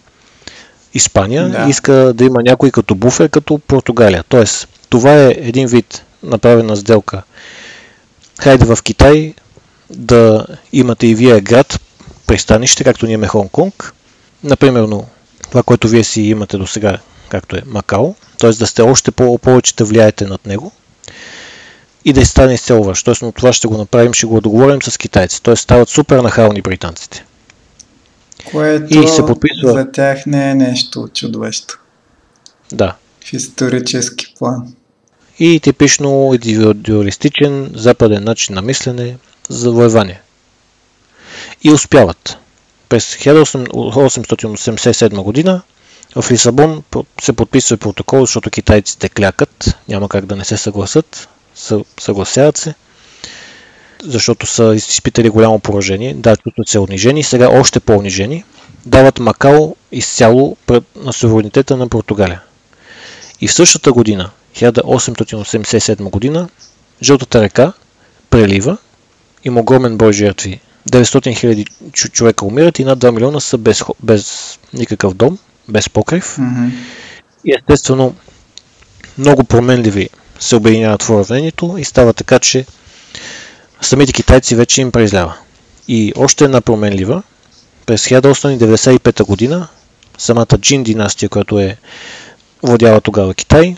Испания 0.95 1.49
да. 1.49 1.65
и 1.67 1.71
иска 1.71 2.13
да 2.15 2.25
има 2.25 2.43
някой 2.43 2.71
като 2.71 2.95
буфер, 2.95 3.29
като 3.29 3.59
Португалия. 3.59 4.25
Тоест, 4.29 4.69
това 4.89 5.13
е 5.15 5.35
един 5.39 5.67
вид 5.67 6.03
направена 6.25 6.77
сделка. 6.77 7.23
Хайде 8.41 8.65
в 8.65 8.79
Китай 8.83 9.35
да 9.91 10.47
имате 10.73 11.07
и 11.07 11.15
вие 11.15 11.41
град, 11.41 11.81
пристанище, 12.27 12.85
както 12.85 13.07
ние 13.07 13.15
имаме 13.15 13.29
Хонг-Конг. 13.29 13.93
Например, 14.45 14.89
това, 15.43 15.63
което 15.63 15.89
вие 15.89 16.05
си 16.05 16.23
имате 16.23 16.57
до 16.57 16.67
сега, 16.67 16.99
както 17.29 17.57
е 17.57 17.63
Макао, 17.67 18.15
т.е. 18.39 18.51
да 18.51 18.67
сте 18.67 18.83
още 18.83 19.11
по- 19.11 19.39
повече 19.39 19.75
да 19.75 19.85
влияете 19.85 20.27
над 20.27 20.47
него 20.47 20.73
и 22.05 22.13
да 22.13 22.27
стане 22.27 22.55
изцяло 22.55 22.85
ваш. 22.85 23.03
Тоест, 23.03 23.23
но 23.23 23.33
това 23.33 23.53
ще 23.53 23.69
го 23.69 23.77
направим, 23.77 24.13
ще 24.13 24.27
го 24.27 24.41
договорим 24.41 24.83
с 24.83 24.99
китайци. 24.99 25.43
Т.е. 25.43 25.57
стават 25.57 25.89
супер 25.89 26.19
нахални 26.19 26.63
британците. 26.63 27.25
Което 28.51 28.99
и 28.99 29.09
се 29.09 29.27
подписва... 29.27 29.73
за 29.73 29.93
тях 29.93 30.27
не 30.27 30.51
е 30.51 30.55
нещо 30.55 31.09
чудовещо. 31.15 31.79
Да. 32.73 32.97
В 33.25 33.33
исторически 33.33 34.35
план. 34.39 34.75
И 35.39 35.61
типично 35.61 36.31
индивидуалистичен 36.35 37.71
западен 37.75 38.25
начин 38.25 38.55
на 38.55 38.63
мислене 38.63 39.17
за 39.49 39.73
воевание 39.73 40.21
и 41.65 41.71
успяват. 41.71 42.39
През 42.89 43.17
1887 43.17 45.23
година 45.23 45.63
в 46.17 46.31
Лисабон 46.31 46.83
се 47.21 47.33
подписва 47.33 47.77
протокол, 47.77 48.21
защото 48.21 48.51
китайците 48.51 49.09
клякат, 49.09 49.79
няма 49.89 50.09
как 50.09 50.27
да 50.27 50.37
не 50.37 50.45
се 50.45 50.57
съгласат, 50.57 51.29
съгласяват 52.01 52.57
се, 52.57 52.75
защото 54.03 54.47
са 54.47 54.75
изпитали 54.75 55.29
голямо 55.29 55.59
поражение, 55.59 56.15
да, 56.15 56.37
чувстват 56.37 56.69
се 56.69 56.79
унижени, 56.79 57.23
сега 57.23 57.49
още 57.49 57.81
по-унижени, 57.81 58.45
дават 58.87 59.19
Макао 59.19 59.77
изцяло 59.93 60.57
на 60.97 61.13
суверенитета 61.13 61.77
на 61.77 61.89
Португалия. 61.89 62.43
И 63.41 63.49
в 63.49 63.55
същата 63.55 63.93
година, 63.93 64.31
1887 64.55 66.11
година, 66.11 66.49
Жълтата 67.03 67.43
река 67.43 67.73
прелива, 68.31 68.77
има 69.45 69.61
огромен 69.61 69.97
брой 69.97 70.13
жертви 70.13 70.61
900 70.91 71.39
хиляди 71.39 71.67
човека 71.93 72.45
умират 72.47 72.79
и 72.79 72.85
над 72.85 72.99
2 72.99 73.11
милиона 73.11 73.41
са 73.41 73.59
без, 73.59 73.83
без 74.03 74.59
никакъв 74.73 75.15
дом, 75.15 75.39
без 75.69 75.89
покрив. 75.89 76.37
Mm-hmm. 76.37 76.71
И 77.45 77.55
естествено 77.59 78.15
много 79.19 79.45
променливи 79.45 80.09
се 80.41 80.57
обединяват 80.57 81.03
в 81.03 81.11
уравнението 81.11 81.77
и 81.79 81.85
става 81.85 82.13
така, 82.13 82.39
че 82.39 82.67
самите 83.81 84.13
китайци 84.13 84.57
вече 84.57 84.81
им 84.81 84.93
преизлява. 84.93 85.37
И 85.89 86.13
още 86.17 86.45
една 86.45 86.61
променлива, 86.61 87.23
през 87.87 88.09
1895 88.09 89.25
година 89.25 89.69
самата 90.19 90.59
Джин 90.59 90.83
династия, 90.83 91.29
която 91.29 91.61
е 91.61 91.77
владяла 92.65 93.01
тогава 93.01 93.35
Китай, 93.35 93.77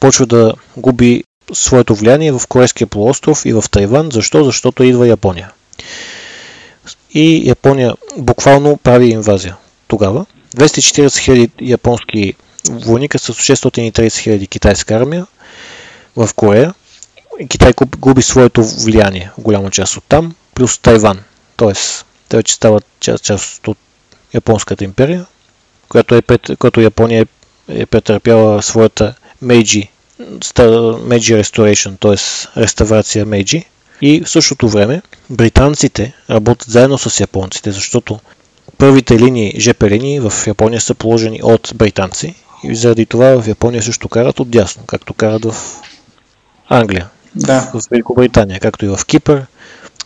почва 0.00 0.26
да 0.26 0.54
губи 0.76 1.24
своето 1.52 1.94
влияние 1.94 2.32
в 2.32 2.42
Корейския 2.48 2.86
полуостров 2.86 3.46
и 3.46 3.52
в 3.52 3.64
Тайван. 3.70 4.10
Защо? 4.12 4.44
Защото 4.44 4.82
идва 4.82 5.08
Япония 5.08 5.50
и 7.16 7.48
Япония 7.48 7.94
буквално 8.16 8.76
прави 8.76 9.08
инвазия. 9.08 9.56
Тогава 9.88 10.26
240 10.56 11.06
000 11.06 11.50
японски 11.60 12.34
войника 12.70 13.18
с 13.18 13.32
630 13.32 13.90
000 13.90 14.48
китайска 14.48 14.94
армия 14.94 15.26
в 16.16 16.28
Корея. 16.36 16.74
Китай 17.48 17.72
губи 17.98 18.22
своето 18.22 18.64
влияние, 18.64 19.30
голяма 19.38 19.70
част 19.70 19.96
от 19.96 20.04
там, 20.08 20.34
плюс 20.54 20.78
Тайван. 20.78 21.20
Тоест, 21.56 22.06
те 22.28 22.36
вече 22.36 22.54
стават 22.54 22.84
част, 23.00 23.24
част 23.24 23.68
от 23.68 23.78
Японската 24.34 24.84
империя, 24.84 25.26
която, 25.88 26.14
е, 26.14 26.22
която 26.58 26.80
Япония 26.80 27.22
е, 27.22 27.26
е 27.68 27.86
претърпяла 27.86 28.62
своята 28.62 29.14
Meiji, 29.44 29.88
Meiji 30.20 31.42
Restoration, 31.42 32.00
т.е. 32.00 32.60
реставрация 32.62 33.26
Meiji, 33.26 33.64
и 34.02 34.20
в 34.20 34.30
същото 34.30 34.68
време 34.68 35.02
британците 35.30 36.12
работят 36.30 36.70
заедно 36.70 36.98
с 36.98 37.20
японците, 37.20 37.72
защото 37.72 38.20
първите 38.78 39.18
линии, 39.18 39.60
ЖП 39.60 39.90
линии 39.90 40.20
в 40.20 40.32
Япония 40.46 40.80
са 40.80 40.94
положени 40.94 41.40
от 41.42 41.72
британци 41.74 42.34
и 42.64 42.76
заради 42.76 43.06
това 43.06 43.42
в 43.42 43.48
Япония 43.48 43.82
също 43.82 44.08
карат 44.08 44.40
от 44.40 44.50
дясно, 44.50 44.82
както 44.86 45.14
карат 45.14 45.44
в 45.44 45.54
Англия, 46.68 47.08
да. 47.34 47.70
в 47.74 47.80
Великобритания, 47.90 48.60
както 48.60 48.84
и 48.84 48.88
в 48.88 49.00
Кипър, 49.06 49.46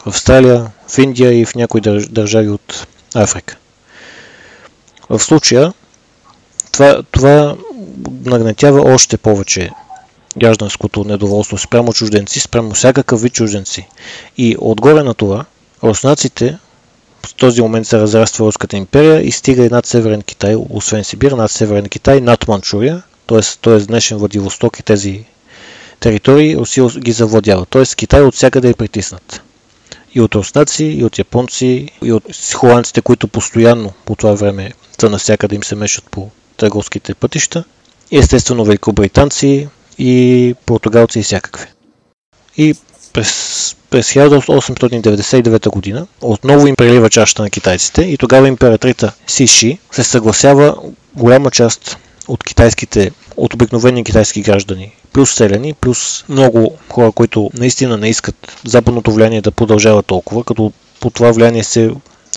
в 0.05 0.07
Австралия, 0.07 0.67
в 0.89 0.99
Индия 0.99 1.41
и 1.41 1.45
в 1.45 1.55
някои 1.55 1.81
държави 2.11 2.49
от 2.49 2.87
Африка. 3.15 3.57
В 5.09 5.19
случая 5.19 5.73
това, 6.73 7.03
това 7.11 7.57
нагнетява 8.25 8.95
още 8.95 9.17
повече 9.17 9.71
гражданското 10.39 11.05
недоволство 11.05 11.59
спрямо 11.59 11.93
чужденци, 11.93 12.41
спрямо 12.41 12.71
всякакъв 12.71 13.23
вид 13.23 13.33
чужденци. 13.33 13.89
И 14.39 14.57
отгоре 14.59 15.03
на 15.03 15.15
това, 15.15 15.45
руснаците 15.83 16.59
в 17.27 17.35
този 17.35 17.63
момент 17.63 17.87
се 17.87 17.99
разраства 17.99 18.47
Руската 18.47 18.77
империя 18.77 19.21
и 19.21 19.33
стига 19.33 19.65
и 19.65 19.69
над 19.69 19.87
Северен 19.87 20.23
Китай, 20.23 20.57
освен 20.71 21.05
Сибир, 21.05 21.33
над 21.33 21.51
Северен 21.51 21.89
Китай, 21.89 22.21
над 22.21 22.49
Манчурия, 22.49 23.03
т.е. 23.27 23.41
т.е. 23.63 23.79
днешен 23.79 24.19
Владивосток 24.19 24.79
и 24.79 24.83
тези 24.83 25.25
територии 26.01 26.57
Русия 26.57 26.87
ги 26.87 27.13
завладява. 27.13 27.67
Т.е. 27.67 27.85
Китай 27.97 28.23
от 28.23 28.35
всякъде 28.35 28.69
е 28.69 28.75
притиснат. 28.75 29.43
И 30.15 30.21
от 30.21 30.35
руснаци, 30.35 30.85
и 30.85 31.05
от 31.05 31.19
японци, 31.19 31.89
и 32.03 32.13
от 32.13 32.25
холандците, 32.55 33.01
които 33.03 33.29
постоянно 33.29 33.93
по 34.05 34.17
това 34.17 34.33
време 34.33 34.73
са 35.01 35.11
навсякъде 35.11 35.55
им 35.55 35.65
се 35.65 35.75
мешат 35.75 36.05
по 36.11 36.31
търговските 36.61 37.15
пътища. 37.15 37.65
Естествено 38.13 38.65
великобританци 38.65 39.69
и 39.99 40.55
португалци 40.67 41.19
и 41.19 41.23
всякакви. 41.23 41.67
И 42.57 42.75
през, 43.13 43.77
през 43.91 44.13
1899 44.13 45.71
година 45.71 46.07
отново 46.21 46.67
им 46.67 46.77
прелива 46.77 47.11
чашата 47.11 47.43
на 47.43 47.51
китайците 47.51 48.03
и 48.03 48.17
тогава 48.17 48.49
императрица 48.49 49.13
Сиши 49.27 49.79
се 49.91 50.05
съгласява 50.05 50.77
голяма 51.15 51.51
част 51.51 51.97
от 52.29 52.45
китайските, 52.45 53.11
от 53.37 53.55
обикновени 53.55 54.05
китайски 54.05 54.43
граждани, 54.43 54.97
плюс 55.13 55.35
селени, 55.35 55.75
плюс 55.75 56.25
много 56.29 56.79
хора, 56.89 57.13
които 57.13 57.51
наистина 57.55 57.97
не 57.97 58.09
искат 58.09 58.59
западното 58.65 59.13
влияние 59.13 59.41
да 59.41 59.51
продължава 59.51 60.03
толкова, 60.03 60.45
като 60.45 60.73
по 61.01 61.11
това 61.11 61.33
влияние 61.33 61.65
се 61.65 61.91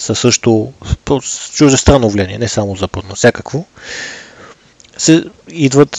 са 0.03 0.15
също 0.15 0.73
чуждестранно 1.53 2.09
влияние, 2.09 2.37
не 2.37 2.47
само 2.47 2.75
западно, 2.75 3.15
всякакво, 3.15 3.65
се, 4.97 5.23
идват, 5.49 5.95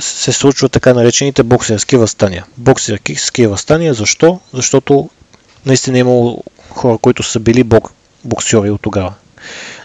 се 0.00 0.32
случват 0.32 0.72
така 0.72 0.94
наречените 0.94 1.42
боксерски 1.42 1.96
възстания. 1.96 2.46
Боксерски 2.56 3.46
възстания, 3.46 3.94
защо? 3.94 4.40
Защото 4.52 5.10
наистина 5.66 5.98
е 5.98 6.00
имало 6.00 6.42
хора, 6.70 6.98
които 6.98 7.22
са 7.22 7.40
били 7.40 7.64
бок, 7.64 7.92
боксьори 8.24 8.70
от 8.70 8.80
тогава. 8.82 9.14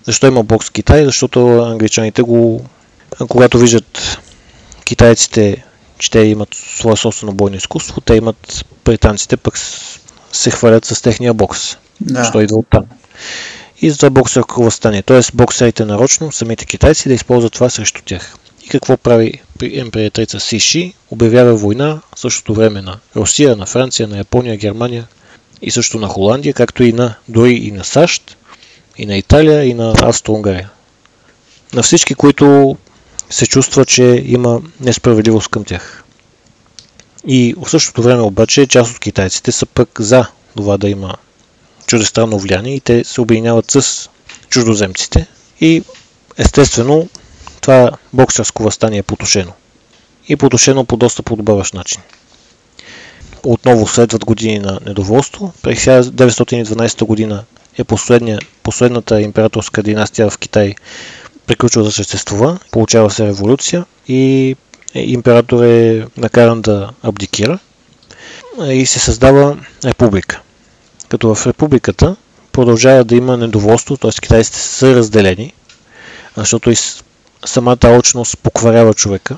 Защо 0.06 0.28
има 0.28 0.44
бокс 0.44 0.68
в 0.68 0.72
Китай? 0.72 1.06
Защото 1.06 1.62
англичаните 1.62 2.22
го, 2.22 2.66
когато 3.30 3.58
виждат 3.58 4.20
китайците, 4.86 5.64
че 5.98 6.12
те 6.12 6.20
имат 6.20 6.54
свое 6.54 6.98
собствено 6.98 7.34
бойно 7.34 7.56
изкуство, 7.56 8.02
те 8.02 8.16
имат 8.16 8.66
британците 8.86 9.38
пък 9.38 9.58
се 10.32 10.52
хвалят 10.52 10.86
с 10.86 11.02
техния 11.02 11.34
бокс. 11.34 11.78
Да. 12.02 12.20
Защо 12.20 12.42
идва 12.42 12.58
от 12.58 12.68
там. 12.70 12.86
И 13.82 13.92
за 13.92 14.10
боксерско 14.10 14.64
възстание. 14.64 15.02
Т.е. 15.02 15.22
боксерите 15.34 15.86
нарочно, 15.86 16.32
самите 16.32 16.66
китайци 16.66 17.08
да 17.08 17.14
използват 17.14 17.54
това 17.54 17.70
срещу 17.70 18.02
тях. 18.06 18.36
И 18.64 18.68
какво 18.68 18.98
прави 18.98 19.42
императрица 19.62 20.40
Сиши? 20.40 20.94
Обявява 21.12 21.56
война 21.56 22.02
в 22.16 22.20
същото 22.20 22.54
време 22.54 22.82
на 22.82 23.00
Русия, 23.16 23.56
на 23.56 23.66
Франция, 23.66 24.08
на 24.08 24.18
Япония, 24.18 24.58
Германия 24.58 25.08
и 25.62 25.72
също 25.72 26.00
на 26.00 26.08
Холандия, 26.08 26.54
както 26.54 26.84
и 26.84 26.94
на 26.94 27.16
дори 27.28 27.54
и 27.54 27.72
на 27.72 27.84
САЩ, 27.84 28.38
и 28.98 29.06
на 29.06 29.18
Италия, 29.18 29.66
и 29.66 29.74
на 29.74 29.94
Австро-Унгария. 30.02 30.70
На 31.74 31.84
всички, 31.84 32.16
които 32.16 32.78
се 33.30 33.48
чувства, 33.48 33.86
че 33.86 34.24
има 34.26 34.62
несправедливост 34.80 35.48
към 35.48 35.64
тях. 35.64 36.04
И 37.28 37.56
в 37.58 37.70
същото 37.70 38.04
време 38.04 38.22
обаче 38.22 38.68
част 38.68 38.92
от 38.92 39.00
китайците 39.00 39.52
са 39.52 39.66
пък 39.66 39.90
за 40.02 40.28
това 40.56 40.78
да 40.78 40.90
има 40.90 41.16
чуждестранно 41.92 42.40
влияние 42.40 42.76
и 42.76 42.80
те 42.80 43.04
се 43.04 43.22
объединяват 43.22 43.72
с 43.72 44.10
чуждоземците 44.50 45.28
и 45.62 45.84
естествено 46.38 47.10
това 47.62 47.92
боксерско 48.14 48.64
възстание 48.64 49.00
е 49.00 49.04
потушено. 49.04 49.52
И 50.28 50.36
потушено 50.36 50.86
по 50.86 50.98
доста 50.98 51.24
подобаващ 51.24 51.74
начин. 51.74 52.02
Отново 53.44 53.88
следват 53.88 54.26
години 54.26 54.60
на 54.60 54.80
недоволство. 54.86 55.54
През 55.62 55.86
1912 55.86 57.06
година 57.06 57.44
е 57.78 57.84
последната 58.64 59.22
императорска 59.22 59.84
династия 59.84 60.30
в 60.30 60.38
Китай 60.38 60.76
приключва 61.48 61.84
да 61.84 61.92
съществува, 61.92 62.60
получава 62.72 63.12
се 63.12 63.26
революция 63.26 63.86
и 64.08 64.56
император 64.94 65.64
е 65.64 66.06
накаран 66.18 66.62
да 66.62 66.90
абдикира 67.04 67.60
и 68.68 68.86
се 68.86 69.00
създава 69.00 69.58
република. 69.86 70.42
Като 71.12 71.36
в 71.36 71.48
републиката 71.48 72.16
продължава 72.52 73.04
да 73.04 73.16
има 73.16 73.38
недоволство, 73.38 73.98
т.е. 73.98 74.12
китайците 74.12 74.58
са 74.58 74.96
разделени, 74.96 75.54
защото 76.38 76.72
и 76.72 76.76
самата 77.46 77.98
очност 78.00 78.38
покварява 78.38 78.94
човека. 78.94 79.38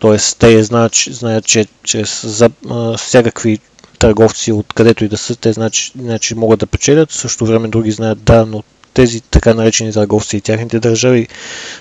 Т.е. 0.00 0.16
те 0.38 0.62
знаят, 0.62 0.92
знаят 1.10 1.44
че 1.44 1.66
чрез 1.84 2.26
за, 2.26 2.50
всякакви 2.98 3.58
търговци, 3.98 4.52
откъдето 4.52 5.04
и 5.04 5.08
да 5.08 5.18
са, 5.18 5.36
те 5.36 5.52
знаят, 5.52 5.72
че, 5.72 5.92
значи 5.98 6.34
могат 6.34 6.60
да 6.60 6.66
печелят, 6.66 7.10
в 7.10 7.16
същото 7.16 7.46
време 7.46 7.68
други 7.68 7.90
знаят 7.90 8.24
да, 8.24 8.46
но 8.46 8.62
тези 8.94 9.20
така 9.20 9.54
наречени 9.54 9.92
търговци 9.92 10.36
и 10.36 10.40
тяхните 10.40 10.80
държави 10.80 11.28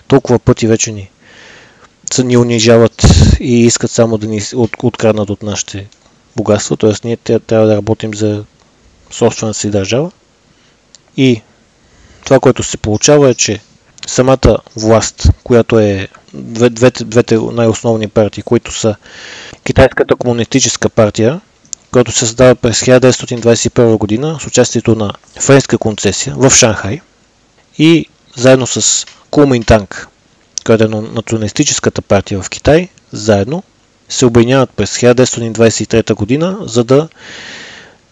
толкова 0.08 0.40
пъти 0.40 0.68
вече 0.68 0.92
ни, 0.92 1.10
са 2.14 2.24
ни 2.24 2.38
унижават 2.38 3.04
и 3.40 3.66
искат 3.66 3.92
само 3.92 4.18
да 4.18 4.28
ни 4.28 4.42
от, 4.56 4.72
откраднат 4.84 5.30
от 5.30 5.44
нашите 5.44 5.88
богатства, 6.36 6.78
т.е. 6.78 6.94
ние 7.04 7.18
трябва 7.18 7.68
да 7.68 7.76
работим 7.76 8.14
за 8.14 8.44
собствената 9.12 9.60
си 9.60 9.70
държава. 9.70 10.12
И 11.18 11.42
това, 12.26 12.40
което 12.40 12.64
се 12.64 12.78
получава 12.78 13.30
е, 13.30 13.34
че 13.34 13.60
самата 14.08 14.58
власт, 14.76 15.30
която 15.44 15.80
е 15.80 16.08
двете, 16.34 17.04
двете 17.06 17.38
най-основни 17.38 18.08
партии, 18.08 18.44
които 18.44 18.72
са 18.72 18.96
Китайската 19.64 20.16
комунистическа 20.16 20.90
партия, 20.90 21.42
която 21.92 22.12
се 22.12 22.20
създава 22.20 22.56
през 22.56 22.80
1921 22.82 23.98
година 23.98 24.38
с 24.42 24.48
участието 24.48 24.96
на 24.96 25.14
френска 25.40 25.78
концесия 25.78 26.36
в 26.38 26.50
Шанхай 26.52 27.00
и 27.78 28.06
заедно 28.36 28.68
с 28.68 29.06
Куминтанг, 29.30 30.08
която 30.66 30.84
е 30.84 30.88
националистическата 30.88 32.02
партия 32.02 32.42
в 32.42 32.50
Китай, 32.50 32.88
заедно 33.12 33.64
се 34.10 34.26
обединяват 34.26 34.70
през 34.70 34.98
1923 34.98 36.14
година, 36.14 36.58
за 36.62 36.84
да 36.84 37.08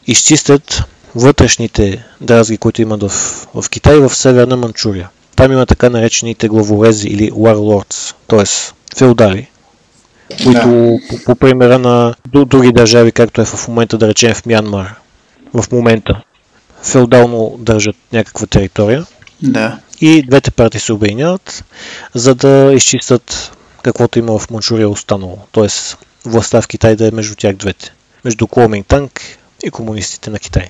изчистят 0.08 0.84
вътрешните 1.16 2.06
дразги, 2.22 2.58
които 2.58 2.82
имат 2.82 3.04
в, 3.04 3.10
в 3.54 3.70
Китай 3.70 4.00
в 4.00 4.16
Северна 4.16 4.58
Манчурия. 4.58 5.10
Там 5.36 5.52
има 5.52 5.66
така 5.66 5.90
наречените 5.90 6.48
главорези 6.48 7.08
или 7.08 7.32
warlords, 7.32 8.16
т.е. 8.28 8.44
феодали, 8.98 9.48
които 10.44 10.68
да. 10.68 11.00
по, 11.10 11.24
по 11.26 11.36
примера 11.36 11.80
на 11.80 12.16
други 12.28 12.72
държави, 12.72 13.12
както 13.12 13.42
е 13.42 13.46
в 13.46 13.68
момента 13.68 13.98
да 13.98 14.08
речем 14.08 14.34
в 14.34 14.46
Мянмар, 14.46 14.96
в 15.54 15.72
момента 15.72 16.24
феодално 16.84 17.56
държат 17.60 17.96
някаква 18.14 18.48
територия. 18.48 19.06
Да. 19.42 19.80
И 20.02 20.24
двете 20.28 20.52
партии 20.52 20.80
се 20.80 20.94
обединяват, 20.94 21.64
за 22.14 22.36
да 22.36 22.72
изчистят 22.74 23.52
каквото 23.84 24.20
има 24.20 24.40
в 24.40 24.50
Манчурия 24.50 24.90
останало. 24.90 25.38
Т.е. 25.52 25.68
властта 26.30 26.62
в 26.62 26.68
Китай 26.68 26.96
да 26.96 27.08
е 27.08 27.12
между 27.12 27.36
тях 27.36 27.56
двете. 27.56 27.94
Между 28.26 28.48
Куоминтанг 28.48 29.22
и 29.64 29.72
комунистите 29.72 30.30
на 30.30 30.40
Китай. 30.40 30.68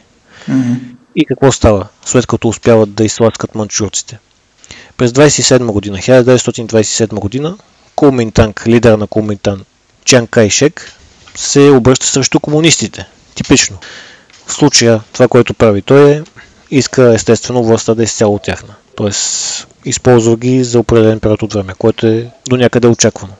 Mm-hmm. 0.49 0.79
И 1.15 1.25
какво 1.25 1.51
става, 1.51 1.87
след 2.05 2.27
като 2.27 2.47
успяват 2.47 2.93
да 2.93 3.05
изласкат 3.05 3.55
манчурците? 3.55 4.19
През 4.97 5.11
27 5.11 5.65
година, 5.65 5.97
1927 5.97 7.07
година, 7.07 7.57
Кулминтанг, 7.95 8.67
лидер 8.67 8.97
на 8.97 9.07
Кулминтан, 9.07 9.65
Чан 10.05 10.27
Кайшек, 10.27 10.93
се 11.35 11.69
обръща 11.69 12.05
срещу 12.05 12.39
комунистите. 12.39 13.05
Типично. 13.35 13.77
В 14.47 14.53
случая 14.53 15.01
това, 15.13 15.27
което 15.27 15.53
прави 15.53 15.81
той 15.81 16.11
е, 16.11 16.23
иска 16.71 17.13
естествено 17.13 17.63
властта 17.63 17.95
да 17.95 18.03
е 18.03 18.03
изцяло 18.03 18.39
тяхна. 18.39 18.75
Тоест, 18.95 19.67
използва 19.85 20.37
ги 20.37 20.63
за 20.63 20.79
определен 20.79 21.19
период 21.19 21.43
от 21.43 21.53
време, 21.53 21.73
което 21.77 22.07
е 22.07 22.31
до 22.49 22.57
някъде 22.57 22.87
очаквано. 22.87 23.33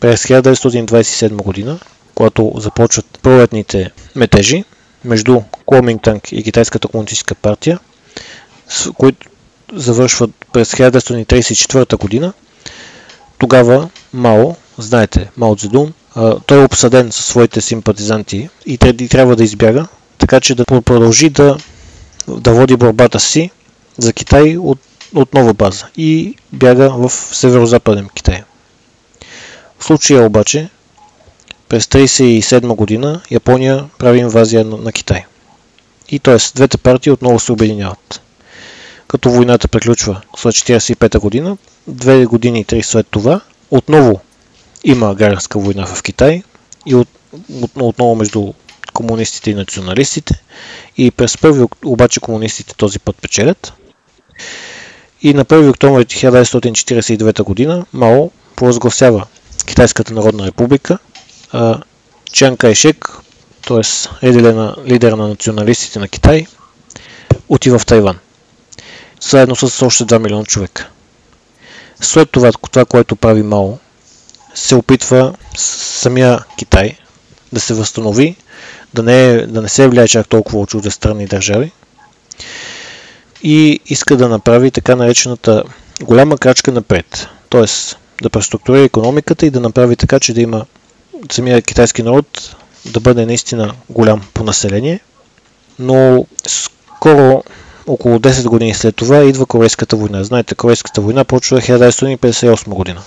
През 0.00 0.22
1927 0.22 1.28
година, 1.28 1.78
когато 2.20 2.52
започват 2.56 3.18
пролетните 3.22 3.90
метежи 4.16 4.64
между 5.04 5.40
Куоминтанг 5.66 6.32
и 6.32 6.42
Китайската 6.42 6.88
комунистическа 6.88 7.34
партия, 7.34 7.78
които 8.98 9.26
завършват 9.72 10.30
през 10.52 10.72
1934 10.72 11.98
година, 11.98 12.32
тогава 13.38 13.88
Мао, 14.12 14.54
знаете, 14.78 15.30
Мао 15.36 15.56
Цзедун, 15.56 15.92
той 16.46 16.60
е 16.60 16.64
обсъден 16.64 17.12
със 17.12 17.26
своите 17.26 17.60
симпатизанти 17.60 18.48
и 18.66 18.78
трябва 19.08 19.36
да 19.36 19.44
избяга, 19.44 19.86
така 20.18 20.40
че 20.40 20.54
да 20.54 20.64
продължи 20.64 21.30
да, 21.30 21.56
да 22.28 22.52
води 22.52 22.76
борбата 22.76 23.20
си 23.20 23.50
за 23.98 24.12
Китай 24.12 24.56
от, 24.56 24.78
от 25.14 25.34
нова 25.34 25.54
база 25.54 25.86
и 25.96 26.34
бяга 26.52 26.90
в 26.90 27.10
северо-западен 27.10 28.08
Китай. 28.14 28.42
В 29.78 29.84
случая 29.84 30.22
обаче, 30.26 30.68
през 31.70 31.86
1937 31.86 32.74
година 32.74 33.20
Япония 33.30 33.88
прави 33.98 34.18
инвазия 34.18 34.64
на, 34.64 34.92
Китай. 34.92 35.24
И 36.08 36.18
т.е. 36.18 36.36
двете 36.54 36.78
партии 36.78 37.12
отново 37.12 37.40
се 37.40 37.52
обединяват. 37.52 38.22
Като 39.08 39.30
войната 39.30 39.68
приключва 39.68 40.20
след 40.36 40.54
1945 40.54 41.18
година, 41.18 41.56
две 41.86 42.26
години 42.26 42.60
и 42.60 42.64
три 42.64 42.82
след 42.82 43.06
това, 43.10 43.40
отново 43.70 44.20
има 44.84 45.14
гражданска 45.14 45.58
война 45.58 45.86
в 45.86 46.02
Китай, 46.02 46.42
и 46.86 46.94
от, 46.94 47.08
от, 47.62 47.70
отново 47.76 48.14
между 48.14 48.52
комунистите 48.92 49.50
и 49.50 49.54
националистите. 49.54 50.42
И 50.96 51.10
през 51.10 51.38
първи 51.38 51.64
обаче 51.84 52.20
комунистите 52.20 52.74
този 52.74 52.98
път 52.98 53.16
печелят. 53.16 53.72
И 55.22 55.34
на 55.34 55.44
1 55.44 55.70
октомври 55.70 56.04
1949 56.04 57.42
година 57.42 57.86
Мао 57.92 58.30
провъзгласява 58.56 59.26
Китайската 59.66 60.14
народна 60.14 60.46
република. 60.46 60.98
Чан 62.32 62.56
Кайшек, 62.56 63.08
т.е. 63.68 64.26
лидер 64.26 64.74
лидер 64.86 65.12
на 65.12 65.28
националистите 65.28 65.98
на 65.98 66.08
Китай, 66.08 66.46
отива 67.48 67.78
в 67.78 67.86
Тайван. 67.86 68.18
Заедно 69.20 69.56
с 69.56 69.82
още 69.86 70.04
2 70.04 70.18
милиона 70.18 70.44
човека. 70.44 70.88
След 72.00 72.30
това, 72.30 72.52
това, 72.52 72.84
което 72.84 73.16
прави 73.16 73.42
Мао, 73.42 73.78
се 74.54 74.74
опитва 74.74 75.34
самия 75.56 76.44
Китай 76.58 76.96
да 77.52 77.60
се 77.60 77.74
възстанови, 77.74 78.36
да 78.94 79.02
не, 79.02 79.46
да 79.46 79.62
не 79.62 79.68
се 79.68 79.88
влияе 79.88 80.08
чак 80.08 80.28
толкова 80.28 80.60
от 80.60 80.68
чуждестранни 80.68 81.26
държави 81.26 81.72
и 83.42 83.80
иска 83.86 84.16
да 84.16 84.28
направи 84.28 84.70
така 84.70 84.96
наречената 84.96 85.62
голяма 86.02 86.38
крачка 86.38 86.72
напред. 86.72 87.28
Т.е. 87.50 87.64
да 88.22 88.30
преструктурира 88.30 88.82
економиката 88.82 89.46
и 89.46 89.50
да 89.50 89.60
направи 89.60 89.96
така, 89.96 90.20
че 90.20 90.34
да 90.34 90.40
има 90.40 90.66
самия 91.30 91.62
китайски 91.62 92.02
народ 92.02 92.56
да 92.86 93.00
бъде 93.00 93.26
наистина 93.26 93.74
голям 93.90 94.22
по 94.34 94.44
население. 94.44 95.00
Но 95.78 96.26
скоро, 96.46 97.42
около 97.86 98.18
10 98.18 98.48
години 98.48 98.74
след 98.74 98.96
това, 98.96 99.24
идва 99.24 99.46
Корейската 99.46 99.96
война. 99.96 100.24
Знаете, 100.24 100.54
Корейската 100.54 101.00
война 101.00 101.24
почва 101.24 101.60
1958 101.60 102.68
година. 102.68 103.02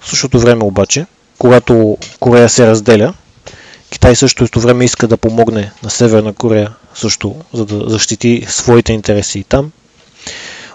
В 0.00 0.08
същото 0.08 0.40
време 0.40 0.64
обаче, 0.64 1.06
когато 1.38 1.98
Корея 2.20 2.48
се 2.48 2.66
разделя, 2.66 3.14
Китай 3.90 4.16
също 4.16 4.46
в 4.46 4.62
време 4.62 4.84
иска 4.84 5.08
да 5.08 5.16
помогне 5.16 5.72
на 5.82 5.90
Северна 5.90 6.32
Корея 6.32 6.74
също, 6.94 7.36
за 7.52 7.66
да 7.66 7.90
защити 7.90 8.46
своите 8.48 8.92
интереси 8.92 9.38
и 9.38 9.44
там. 9.44 9.72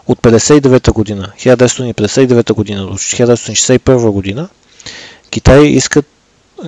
От 0.07 0.19
59 0.19 0.91
година, 0.91 1.31
1959 1.39 2.53
година 2.53 2.85
до 2.85 2.93
1961 2.93 4.09
година, 4.09 4.49
Китай 5.31 5.63
искат 5.65 6.05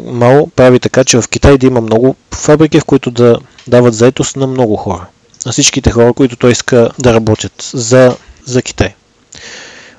мало 0.02 0.48
прави 0.48 0.80
така, 0.80 1.04
че 1.04 1.22
в 1.22 1.28
Китай 1.30 1.58
да 1.58 1.68
има 1.68 1.82
много 1.82 2.16
фабрики, 2.32 2.80
в 2.80 2.86
които 2.86 3.12
да 3.12 3.40
дават 3.68 3.94
заетост 3.94 4.36
на 4.36 4.48
много 4.48 4.76
хора. 4.76 5.06
На 5.46 5.52
всичките 5.52 5.92
хора, 5.92 6.14
които 6.14 6.36
той 6.36 6.52
иска 6.52 6.92
да 7.00 7.14
работят 7.14 7.72
за, 7.74 8.18
за 8.46 8.62
Китай. 8.62 8.96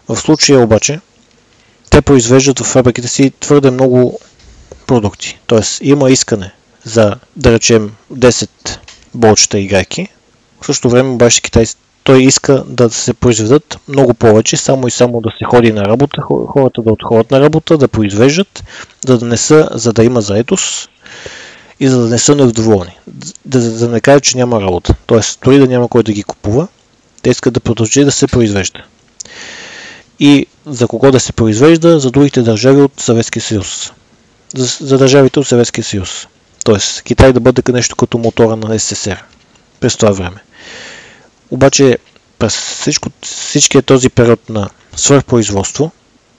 В 0.09 0.17
случая 0.17 0.61
обаче, 0.61 1.01
те 1.91 2.03
произвеждат 2.03 2.59
в 2.59 2.65
фабриките 2.65 3.09
си 3.09 3.33
твърде 3.41 3.71
много 3.71 4.19
продукти. 4.87 5.39
Тоест 5.47 5.79
има 5.83 6.11
искане 6.11 6.53
за, 6.85 7.15
да 7.37 7.53
речем, 7.53 7.93
10 8.13 8.49
болчета 9.15 9.59
играйки. 9.59 10.09
В 10.61 10.67
същото 10.67 10.91
време 10.91 11.09
обаче 11.11 11.43
Китай 11.43 11.65
той 12.05 12.23
иска 12.23 12.65
да 12.69 12.91
се 12.91 13.15
произведат 13.15 13.79
много 13.89 14.15
повече, 14.15 14.57
само 14.57 14.87
и 14.87 14.91
само 14.91 15.21
да 15.21 15.31
се 15.39 15.45
ходи 15.45 15.73
на 15.73 15.85
работа, 15.85 16.23
хората 16.49 16.83
да 16.83 16.93
отходят 16.93 17.31
на 17.31 17.41
работа, 17.41 17.79
да 17.79 17.89
произвеждат, 17.89 18.65
за 19.07 19.19
да 19.19 19.27
не 19.27 19.37
са, 19.37 19.69
за 19.73 19.93
да 19.93 20.05
има 20.05 20.21
заетост 20.21 20.91
и 21.81 21.89
за 21.89 22.03
да 22.03 22.09
не 22.09 22.19
са 22.19 22.35
недоволни. 22.35 22.99
Да, 23.45 23.61
да, 23.61 23.71
да 23.71 23.89
не 23.89 24.01
кажат, 24.01 24.25
че 24.25 24.37
няма 24.37 24.61
работа. 24.61 24.95
Тоест, 25.07 25.39
дори 25.45 25.59
да 25.59 25.67
няма 25.67 25.89
кой 25.89 26.03
да 26.03 26.13
ги 26.13 26.23
купува, 26.23 26.69
те 27.23 27.31
искат 27.31 27.55
да 27.55 27.61
продължи 27.61 28.05
да 28.05 28.13
се 28.13 28.27
произвежда. 28.27 28.85
И 30.21 30.47
за 30.67 30.87
кого 30.87 31.11
да 31.11 31.21
се 31.21 31.33
произвежда? 31.33 32.01
За 32.01 32.11
другите 32.11 32.43
държави 32.43 32.81
от 32.83 32.93
Съветския 32.97 33.43
съюз. 33.43 33.93
За, 34.55 34.87
за 34.87 34.99
държавите 34.99 35.41
от 35.41 35.47
Съветския 35.47 35.85
съюз. 35.85 36.27
Тоест, 36.65 37.03
Китай 37.03 37.33
да 37.33 37.41
бъде 37.41 37.73
нещо 37.73 37.97
като 37.97 38.19
мотора 38.19 38.57
на 38.57 38.79
СССР 38.79 39.23
през 39.81 39.97
това 39.97 40.13
време. 40.13 40.41
Обаче 41.55 41.99
през 42.39 42.57
всичко, 42.57 43.09
всичкия 43.23 43.83
този 43.83 44.09
период 44.09 44.49
на 44.49 44.71
свърхпроизводство, 44.97 45.91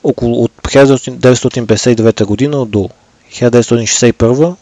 около 0.04 0.44
от 0.44 0.52
1959 0.64 2.26
година 2.26 2.66
до 2.66 2.90
1961, 3.32 4.56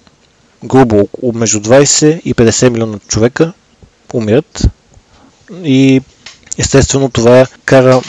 грубо 0.63 1.07
между 1.33 1.59
20 1.59 2.21
и 2.21 2.35
50 2.35 2.69
милиона 2.69 2.99
човека 3.07 3.53
умират. 4.13 4.67
И 5.63 6.01
естествено 6.57 7.09
това 7.09 7.47
кара 7.65 8.01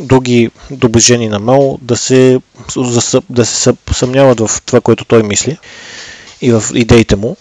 други 0.00 0.50
доближени 0.70 1.28
на 1.28 1.38
Мао 1.38 1.78
да 1.82 1.96
се, 1.96 2.40
да 3.30 3.44
се 3.46 3.72
съмняват 3.92 4.40
в 4.40 4.62
това, 4.66 4.80
което 4.80 5.04
той 5.04 5.22
мисли 5.22 5.58
и 6.40 6.52
в 6.52 6.64
идеите 6.74 7.16
му. 7.16 7.36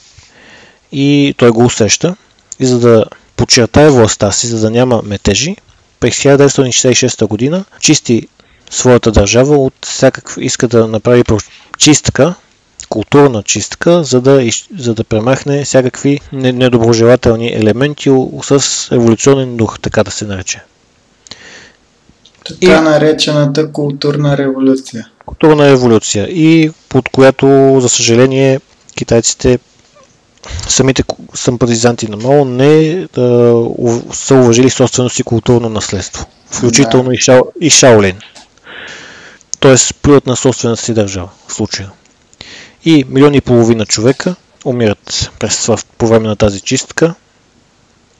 И 0.91 1.35
той 1.37 1.51
го 1.51 1.65
усеща. 1.65 2.15
И 2.59 2.65
за 2.65 2.79
да 2.79 3.05
подчертае 3.43 3.89
властта 3.89 4.31
си, 4.31 4.47
за 4.47 4.59
да 4.59 4.71
няма 4.71 5.01
метежи, 5.05 5.55
през 5.99 6.15
1966 6.15 7.27
година 7.27 7.65
чисти 7.79 8.27
своята 8.69 9.11
държава 9.11 9.55
от 9.57 9.73
всякакви, 9.85 10.45
иска 10.45 10.67
да 10.67 10.87
направи 10.87 11.23
чистка, 11.77 12.35
културна 12.89 13.43
чистка, 13.43 14.03
за 14.03 14.21
да, 14.21 14.49
за 14.79 14.93
да 14.93 15.03
премахне 15.03 15.63
всякакви 15.65 16.19
недоброжелателни 16.33 17.53
елементи 17.53 18.09
с 18.43 18.87
еволюционен 18.91 19.57
дух, 19.57 19.79
така 19.79 20.03
да 20.03 20.11
се 20.11 20.25
нарече. 20.25 20.63
Така 22.45 22.77
и... 22.77 22.81
наречената 22.81 23.71
културна 23.71 24.37
революция. 24.37 25.07
Културна 25.25 25.69
революция 25.69 26.27
и 26.29 26.71
под 26.89 27.09
която, 27.09 27.77
за 27.81 27.89
съжаление, 27.89 28.59
китайците 28.95 29.59
самите 30.67 31.03
симпатизанти 31.35 32.07
на 32.07 32.17
Мао 32.17 32.45
не 32.45 33.07
да, 33.13 33.65
са 34.13 34.35
уважили 34.35 34.69
собствено 34.69 35.09
си 35.09 35.23
културно 35.23 35.69
наследство, 35.69 36.25
включително 36.51 37.09
да. 37.09 37.15
и, 37.15 37.17
Шао, 37.17 37.41
и 37.61 37.69
Шаолин. 37.69 38.19
Тоест, 39.59 39.95
плюят 39.95 40.27
на 40.27 40.35
собствената 40.35 40.81
си 40.81 40.93
държава 40.93 41.29
в 41.47 41.53
случая. 41.53 41.91
И 42.85 43.05
милиони 43.09 43.37
и 43.37 43.41
половина 43.41 43.85
човека 43.85 44.35
умират 44.65 45.31
през, 45.39 45.69
по 45.97 46.07
време 46.07 46.27
на 46.27 46.35
тази 46.35 46.61
чистка 46.61 47.15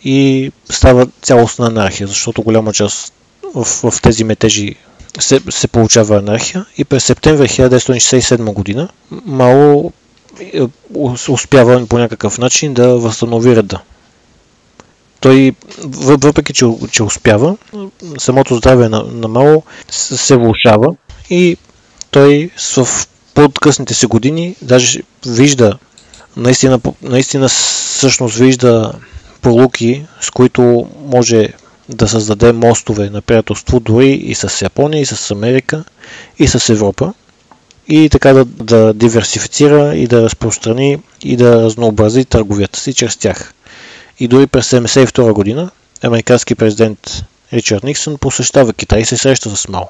и 0.04 0.52
става 0.70 1.08
цялостна 1.22 1.68
анархия, 1.68 2.08
защото 2.08 2.42
голяма 2.42 2.74
част 2.74 3.14
в, 3.56 3.92
в 3.92 4.02
тези 4.02 4.24
метежи 4.24 4.76
се, 5.20 5.42
се 5.50 5.68
получава 5.68 6.18
анархия 6.18 6.66
и 6.78 6.84
през 6.86 7.04
септември 7.04 7.48
1967 7.48 8.54
година 8.54 8.90
Мао 9.26 9.92
успява 11.30 11.88
по 11.88 11.98
някакъв 11.98 12.38
начин 12.38 12.74
да 12.74 12.98
възстанови 12.98 13.56
реда. 13.56 13.80
Той, 15.20 15.54
въпреки 15.84 16.54
че, 16.54 16.66
че 16.92 17.04
успява, 17.04 17.58
самото 18.18 18.56
здраве 18.56 18.90
на, 18.90 19.04
на 19.04 19.28
Мао 19.28 19.64
се 19.92 20.36
влушава 20.36 20.96
и 21.30 21.58
той 22.12 22.50
в 22.78 22.88
по-късните 23.34 23.94
си 23.94 24.06
години 24.06 24.56
даже 24.62 25.02
вижда, 25.26 25.78
наистина, 26.38 26.80
наистина 27.02 27.50
всъщност 27.50 28.36
вижда 28.36 28.94
пролуки, 29.42 30.06
с 30.22 30.32
които 30.32 30.88
може 31.06 31.50
да 31.90 32.08
създаде 32.08 32.52
мостове 32.52 33.10
на 33.10 33.22
приятелство 33.22 33.80
дори 33.80 34.10
и 34.10 34.36
с 34.36 34.62
Япония, 34.62 35.02
и 35.02 35.06
с 35.06 35.32
Америка, 35.32 35.84
и 36.40 36.48
с 36.48 36.70
Европа 36.70 37.14
и 37.88 38.10
така 38.10 38.34
да, 38.34 38.46
да 38.46 38.94
диверсифицира 38.94 39.96
и 39.96 40.08
да 40.08 40.22
разпространи 40.22 41.00
и 41.24 41.38
да 41.38 41.64
разнообрази 41.64 42.26
търговията 42.26 42.80
си 42.80 42.94
чрез 42.94 43.18
тях. 43.18 43.54
И 44.20 44.28
дори 44.28 44.48
през 44.48 44.72
1972 44.72 45.32
година 45.34 45.72
американски 46.04 46.56
президент 46.56 47.24
Ричард 47.54 47.84
Никсън 47.84 48.18
посещава 48.18 48.74
Китай 48.74 49.00
и 49.00 49.06
се 49.06 49.18
среща 49.18 49.56
с 49.56 49.68
Мао. 49.68 49.86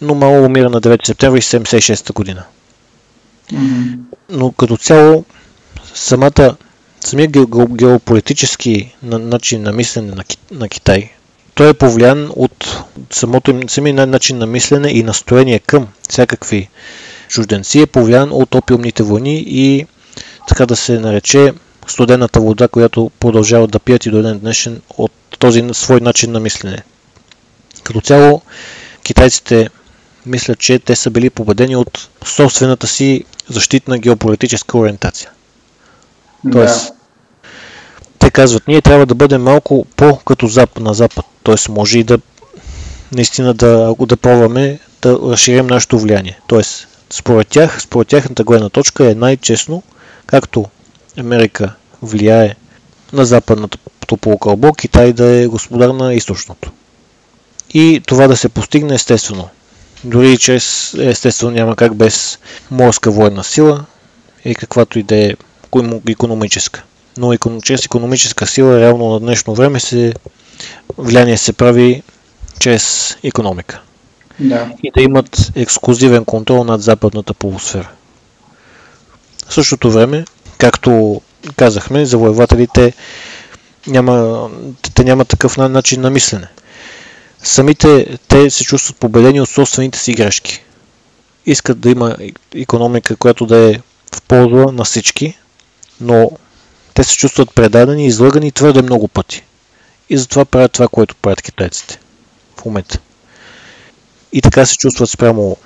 Но 0.00 0.14
Мао 0.14 0.44
умира 0.44 0.70
на 0.70 0.80
9 0.80 1.06
септември 1.06 1.40
1976 1.40 2.12
година. 2.12 2.44
Mm-hmm. 3.52 3.98
Но 4.28 4.52
като 4.52 4.76
цяло 4.76 5.24
самата, 5.94 6.56
самия 7.00 7.28
геополитически 7.68 8.94
начин 9.02 9.62
на 9.62 9.72
мислене 9.72 10.12
на, 10.12 10.24
на 10.50 10.68
Китай 10.68 11.10
той 11.54 11.68
е 11.70 11.74
повлиян 11.74 12.30
от 12.36 12.84
самото, 13.10 13.60
самия 13.68 14.06
начин 14.06 14.38
на 14.38 14.46
мислене 14.46 14.90
и 14.90 15.02
настроение 15.02 15.58
към 15.58 15.88
всякакви 16.08 16.68
чужденци, 17.28 17.80
е 17.80 17.86
повлиян 17.86 18.32
от 18.32 18.54
опиумните 18.54 19.02
войни 19.02 19.44
и 19.46 19.86
така 20.48 20.66
да 20.66 20.76
се 20.76 20.98
нарече 21.00 21.52
студената 21.86 22.40
вода, 22.40 22.68
която 22.68 23.10
продължават 23.20 23.70
да 23.70 23.78
пият 23.78 24.06
и 24.06 24.10
до 24.10 24.22
ден 24.22 24.38
днешен 24.38 24.80
от 24.98 25.12
този 25.38 25.64
свой 25.72 26.00
начин 26.00 26.32
на 26.32 26.40
мислене. 26.40 26.82
Като 27.82 28.00
цяло, 28.00 28.42
китайците 29.04 29.68
мислят, 30.26 30.58
че 30.58 30.78
те 30.78 30.96
са 30.96 31.10
били 31.10 31.30
победени 31.30 31.76
от 31.76 32.08
собствената 32.24 32.86
си 32.86 33.24
защитна 33.48 33.98
геополитическа 33.98 34.78
ориентация. 34.78 35.30
Тоест, 36.52 36.92
те 38.22 38.30
казват, 38.30 38.68
ние 38.68 38.80
трябва 38.82 39.06
да 39.06 39.14
бъдем 39.14 39.42
малко 39.42 39.86
по-като 39.96 40.46
запад 40.46 40.82
на 40.82 40.94
запад. 40.94 41.26
Т.е. 41.44 41.72
може 41.72 41.98
и 41.98 42.04
да 42.04 42.18
наистина 43.12 43.54
да, 43.54 43.94
да 44.00 44.16
пробваме 44.16 44.78
да 45.02 45.18
разширим 45.22 45.66
нашето 45.66 45.98
влияние. 45.98 46.40
Т.е. 46.48 46.62
Според 47.10 47.48
тях, 47.48 47.82
според 47.82 48.08
тяхната 48.08 48.44
гледна 48.44 48.68
точка 48.68 49.10
е 49.10 49.14
най-честно, 49.14 49.82
както 50.26 50.64
Америка 51.18 51.74
влияе 52.02 52.54
на 53.12 53.24
западната 53.24 53.78
полукълбо, 54.20 54.72
Китай 54.72 55.12
да 55.12 55.26
е 55.26 55.46
господар 55.46 55.88
на 55.88 56.14
източното. 56.14 56.70
И 57.74 58.02
това 58.06 58.28
да 58.28 58.36
се 58.36 58.48
постигне 58.48 58.94
естествено. 58.94 59.48
Дори 60.04 60.38
чрез, 60.38 60.94
естествено 60.94 61.52
няма 61.52 61.76
как 61.76 61.94
без 61.94 62.38
морска 62.70 63.10
военна 63.10 63.44
сила 63.44 63.84
и 64.44 64.54
каквато 64.54 64.98
и 64.98 65.02
да 65.02 65.16
е 65.16 65.34
економическа. 66.08 66.82
Но 67.16 67.36
чрез 67.62 67.84
економическа 67.84 68.46
сила 68.46 68.80
реално 68.80 69.08
на 69.08 69.20
днешно 69.20 69.54
време 69.54 69.80
се, 69.80 70.14
влияние 70.98 71.36
се 71.36 71.52
прави 71.52 72.02
чрез 72.58 73.16
економика. 73.22 73.80
Да. 74.40 74.70
И 74.82 74.90
да 74.96 75.02
имат 75.02 75.52
ексклюзивен 75.54 76.24
контрол 76.24 76.64
над 76.64 76.82
западната 76.82 77.34
полусфера. 77.34 77.90
В 79.48 79.54
същото 79.54 79.90
време, 79.90 80.24
както 80.58 81.20
казахме, 81.56 82.06
завоевателите 82.06 82.92
няма, 83.86 84.50
те 84.94 85.04
нямат 85.04 85.28
такъв 85.28 85.56
начин 85.56 86.00
на 86.00 86.10
мислене. 86.10 86.46
Самите 87.42 88.18
те 88.28 88.50
се 88.50 88.64
чувстват 88.64 88.96
победени 88.96 89.40
от 89.40 89.48
собствените 89.48 89.98
си 89.98 90.14
грешки. 90.14 90.64
Искат 91.46 91.80
да 91.80 91.90
има 91.90 92.16
економика, 92.54 93.16
която 93.16 93.46
да 93.46 93.56
е 93.56 93.74
в 94.14 94.22
полза 94.22 94.72
на 94.72 94.84
всички, 94.84 95.38
но 96.00 96.30
те 96.94 97.04
се 97.04 97.16
чувстват 97.16 97.54
предадени 97.54 98.04
и 98.04 98.06
излъгани 98.06 98.52
твърде 98.52 98.82
много 98.82 99.08
пъти. 99.08 99.44
И 100.10 100.18
затова 100.18 100.44
правят 100.44 100.72
това, 100.72 100.88
което 100.88 101.16
правят 101.16 101.42
китайците 101.42 101.98
в 102.56 102.64
момента. 102.64 102.98
И 104.32 104.42
така 104.42 104.66
се 104.66 104.76
чувстват 104.76 105.10
спрямо 105.10 105.56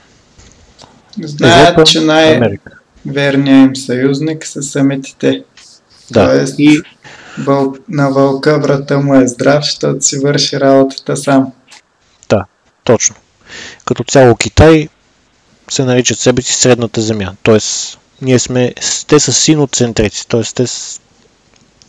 Знаят, 1.22 1.68
Европа, 1.68 1.90
че 1.90 2.00
най-верният 2.00 3.66
им 3.66 3.76
съюзник 3.76 4.46
са 4.46 4.62
самите 4.62 5.14
те. 5.18 5.44
Да. 6.10 6.26
Тоест, 6.26 6.54
и... 6.58 6.82
въл... 7.38 7.74
на 7.88 8.10
вълка 8.10 8.60
врата 8.60 8.98
му 8.98 9.14
е 9.14 9.26
здрав, 9.26 9.64
защото 9.64 10.04
си 10.04 10.18
върши 10.18 10.60
работата 10.60 11.16
сам. 11.16 11.52
Да, 12.28 12.44
точно. 12.84 13.16
Като 13.84 14.04
цяло 14.04 14.36
Китай 14.36 14.88
се 15.70 15.84
наричат 15.84 16.18
себе 16.18 16.42
си 16.42 16.52
средната 16.52 17.00
земя. 17.00 17.34
Тоест, 17.42 17.98
ние 18.22 18.38
сме, 18.38 18.74
те 19.06 19.20
са 19.20 19.32
синоцентрици, 19.32 20.28
т.е. 20.28 20.42
те 20.54 20.66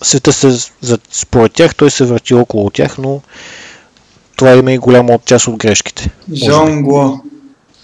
света 0.02 0.34
се, 0.34 0.70
според 1.12 1.54
тях 1.54 1.76
той 1.76 1.92
се 1.92 2.06
върти 2.06 2.34
около 2.34 2.70
тях, 2.70 2.98
но 2.98 3.22
това 4.36 4.56
има 4.56 4.72
и 4.72 4.78
голяма 4.78 5.20
част 5.26 5.48
от 5.48 5.58
грешките. 5.58 6.10
Жонгло. 6.34 7.20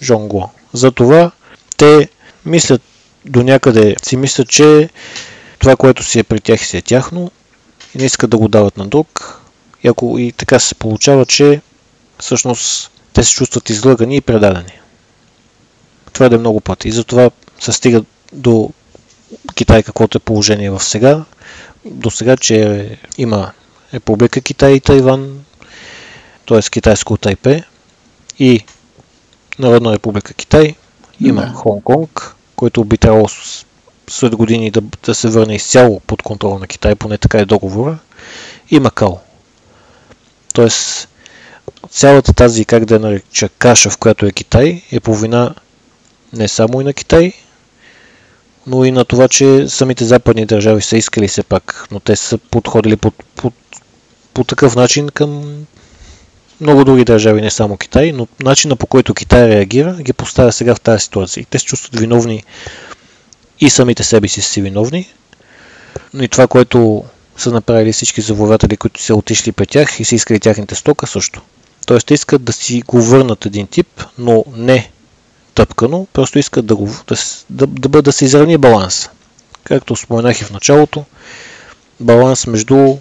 Жонгло. 0.01 0.49
Затова 0.73 1.31
те 1.77 2.09
мислят 2.45 2.81
до 3.25 3.43
някъде, 3.43 3.95
си 4.03 4.17
мислят, 4.17 4.49
че 4.49 4.89
това, 5.59 5.75
което 5.75 6.03
си 6.03 6.19
е 6.19 6.23
при 6.23 6.39
тях, 6.39 6.65
си 6.65 6.77
е 6.77 6.81
тяхно 6.81 7.31
и 7.95 7.97
не 7.97 8.05
искат 8.05 8.29
да 8.29 8.37
го 8.37 8.47
дават 8.47 8.77
на 8.77 8.87
друг. 8.87 9.39
И, 9.83 9.87
ако, 9.87 10.19
и 10.19 10.31
така 10.31 10.59
се 10.59 10.75
получава, 10.75 11.25
че 11.25 11.61
всъщност 12.19 12.91
те 13.13 13.23
се 13.23 13.31
чувстват 13.31 13.69
излъгани 13.69 14.15
и 14.15 14.21
предадени. 14.21 14.79
Това 16.13 16.25
е 16.25 16.37
много 16.37 16.61
пъти. 16.61 16.87
И 16.87 16.91
затова 16.91 17.29
се 17.59 17.71
стига 17.71 18.03
до 18.33 18.69
Китай 19.55 19.83
каквото 19.83 20.17
е 20.17 20.19
положение 20.21 20.69
в 20.69 20.83
сега. 20.83 21.23
До 21.85 22.11
сега, 22.11 22.37
че 22.37 22.89
има 23.17 23.51
Република 23.93 24.41
Китай 24.41 24.71
и 24.71 24.79
Тайван, 24.79 25.43
т.е. 26.47 26.61
китайско 26.61 27.17
Тайпе 27.17 27.63
и 28.39 28.61
Народна 29.59 29.93
република 29.93 30.33
Китай. 30.33 30.75
Има 31.19 31.41
да. 31.41 31.53
Хонг-Конг, 31.53 32.33
който 32.55 32.83
би 32.83 32.97
трябвало 32.97 33.27
след 34.09 34.35
години 34.35 34.71
да, 34.71 34.81
да 35.05 35.15
се 35.15 35.29
върне 35.29 35.55
изцяло 35.55 35.99
под 35.99 36.21
контрол 36.21 36.59
на 36.59 36.67
Китай, 36.67 36.95
поне 36.95 37.17
така 37.17 37.37
е 37.37 37.45
договора. 37.45 37.97
И 38.69 38.79
Макао. 38.79 39.17
Тоест, 40.53 41.09
цялата 41.89 42.33
тази, 42.33 42.65
как 42.65 42.85
да 42.85 42.99
нареча, 42.99 43.49
каша, 43.49 43.89
в 43.89 43.97
която 43.97 44.25
е 44.25 44.31
Китай, 44.31 44.81
е 44.91 44.99
по 44.99 45.15
вина 45.15 45.55
не 46.33 46.47
само 46.47 46.81
и 46.81 46.83
на 46.83 46.93
Китай, 46.93 47.33
но 48.67 48.85
и 48.85 48.91
на 48.91 49.05
това, 49.05 49.27
че 49.27 49.69
самите 49.69 50.05
западни 50.05 50.45
държави 50.45 50.81
са 50.81 50.97
искали 50.97 51.27
все 51.27 51.43
пак, 51.43 51.87
но 51.91 51.99
те 51.99 52.15
са 52.15 52.37
подходили 52.37 52.95
по, 52.95 53.11
по, 53.11 53.51
по 54.33 54.43
такъв 54.43 54.75
начин 54.75 55.09
към 55.09 55.63
много 56.61 56.85
други 56.85 57.05
държави, 57.05 57.41
не 57.41 57.51
само 57.51 57.77
Китай, 57.77 58.11
но 58.11 58.27
начина 58.43 58.75
по 58.75 58.87
който 58.87 59.13
Китай 59.13 59.49
реагира 59.49 59.93
ги 60.01 60.13
поставя 60.13 60.51
сега 60.51 60.75
в 60.75 60.81
тази 60.81 61.03
ситуация. 61.03 61.45
Те 61.49 61.59
се 61.59 61.65
чувстват 61.65 61.99
виновни 61.99 62.43
и 63.59 63.69
самите 63.69 64.03
себе 64.03 64.27
си 64.27 64.41
си 64.41 64.61
виновни, 64.61 65.13
но 66.13 66.23
и 66.23 66.27
това, 66.27 66.47
което 66.47 67.03
са 67.37 67.51
направили 67.51 67.93
всички 67.93 68.21
завоеватели, 68.21 68.77
които 68.77 69.01
са 69.01 69.15
отишли 69.15 69.51
при 69.51 69.65
тях 69.65 69.99
и 69.99 70.05
са 70.05 70.15
искали 70.15 70.39
тяхните 70.39 70.75
стока 70.75 71.07
също. 71.07 71.41
Тоест 71.85 72.11
искат 72.11 72.43
да 72.43 72.53
си 72.53 72.81
го 72.87 73.01
върнат 73.01 73.45
един 73.45 73.67
тип, 73.67 74.03
но 74.17 74.45
не 74.55 74.91
тъпкано, 75.53 76.07
просто 76.13 76.39
искат 76.39 76.65
да, 76.65 76.75
го, 76.75 76.89
да, 77.07 77.15
да, 77.49 77.67
да, 77.67 78.01
да 78.01 78.11
се 78.11 78.25
изравни 78.25 78.57
баланс. 78.57 79.09
Както 79.63 79.95
споменах 79.95 80.41
и 80.41 80.43
в 80.43 80.51
началото, 80.51 81.05
баланс 81.99 82.47
между 82.47 82.97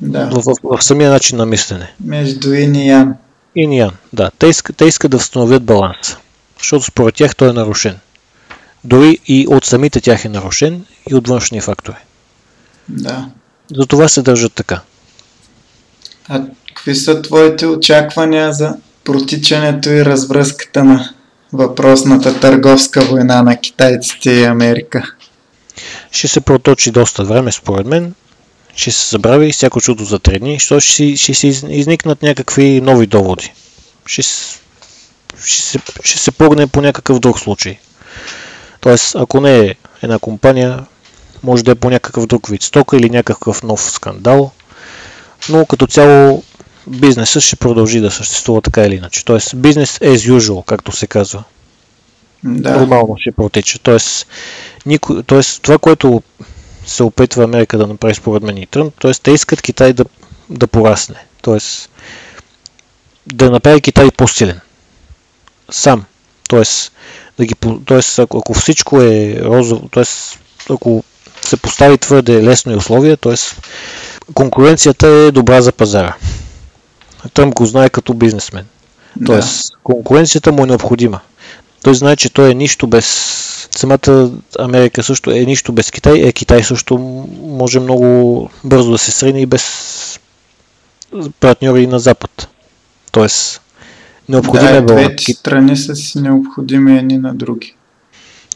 да. 0.00 0.26
в, 0.26 0.42
в, 0.42 0.76
в 0.76 0.84
самия 0.84 1.10
начин 1.10 1.38
на 1.38 1.46
мислене. 1.46 1.94
Между 2.04 2.52
Ин 2.52 2.74
и 2.74 2.88
Ян. 2.88 3.14
Ин 3.54 3.72
и 3.72 3.78
Ян, 3.78 3.92
да. 4.12 4.30
Те, 4.38 4.46
иска, 4.46 4.72
те 4.72 4.84
искат 4.84 5.10
да 5.10 5.16
възстановят 5.16 5.62
баланс, 5.62 6.16
защото 6.58 6.84
според 6.84 7.14
тях 7.14 7.36
той 7.36 7.50
е 7.50 7.52
нарушен. 7.52 7.98
Дори 8.84 9.18
и 9.26 9.46
от 9.48 9.64
самите 9.64 10.00
тях 10.00 10.24
е 10.24 10.28
нарушен 10.28 10.84
и 11.10 11.14
от 11.14 11.28
външни 11.28 11.60
фактори. 11.60 11.96
Да. 12.88 13.28
Затова 13.76 14.08
се 14.08 14.22
държат 14.22 14.52
така. 14.52 14.80
А 16.28 16.42
какви 16.68 16.94
са 16.94 17.22
твоите 17.22 17.66
очаквания 17.66 18.52
за 18.52 18.76
протичането 19.04 19.90
и 19.90 20.04
развръзката 20.04 20.84
на 20.84 21.10
въпросната 21.52 22.40
търговска 22.40 23.00
война 23.00 23.42
на 23.42 23.56
китайците 23.56 24.30
и 24.30 24.44
Америка? 24.44 25.12
Ще 26.10 26.28
се 26.28 26.40
проточи 26.40 26.90
доста 26.90 27.24
време, 27.24 27.52
според 27.52 27.86
мен. 27.86 28.14
Ще 28.76 28.90
се 28.90 29.10
забрави 29.10 29.52
всяко 29.52 29.80
чудо 29.80 30.04
за 30.04 30.18
три 30.18 30.38
дни, 30.38 30.54
защото 30.54 30.80
ще, 30.80 31.16
ще 31.16 31.34
се 31.34 31.46
изникнат 31.68 32.22
някакви 32.22 32.80
нови 32.80 33.06
доводи. 33.06 33.52
Ще, 34.06 34.22
ще, 34.22 35.62
се, 35.62 35.78
ще 36.04 36.18
се 36.18 36.30
погне 36.30 36.66
по 36.66 36.80
някакъв 36.80 37.18
друг 37.18 37.38
случай. 37.38 37.78
Тоест, 38.80 39.16
ако 39.16 39.40
не 39.40 39.58
е 39.58 39.74
една 40.02 40.18
компания, 40.18 40.86
може 41.42 41.64
да 41.64 41.70
е 41.70 41.74
по 41.74 41.90
някакъв 41.90 42.26
друг 42.26 42.48
вид 42.48 42.62
стока 42.62 42.96
или 42.96 43.10
някакъв 43.10 43.62
нов 43.62 43.90
скандал, 43.90 44.50
но 45.48 45.66
като 45.66 45.86
цяло 45.86 46.42
бизнесът 46.88 47.42
ще 47.42 47.56
продължи 47.56 48.00
да 48.00 48.10
съществува 48.10 48.62
така 48.62 48.82
или 48.84 48.94
иначе. 48.94 49.24
Тоест, 49.24 49.56
бизнес 49.56 49.98
as 49.98 50.38
usual, 50.38 50.64
както 50.64 50.92
се 50.92 51.06
казва. 51.06 51.44
Да. 52.44 52.76
Нормално 52.78 53.16
ще 53.18 53.32
протича. 53.32 53.78
Тоест, 53.78 54.26
никой, 54.86 55.22
тоест, 55.22 55.62
това, 55.62 55.78
което 55.78 56.22
се 56.86 57.02
опитва 57.02 57.44
Америка 57.44 57.78
да 57.78 57.86
направи 57.86 58.14
според 58.14 58.42
мен 58.42 58.58
и 58.58 58.66
Тръмп, 58.66 58.94
т.е. 59.00 59.12
те 59.12 59.30
искат 59.30 59.62
Китай 59.62 59.92
да, 59.92 60.04
да 60.50 60.66
порасне. 60.66 61.16
Т.е. 61.42 61.58
да 63.26 63.50
направи 63.50 63.80
Китай 63.80 64.10
по-силен. 64.10 64.60
Сам. 65.70 66.04
Т.е. 66.48 66.62
Да 67.38 67.46
ги, 67.46 67.54
т.е. 67.86 68.22
Ако, 68.22 68.38
ако 68.38 68.54
всичко 68.54 69.00
е 69.00 69.40
розово, 69.42 69.88
т.е. 69.88 70.04
ако 70.70 71.04
се 71.42 71.56
постави 71.56 71.98
твърде 71.98 72.42
лесно 72.42 72.72
и 72.72 72.76
условия, 72.76 73.16
т.е. 73.16 73.34
конкуренцията 74.34 75.06
е 75.08 75.30
добра 75.30 75.62
за 75.62 75.72
пазара. 75.72 76.16
Тръмп 77.34 77.54
го 77.54 77.66
знае 77.66 77.90
като 77.90 78.14
бизнесмен. 78.14 78.64
Тоест, 79.26 79.70
да. 79.70 79.76
конкуренцията 79.82 80.52
му 80.52 80.64
е 80.64 80.66
необходима. 80.66 81.20
Той 81.82 81.94
знае, 81.94 82.16
че 82.16 82.32
той 82.32 82.50
е 82.50 82.54
нищо 82.54 82.86
без... 82.86 83.06
Самата 83.70 84.30
Америка 84.58 85.02
също 85.02 85.30
е 85.30 85.34
нищо 85.34 85.72
без 85.72 85.90
Китай, 85.90 86.18
е 86.18 86.32
Китай 86.32 86.62
също 86.62 86.98
може 87.42 87.80
много 87.80 88.50
бързо 88.64 88.90
да 88.92 88.98
се 88.98 89.10
срине 89.10 89.40
и 89.40 89.46
без 89.46 90.20
партньори 91.40 91.86
на 91.86 91.98
Запад. 91.98 92.48
Тоест, 93.12 93.60
необходим 94.28 94.66
да, 94.66 94.76
е 94.76 94.80
двете 94.80 95.32
страни 95.32 95.76
са 95.76 95.96
си 95.96 96.20
необходими 96.20 96.98
едни 96.98 97.18
на 97.18 97.34
други. 97.34 97.74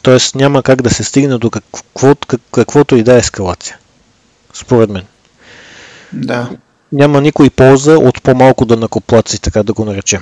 Тоест 0.01 0.35
няма 0.35 0.63
как 0.63 0.81
да 0.81 0.89
се 0.89 1.03
стигне 1.03 1.37
до 1.37 1.49
какво, 1.49 2.15
каквото 2.51 2.95
и 2.95 3.03
да 3.03 3.15
е 3.15 3.17
ескалация. 3.17 3.77
Според 4.53 4.89
мен. 4.89 5.03
Да 6.13 6.49
няма 6.93 7.21
никой 7.21 7.49
полза 7.49 7.97
от 7.97 8.23
по-малко 8.23 8.65
да 8.65 8.77
накоплаци, 8.77 9.41
така 9.41 9.63
да 9.63 9.73
го 9.73 9.85
наречем. 9.85 10.21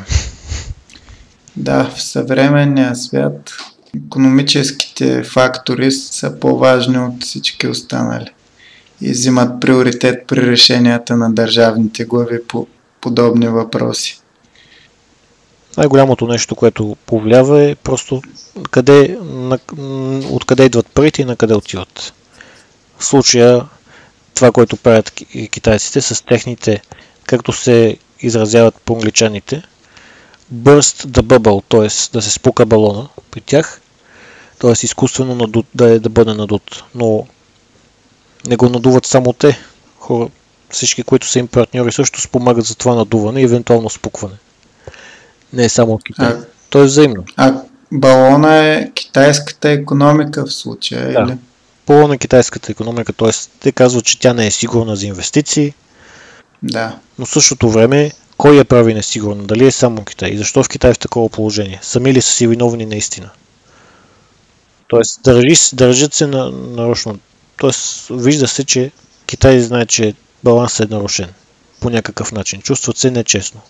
Да, 1.56 1.90
в 1.96 2.02
съвременния 2.02 2.96
свят 2.96 3.54
економическите 3.96 5.24
фактори 5.24 5.92
са 5.92 6.40
по-важни 6.40 6.98
от 6.98 7.24
всички 7.24 7.68
останали 7.68 8.30
и 9.02 9.12
взимат 9.12 9.62
приоритет 9.62 10.28
при 10.28 10.42
решенията 10.42 11.18
на 11.18 11.34
държавните 11.34 12.06
глави 12.06 12.44
по 12.48 12.68
подобни 13.02 13.48
въпроси. 13.48 14.20
най-голямото 15.78 16.28
нещо, 16.28 16.56
което 16.56 16.98
повлиява 17.06 17.62
е 17.62 17.76
просто 17.76 18.22
къде, 18.72 19.18
на, 19.22 19.60
откъде 20.30 20.66
идват 20.66 20.88
парите 20.88 21.22
и 21.22 21.26
на 21.26 21.36
къде 21.36 21.54
отиват. 21.54 22.14
В 22.98 23.06
случая 23.06 23.66
това, 24.42 24.52
което 24.52 24.78
правят 24.78 25.12
китайците 25.52 26.02
с 26.02 26.26
техните, 26.26 26.82
както 27.26 27.54
се 27.54 27.98
изразяват 28.20 28.76
по 28.86 28.94
англичаните, 28.94 29.64
burst 30.54 31.08
the 31.08 31.22
bubble, 31.22 31.64
т.е. 31.70 32.14
да 32.14 32.22
се 32.22 32.32
спука 32.32 32.66
балона 32.66 33.10
при 33.32 33.42
тях, 33.42 33.82
т.е. 34.60 34.72
изкуствено 34.72 35.36
надут, 35.36 35.66
да, 35.76 35.90
е, 35.90 36.00
да 36.00 36.10
бъде 36.10 36.34
надут. 36.34 36.84
Но 36.96 37.28
не 38.48 38.56
го 38.56 38.70
надуват 38.70 39.06
само 39.06 39.34
те. 39.34 39.60
Хора, 40.00 40.30
всички, 40.70 41.04
които 41.04 41.28
са 41.28 41.40
им 41.40 41.48
партньори, 41.48 41.92
също 41.92 42.22
спомагат 42.22 42.66
за 42.66 42.76
това 42.76 42.96
надуване 42.96 43.42
и 43.42 43.44
евентуално 43.44 43.90
спукване. 43.90 44.36
Не 45.54 45.64
е 45.66 45.70
само 45.70 45.94
от 45.94 46.04
Китай. 46.04 46.28
А, 46.28 46.46
То 46.70 46.80
е 46.80 46.86
взаимно. 46.86 47.24
А 47.38 47.62
балона 47.92 48.56
е 48.56 48.92
китайската 48.92 49.70
економика 49.70 50.46
в 50.46 50.54
случая, 50.54 51.14
да. 51.14 51.22
или? 51.22 51.38
Балона 51.88 52.16
е 52.16 52.18
китайската 52.18 52.72
економика, 52.72 53.14
т.е. 53.14 53.32
те 53.60 53.72
казват, 53.72 54.06
че 54.06 54.20
тя 54.20 54.34
не 54.34 54.48
е 54.48 54.52
сигурна 54.52 54.96
за 54.96 55.08
инвестиции. 55.08 55.74
Да. 56.64 57.00
Но 57.20 57.26
в 57.26 57.30
същото 57.30 57.70
време, 57.70 58.12
кой 58.38 58.58
я 58.58 58.66
прави 58.66 58.94
несигурна? 58.94 59.44
Дали 59.44 59.66
е 59.66 59.72
само 59.72 60.06
Китай? 60.06 60.30
И 60.30 60.38
защо 60.38 60.64
в 60.64 60.70
Китай 60.70 60.92
е 60.92 60.94
в 60.94 61.00
такова 61.00 61.30
положение? 61.30 61.80
Сами 61.82 62.14
ли 62.14 62.22
са 62.22 62.34
си 62.34 62.48
виновни 62.48 62.86
наистина? 62.86 63.30
Тоест, 64.88 65.24
държи, 65.24 65.56
държат 65.74 66.14
се 66.14 66.28
на, 66.28 66.52
нарочно. 66.52 67.20
Тоест, 67.58 68.08
вижда 68.10 68.48
се, 68.48 68.64
че 68.64 68.92
Китай 69.26 69.60
знае, 69.60 69.86
че 69.86 70.14
балансът 70.44 70.92
е 70.92 70.94
нарушен 70.94 71.30
по 71.80 71.90
някакъв 71.90 72.32
начин. 72.32 72.62
Чувстват 72.62 72.98
се 72.98 73.12
нечестно. 73.12 73.62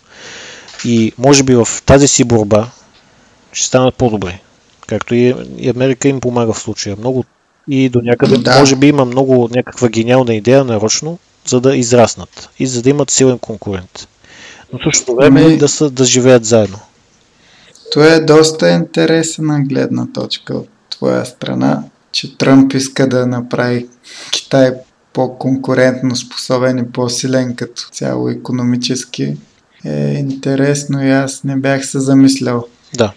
И 0.86 1.14
може 1.18 1.43
би 1.43 1.55
в 1.55 1.68
тази 1.86 2.07
си 2.07 2.24
борба 2.24 2.70
ще 3.53 3.68
станат 3.68 3.95
по-добре. 3.95 4.39
Както 4.88 5.16
и, 5.16 5.36
Америка 5.70 6.07
им 6.07 6.22
помага 6.22 6.53
в 6.53 6.59
случая. 6.59 6.95
Много 6.99 7.26
и 7.72 7.89
до 7.89 8.01
някъде, 8.01 8.38
да. 8.38 8.59
може 8.59 8.76
би 8.76 8.88
има 8.88 9.05
много 9.05 9.49
някаква 9.55 9.89
гениална 9.89 10.36
идея 10.36 10.63
нарочно, 10.63 11.17
за 11.47 11.61
да 11.61 11.78
израснат 11.78 12.49
и 12.59 12.67
за 12.67 12.82
да 12.82 12.89
имат 12.89 13.09
силен 13.09 13.39
конкурент. 13.39 14.07
Но 14.74 14.80
същото 14.84 15.15
време 15.15 15.47
ми... 15.47 15.57
да, 15.57 15.67
са, 15.67 15.89
да 15.89 16.05
живеят 16.05 16.45
заедно. 16.45 16.80
Това 17.91 18.13
е 18.13 18.19
доста 18.19 18.69
интересна 18.69 19.61
гледна 19.61 20.07
точка 20.13 20.53
от 20.53 20.69
твоя 20.89 21.26
страна, 21.26 21.84
че 22.11 22.38
Тръмп 22.38 22.74
иска 22.74 23.09
да 23.09 23.28
направи 23.28 23.88
Китай 24.32 24.72
по-конкурентно 25.13 26.15
способен 26.15 26.78
и 26.78 26.91
по-силен 26.91 27.55
като 27.55 27.82
цяло 27.91 28.30
економически 28.30 29.38
е 29.86 30.13
интересно 30.17 31.05
и 31.05 31.11
аз 31.11 31.43
не 31.43 31.55
бях 31.55 31.88
се 31.88 31.99
замислял. 31.99 32.65
Да. 32.97 33.13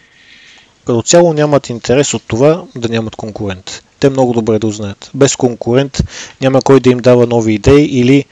Като 0.86 1.02
цяло 1.02 1.32
нямат 1.32 1.68
интерес 1.68 2.14
от 2.14 2.22
това 2.26 2.64
да 2.76 2.88
нямат 2.88 3.16
конкурент. 3.16 3.82
Те 4.04 4.10
много 4.10 4.32
добре 4.32 4.58
да 4.58 4.66
узнаят. 4.66 5.10
Без 5.14 5.36
конкурент 5.36 6.02
няма 6.40 6.62
кой 6.62 6.80
да 6.80 6.90
им 6.90 6.98
дава 6.98 7.26
нови 7.26 7.52
идеи 7.54 7.84
или 7.84 8.24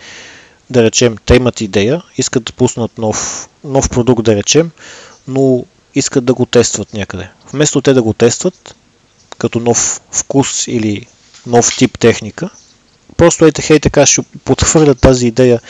да 0.70 0.82
речем, 0.82 1.16
те 1.26 1.34
имат 1.34 1.60
идея, 1.60 2.02
искат 2.16 2.44
да 2.44 2.52
пуснат 2.52 2.98
нов, 2.98 3.48
нов 3.64 3.90
продукт, 3.90 4.24
да 4.24 4.36
речем, 4.36 4.70
но 5.28 5.64
искат 5.94 6.24
да 6.24 6.34
го 6.34 6.46
тестват 6.46 6.94
някъде. 6.94 7.28
Вместо 7.52 7.80
те 7.80 7.92
да 7.92 8.02
го 8.02 8.12
тестват, 8.12 8.74
като 9.38 9.60
нов 9.60 10.00
вкус 10.10 10.66
или 10.66 11.06
нов 11.46 11.76
тип 11.76 11.98
техника, 11.98 12.50
просто 13.16 13.46
ете 13.46 13.62
хей 13.62 13.80
така 13.80 14.06
ще 14.06 14.22
подхвърлят 14.44 15.00
тази 15.00 15.26
идея, 15.26 15.60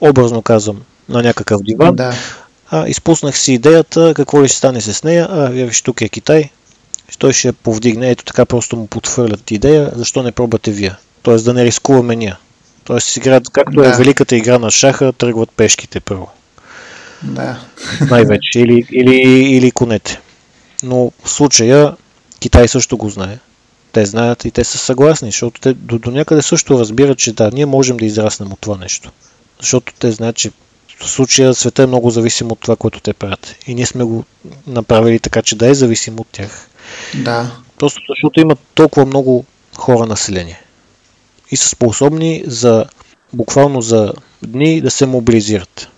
образно 0.00 0.42
казвам, 0.42 0.82
на 1.08 1.22
някакъв 1.22 1.62
диван. 1.62 1.96
Да. 1.96 2.14
А, 2.70 2.88
изпуснах 2.88 3.38
си 3.38 3.52
идеята, 3.52 4.12
какво 4.16 4.42
ли 4.42 4.48
ще 4.48 4.56
стане 4.56 4.80
с 4.80 5.02
нея. 5.04 5.28
А, 5.30 5.48
виж, 5.48 5.82
тук 5.82 6.00
е 6.00 6.08
Китай. 6.08 6.50
Той 7.18 7.32
ще 7.32 7.52
повдигне. 7.52 8.10
Ето 8.10 8.24
така 8.24 8.44
просто 8.44 8.76
му 8.76 8.86
подхвърлят 8.86 9.50
идея. 9.50 9.92
Защо 9.94 10.22
не 10.22 10.32
пробвате 10.32 10.70
вие? 10.70 10.94
Тоест 11.22 11.44
да 11.44 11.54
не 11.54 11.64
рискуваме 11.64 12.16
ние. 12.16 12.36
Тоест 12.84 13.16
играят, 13.16 13.50
както 13.50 13.80
е 13.80 13.88
да. 13.88 13.94
е 13.94 13.96
великата 13.96 14.36
игра 14.36 14.58
на 14.58 14.70
шаха, 14.70 15.12
тръгват 15.12 15.50
пешките 15.50 16.00
първо. 16.00 16.28
Да. 17.22 17.60
Най-вече. 18.10 18.60
Или, 18.60 18.86
или, 18.90 19.16
или 19.56 19.70
конете. 19.70 20.20
Но 20.82 21.12
в 21.24 21.30
случая 21.30 21.96
Китай 22.40 22.68
също 22.68 22.96
го 22.96 23.10
знае. 23.10 23.38
Те 23.92 24.06
знаят 24.06 24.44
и 24.44 24.50
те 24.50 24.64
са 24.64 24.78
съгласни, 24.78 25.28
защото 25.28 25.60
те 25.60 25.74
до, 25.74 25.98
до 25.98 26.10
някъде 26.10 26.42
също 26.42 26.78
разбират, 26.78 27.18
че 27.18 27.32
да, 27.32 27.50
ние 27.50 27.66
можем 27.66 27.96
да 27.96 28.04
израснем 28.04 28.52
от 28.52 28.60
това 28.60 28.76
нещо. 28.76 29.10
Защото 29.60 29.92
те 29.98 30.12
знаят, 30.12 30.36
че 30.36 30.50
в 31.00 31.10
случая 31.10 31.54
света 31.54 31.82
е 31.82 31.86
много 31.86 32.10
зависим 32.10 32.52
от 32.52 32.60
това, 32.60 32.76
което 32.76 33.00
те 33.00 33.12
правят. 33.12 33.56
И 33.66 33.74
ние 33.74 33.86
сме 33.86 34.04
го 34.04 34.24
направили 34.66 35.18
така, 35.18 35.42
че 35.42 35.56
да 35.56 35.68
е 35.68 35.74
зависим 35.74 36.20
от 36.20 36.26
тях. 36.32 36.68
Да. 37.14 37.50
Просто 37.78 38.00
защото 38.08 38.40
има 38.40 38.56
толкова 38.74 39.06
много 39.06 39.44
хора 39.76 40.06
население. 40.06 40.60
И 41.50 41.56
са 41.56 41.68
способни 41.68 42.42
за 42.46 42.84
буквално 43.32 43.80
за 43.80 44.12
дни 44.42 44.80
да 44.80 44.90
се 44.90 45.06
мобилизират. 45.06 45.88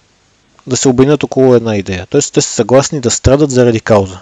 Да 0.67 0.77
се 0.77 0.89
обединят 0.89 1.23
около 1.23 1.55
една 1.55 1.77
идея. 1.77 2.07
Тоест 2.11 2.35
те 2.35 2.41
са 2.41 2.51
съгласни 2.51 3.01
да 3.01 3.11
страдат 3.11 3.51
заради 3.51 3.81
кауза. 3.81 4.19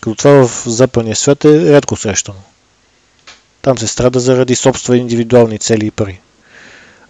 Като 0.00 0.16
това 0.16 0.48
в 0.48 0.62
западния 0.66 1.16
свят 1.16 1.44
е 1.44 1.72
рядко 1.72 1.96
срещано. 1.96 2.38
Там 3.62 3.78
се 3.78 3.86
страда 3.86 4.20
заради 4.20 4.54
собствени 4.54 5.00
индивидуални 5.00 5.58
цели 5.58 5.86
и 5.86 5.90
пари. 5.90 6.20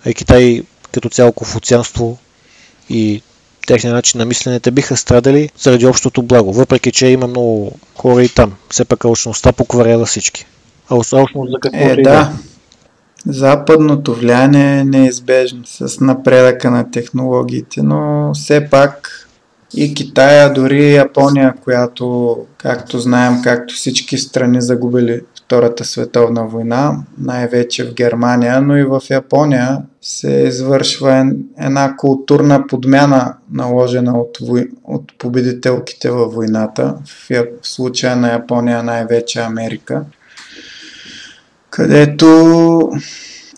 А 0.07 0.11
и 0.11 0.15
Китай 0.15 0.63
като 0.93 1.09
цяло 1.09 1.33
конфуцианство 1.33 2.19
и 2.91 3.23
техния 3.69 3.95
начин 3.95 4.19
на 4.19 4.25
мислене 4.25 4.61
те 4.61 4.71
биха 4.71 4.97
страдали 4.97 5.51
заради 5.59 5.87
общото 5.87 6.23
благо, 6.23 6.53
въпреки 6.53 6.93
че 6.93 7.07
има 7.07 7.27
много 7.27 7.73
хора 7.97 8.25
и 8.25 8.29
там. 8.29 8.53
Все 8.71 8.85
пак 8.85 9.05
алчността 9.05 9.53
покварява 9.53 10.07
всички. 10.07 10.47
А 10.91 10.95
алчност 10.95 11.51
за 11.51 11.61
какво 11.61 11.79
е, 11.79 11.97
да. 12.03 12.33
Западното 13.27 14.15
влияние 14.15 14.79
е 14.79 14.85
неизбежно 14.85 15.63
с 15.65 16.01
напредъка 16.01 16.71
на 16.71 16.91
технологиите, 16.91 17.83
но 17.83 18.31
все 18.35 18.71
пак 18.71 19.29
и 19.75 19.95
Китая, 19.95 20.49
дори 20.49 20.95
Япония, 20.95 21.55
която, 21.65 22.37
както 22.59 22.99
знаем, 22.99 23.43
както 23.43 23.75
всички 23.75 24.19
страни 24.19 24.63
загубили 24.63 25.21
Втората 25.49 25.85
световна 25.85 26.47
война, 26.47 26.97
най-вече 27.19 27.85
в 27.85 27.95
Германия, 27.95 28.61
но 28.61 28.77
и 28.77 28.85
в 28.85 29.03
Япония 29.11 29.79
се 30.03 30.31
извършва 30.31 31.31
една 31.61 31.97
културна 31.97 32.67
подмяна, 32.67 33.35
наложена 33.53 34.19
от, 34.19 34.39
вой... 34.43 34.69
от 34.85 35.19
победителките 35.19 36.11
във 36.11 36.35
войната, 36.35 36.95
в 37.31 37.45
случая 37.63 38.17
на 38.17 38.33
Япония 38.33 38.83
най-вече 38.83 39.41
Америка, 39.41 40.05
където 41.71 42.91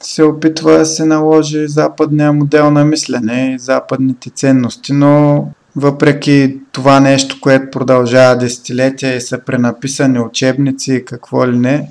се 0.01 0.22
опитва 0.22 0.78
да 0.78 0.86
се 0.86 1.05
наложи 1.05 1.68
западния 1.68 2.32
модел 2.32 2.70
на 2.70 2.84
мислене 2.84 3.55
и 3.55 3.59
западните 3.59 4.30
ценности, 4.30 4.93
но 4.93 5.49
въпреки 5.77 6.59
това 6.73 7.01
нещо, 7.01 7.39
което 7.41 7.71
продължава 7.71 8.37
десетилетия 8.37 9.16
и 9.16 9.21
са 9.21 9.39
пренаписани 9.39 10.21
учебници 10.21 10.93
и 10.93 11.05
какво 11.05 11.47
ли 11.49 11.59
не, 11.59 11.91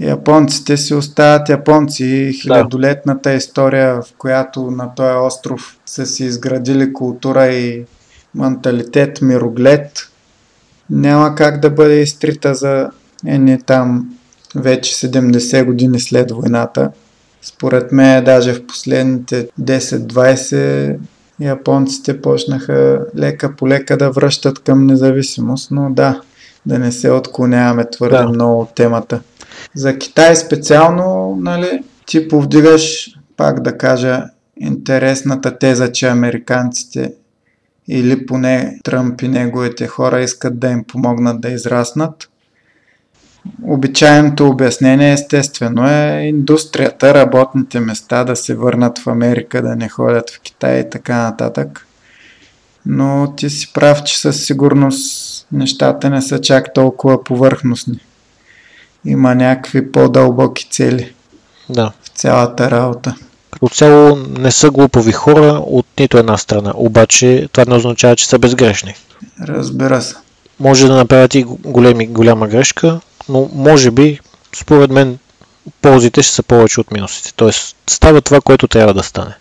японците 0.00 0.76
си 0.76 0.94
остават 0.94 1.48
японци. 1.48 2.32
Хилядолетната 2.42 3.34
история, 3.34 3.94
в 3.94 4.04
която 4.18 4.70
на 4.70 4.94
този 4.94 5.16
остров 5.16 5.76
са 5.86 6.06
си 6.06 6.24
изградили 6.24 6.92
култура 6.92 7.46
и 7.46 7.84
менталитет, 8.34 9.22
мироглед, 9.22 10.10
няма 10.90 11.34
как 11.34 11.60
да 11.60 11.70
бъде 11.70 12.00
изтрита 12.00 12.54
за 12.54 12.90
едни 13.26 13.62
там 13.62 14.18
вече 14.56 14.94
70 14.94 15.64
години 15.64 16.00
след 16.00 16.30
войната. 16.30 16.90
Според 17.42 17.92
мен, 17.92 18.24
даже 18.24 18.54
в 18.54 18.66
последните 18.66 19.48
10-20 19.60 20.96
японците 21.44 22.20
почнаха 22.20 23.06
лека 23.16 23.56
по 23.56 23.68
лека 23.68 23.96
да 23.96 24.10
връщат 24.10 24.58
към 24.58 24.86
независимост, 24.86 25.70
но 25.70 25.90
да, 25.90 26.20
да 26.66 26.78
не 26.78 26.92
се 26.92 27.10
отклоняваме 27.10 27.90
твърде 27.90 28.16
да. 28.16 28.28
много 28.28 28.60
от 28.60 28.74
темата. 28.74 29.20
За 29.74 29.98
Китай 29.98 30.36
специално, 30.36 31.36
нали, 31.40 31.82
ти 32.06 32.28
повдигаш, 32.28 33.14
пак 33.36 33.60
да 33.60 33.78
кажа, 33.78 34.24
интересната 34.60 35.58
теза, 35.58 35.92
че 35.92 36.08
американците 36.08 37.12
или 37.88 38.26
поне 38.26 38.78
Тръмп 38.84 39.22
и 39.22 39.28
неговите 39.28 39.86
хора 39.86 40.20
искат 40.20 40.58
да 40.58 40.68
им 40.68 40.84
помогнат 40.84 41.40
да 41.40 41.48
израснат. 41.48 42.28
Обичайното 43.62 44.48
обяснение 44.48 45.12
естествено 45.12 45.90
е 45.90 46.22
индустрията, 46.24 47.14
работните 47.14 47.80
места 47.80 48.24
да 48.24 48.36
се 48.36 48.54
върнат 48.54 48.98
в 48.98 49.06
Америка, 49.06 49.62
да 49.62 49.76
не 49.76 49.88
ходят 49.88 50.30
в 50.30 50.40
Китай 50.40 50.80
и 50.80 50.90
така 50.90 51.16
нататък. 51.16 51.86
Но 52.86 53.34
ти 53.36 53.50
си 53.50 53.72
прав, 53.72 54.02
че 54.04 54.18
със 54.18 54.46
сигурност 54.46 55.46
нещата 55.52 56.10
не 56.10 56.22
са 56.22 56.40
чак 56.40 56.74
толкова 56.74 57.24
повърхностни. 57.24 57.98
Има 59.04 59.34
някакви 59.34 59.92
по-дълбоки 59.92 60.68
цели 60.70 61.14
да. 61.68 61.92
в 62.02 62.08
цялата 62.08 62.70
работа. 62.70 63.14
Като 63.50 63.68
цяло 63.68 64.16
не 64.16 64.50
са 64.50 64.70
глупави 64.70 65.12
хора 65.12 65.62
от 65.66 65.86
нито 66.00 66.18
една 66.18 66.36
страна, 66.36 66.72
обаче 66.74 67.48
това 67.52 67.64
не 67.68 67.74
означава, 67.74 68.16
че 68.16 68.28
са 68.28 68.38
безгрешни. 68.38 68.94
Разбира 69.42 70.02
се. 70.02 70.14
Може 70.60 70.86
да 70.86 70.94
направят 70.94 71.34
и 71.34 71.42
големи, 71.42 72.06
голяма 72.06 72.48
грешка, 72.48 73.00
но 73.28 73.50
може 73.52 73.90
би, 73.90 74.20
според 74.56 74.90
мен, 74.90 75.18
ползите 75.82 76.22
ще 76.22 76.34
са 76.34 76.42
повече 76.42 76.80
от 76.80 76.90
минусите. 76.90 77.32
Тоест, 77.36 77.76
става 77.86 78.20
това, 78.20 78.40
което 78.40 78.68
трябва 78.68 78.94
да 78.94 79.02
стане. 79.02 79.34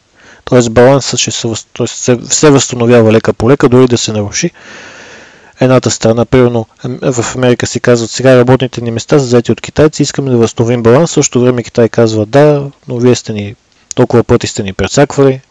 Тоест, 0.45 0.71
балансът 0.71 1.19
ще 1.19 1.31
се, 1.31 1.47
тоест, 1.73 1.95
се, 1.97 2.19
се 2.23 2.49
възстановява 2.49 3.11
лека 3.11 3.33
по 3.33 3.49
лека, 3.49 3.69
дори 3.69 3.87
да 3.87 3.97
се 3.97 4.11
наруши. 4.11 4.51
Едната 5.59 5.91
страна, 5.91 6.25
примерно 6.25 6.65
в 7.01 7.35
Америка 7.35 7.67
си 7.67 7.79
казват, 7.79 8.11
сега 8.11 8.37
работните 8.37 8.81
ни 8.81 8.91
места 8.91 9.19
са 9.19 9.25
заети 9.25 9.51
от 9.51 9.61
китайци, 9.61 10.01
искаме 10.01 10.29
да 10.29 10.37
възстановим 10.37 10.83
баланс, 10.83 11.09
в 11.09 11.13
същото 11.13 11.41
време 11.41 11.63
Китай 11.63 11.89
казва, 11.89 12.25
да, 12.25 12.71
но 12.87 12.97
вие 12.97 13.15
сте 13.15 13.33
ни, 13.33 13.55
толкова 13.95 14.23
пъти 14.23 14.47
сте 14.47 14.63
ни 14.63 14.73
прецаквали, 14.73 15.41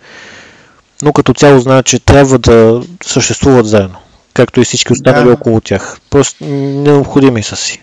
но 1.02 1.12
като 1.12 1.34
цяло 1.34 1.60
знаят, 1.60 1.86
че 1.86 1.98
трябва 1.98 2.38
да 2.38 2.82
съществуват 3.04 3.66
заедно, 3.66 3.98
както 4.34 4.60
и 4.60 4.64
всички 4.64 4.92
останали 4.92 5.26
да. 5.26 5.32
около 5.32 5.60
тях. 5.60 5.98
Просто 6.10 6.44
необходими 6.44 7.42
са 7.42 7.56
си. 7.56 7.82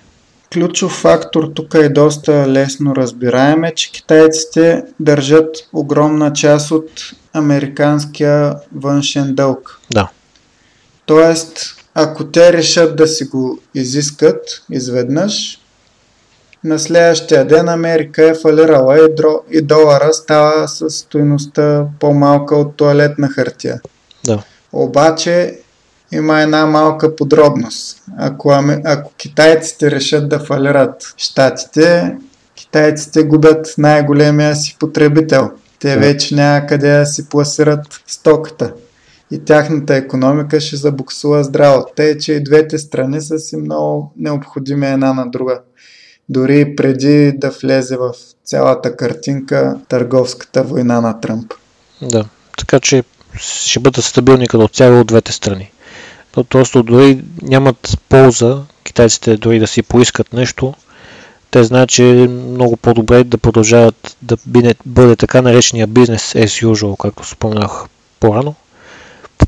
Ключов 0.53 0.91
фактор 0.91 1.51
тук 1.55 1.73
е 1.73 1.89
доста 1.89 2.47
лесно 2.47 2.95
разбираем 2.95 3.63
е, 3.63 3.75
че 3.75 3.91
китайците 3.91 4.83
държат 4.99 5.55
огромна 5.73 6.33
част 6.33 6.71
от 6.71 6.89
американския 7.33 8.55
външен 8.75 9.35
дълг. 9.35 9.79
Да. 9.91 10.09
Тоест, 11.05 11.75
ако 11.93 12.25
те 12.25 12.53
решат 12.53 12.95
да 12.95 13.07
си 13.07 13.25
го 13.25 13.59
изискат 13.75 14.63
изведнъж, 14.71 15.59
на 16.63 16.79
следващия 16.79 17.47
ден 17.47 17.69
Америка 17.69 18.29
е 18.29 18.33
фалирала 18.33 18.97
и, 18.97 19.15
дро, 19.15 19.43
и 19.51 19.61
долара 19.61 20.13
става 20.13 20.67
с 20.67 20.89
стоеността 20.89 21.85
по-малка 21.99 22.55
от 22.55 22.75
туалетна 22.75 23.27
хартия. 23.27 23.81
Да. 24.25 24.43
Обаче 24.71 25.59
има 26.11 26.41
една 26.41 26.65
малка 26.65 27.15
подробност. 27.15 28.01
Ако, 28.17 28.53
ако 28.85 29.11
китайците 29.17 29.91
решат 29.91 30.29
да 30.29 30.39
фалират 30.39 31.13
щатите, 31.17 32.15
китайците 32.55 33.23
губят 33.23 33.73
най-големия 33.77 34.55
си 34.55 34.75
потребител. 34.79 35.51
Те 35.79 35.97
вече 35.97 36.35
няма 36.35 36.67
къде 36.67 36.97
да 36.99 37.05
си 37.05 37.29
пласират 37.29 37.85
стоката. 38.07 38.73
И 39.31 39.39
тяхната 39.45 39.95
економика 39.95 40.61
ще 40.61 40.75
забуксува 40.75 41.43
здраво. 41.43 41.85
Те, 41.95 42.17
че 42.17 42.33
и 42.33 42.43
двете 42.43 42.77
страни 42.77 43.21
са 43.21 43.39
си 43.39 43.57
много 43.57 44.13
необходими 44.17 44.87
една 44.87 45.13
на 45.13 45.31
друга. 45.31 45.61
Дори 46.29 46.75
преди 46.75 47.31
да 47.37 47.49
влезе 47.49 47.97
в 47.97 48.13
цялата 48.45 48.95
картинка 48.95 49.77
търговската 49.87 50.63
война 50.63 51.01
на 51.01 51.19
Тръмп. 51.19 51.53
Да, 52.01 52.25
така 52.57 52.79
че 52.79 53.03
ще 53.37 53.79
бъдат 53.79 54.05
стабилни 54.05 54.47
като 54.47 54.67
цяло 54.67 54.99
от 54.99 55.07
двете 55.07 55.31
страни. 55.31 55.71
То 56.31 56.43
просто 56.43 56.83
дори 56.83 57.21
нямат 57.41 57.99
полза 58.09 58.61
китайците 58.83 59.37
дори 59.37 59.59
да 59.59 59.67
си 59.67 59.81
поискат 59.81 60.33
нещо, 60.33 60.73
те 61.51 61.63
знаят, 61.63 61.89
че 61.89 62.09
е 62.09 62.27
много 62.27 62.77
по-добре 62.77 63.23
да 63.23 63.37
продължават 63.37 64.17
да 64.21 64.37
бъде 64.85 65.15
така 65.15 65.41
наречения 65.41 65.87
бизнес 65.87 66.33
as 66.33 66.65
usual, 66.65 66.97
както 66.97 67.27
спомнях 67.27 67.85
по-рано. 68.19 68.55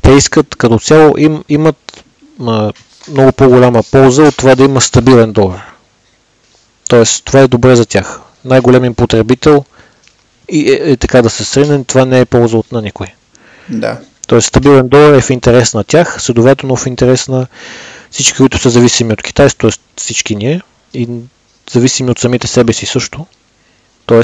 Те 0.02 0.12
искат 0.12 0.56
като 0.56 0.78
цяло 0.78 1.14
им, 1.18 1.44
имат 1.48 2.04
а, 2.40 2.72
много 3.10 3.32
по-голяма 3.32 3.82
полза 3.92 4.22
от 4.22 4.36
това 4.36 4.54
да 4.54 4.64
има 4.64 4.80
стабилен 4.80 5.32
долар. 5.32 5.72
Тоест, 6.88 7.24
това 7.24 7.40
е 7.40 7.48
добре 7.48 7.76
за 7.76 7.86
тях. 7.86 8.20
Най-голем 8.44 8.94
потребител 8.94 9.64
и 10.48 10.72
е, 10.72 10.92
е 10.92 10.96
така 10.96 11.22
да 11.22 11.30
се 11.30 11.44
сринен, 11.44 11.84
това 11.84 12.04
не 12.04 12.20
е 12.20 12.24
полза 12.24 12.56
от 12.56 12.72
на 12.72 12.82
никой. 12.82 13.06
Да. 13.68 14.00
Тоест 14.26 14.48
стабилен 14.48 14.88
долар 14.88 15.12
е 15.12 15.20
в 15.20 15.30
интерес 15.30 15.74
на 15.74 15.84
тях, 15.84 16.22
следователно 16.22 16.76
в 16.76 16.86
интерес 16.86 17.28
на 17.28 17.46
всички, 18.10 18.36
които 18.38 18.58
са 18.58 18.70
зависими 18.70 19.12
от 19.12 19.22
Китай, 19.22 19.48
т.е. 19.58 19.70
всички 19.96 20.36
ние 20.36 20.60
и 20.94 21.08
зависими 21.72 22.10
от 22.10 22.18
самите 22.18 22.46
себе 22.46 22.72
си 22.72 22.86
също. 22.86 23.26
Т.е. 24.06 24.22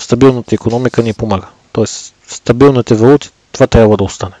стабилната 0.00 0.54
економика 0.54 1.02
ни 1.02 1.12
помага. 1.12 1.46
Т.е. 1.72 1.84
стабилните 2.28 2.94
валути, 2.94 3.30
това 3.52 3.66
трябва 3.66 3.96
да 3.96 4.04
остане. 4.04 4.34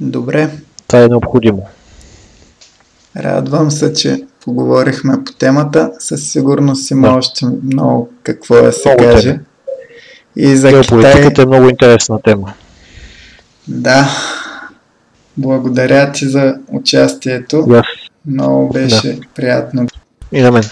Добре. 0.00 0.50
Това 0.86 1.02
е 1.02 1.08
необходимо. 1.08 1.68
Радвам 3.16 3.70
се, 3.70 3.92
че 3.92 4.24
поговорихме 4.44 5.24
по 5.24 5.32
темата. 5.32 5.92
Със 5.98 6.30
сигурност 6.30 6.90
има 6.90 7.08
да. 7.08 7.14
още 7.14 7.46
много 7.62 8.10
какво 8.22 8.62
да 8.62 8.72
се 8.72 8.88
много 8.88 9.12
каже. 9.12 9.30
Тема. 9.30 9.44
И 10.36 10.56
за 10.56 10.80
Китай... 10.80 11.32
е 11.38 11.46
много 11.46 11.68
интересна 11.68 12.22
тема. 12.22 12.54
Да. 13.70 14.08
Благодаря 15.36 16.12
ти 16.12 16.28
за 16.28 16.54
участието. 16.68 17.56
Yes. 17.56 17.82
Много 18.26 18.72
беше 18.72 19.12
да. 19.12 19.20
приятно. 19.34 19.86
И 20.32 20.40
на 20.40 20.50
мен. 20.50 20.62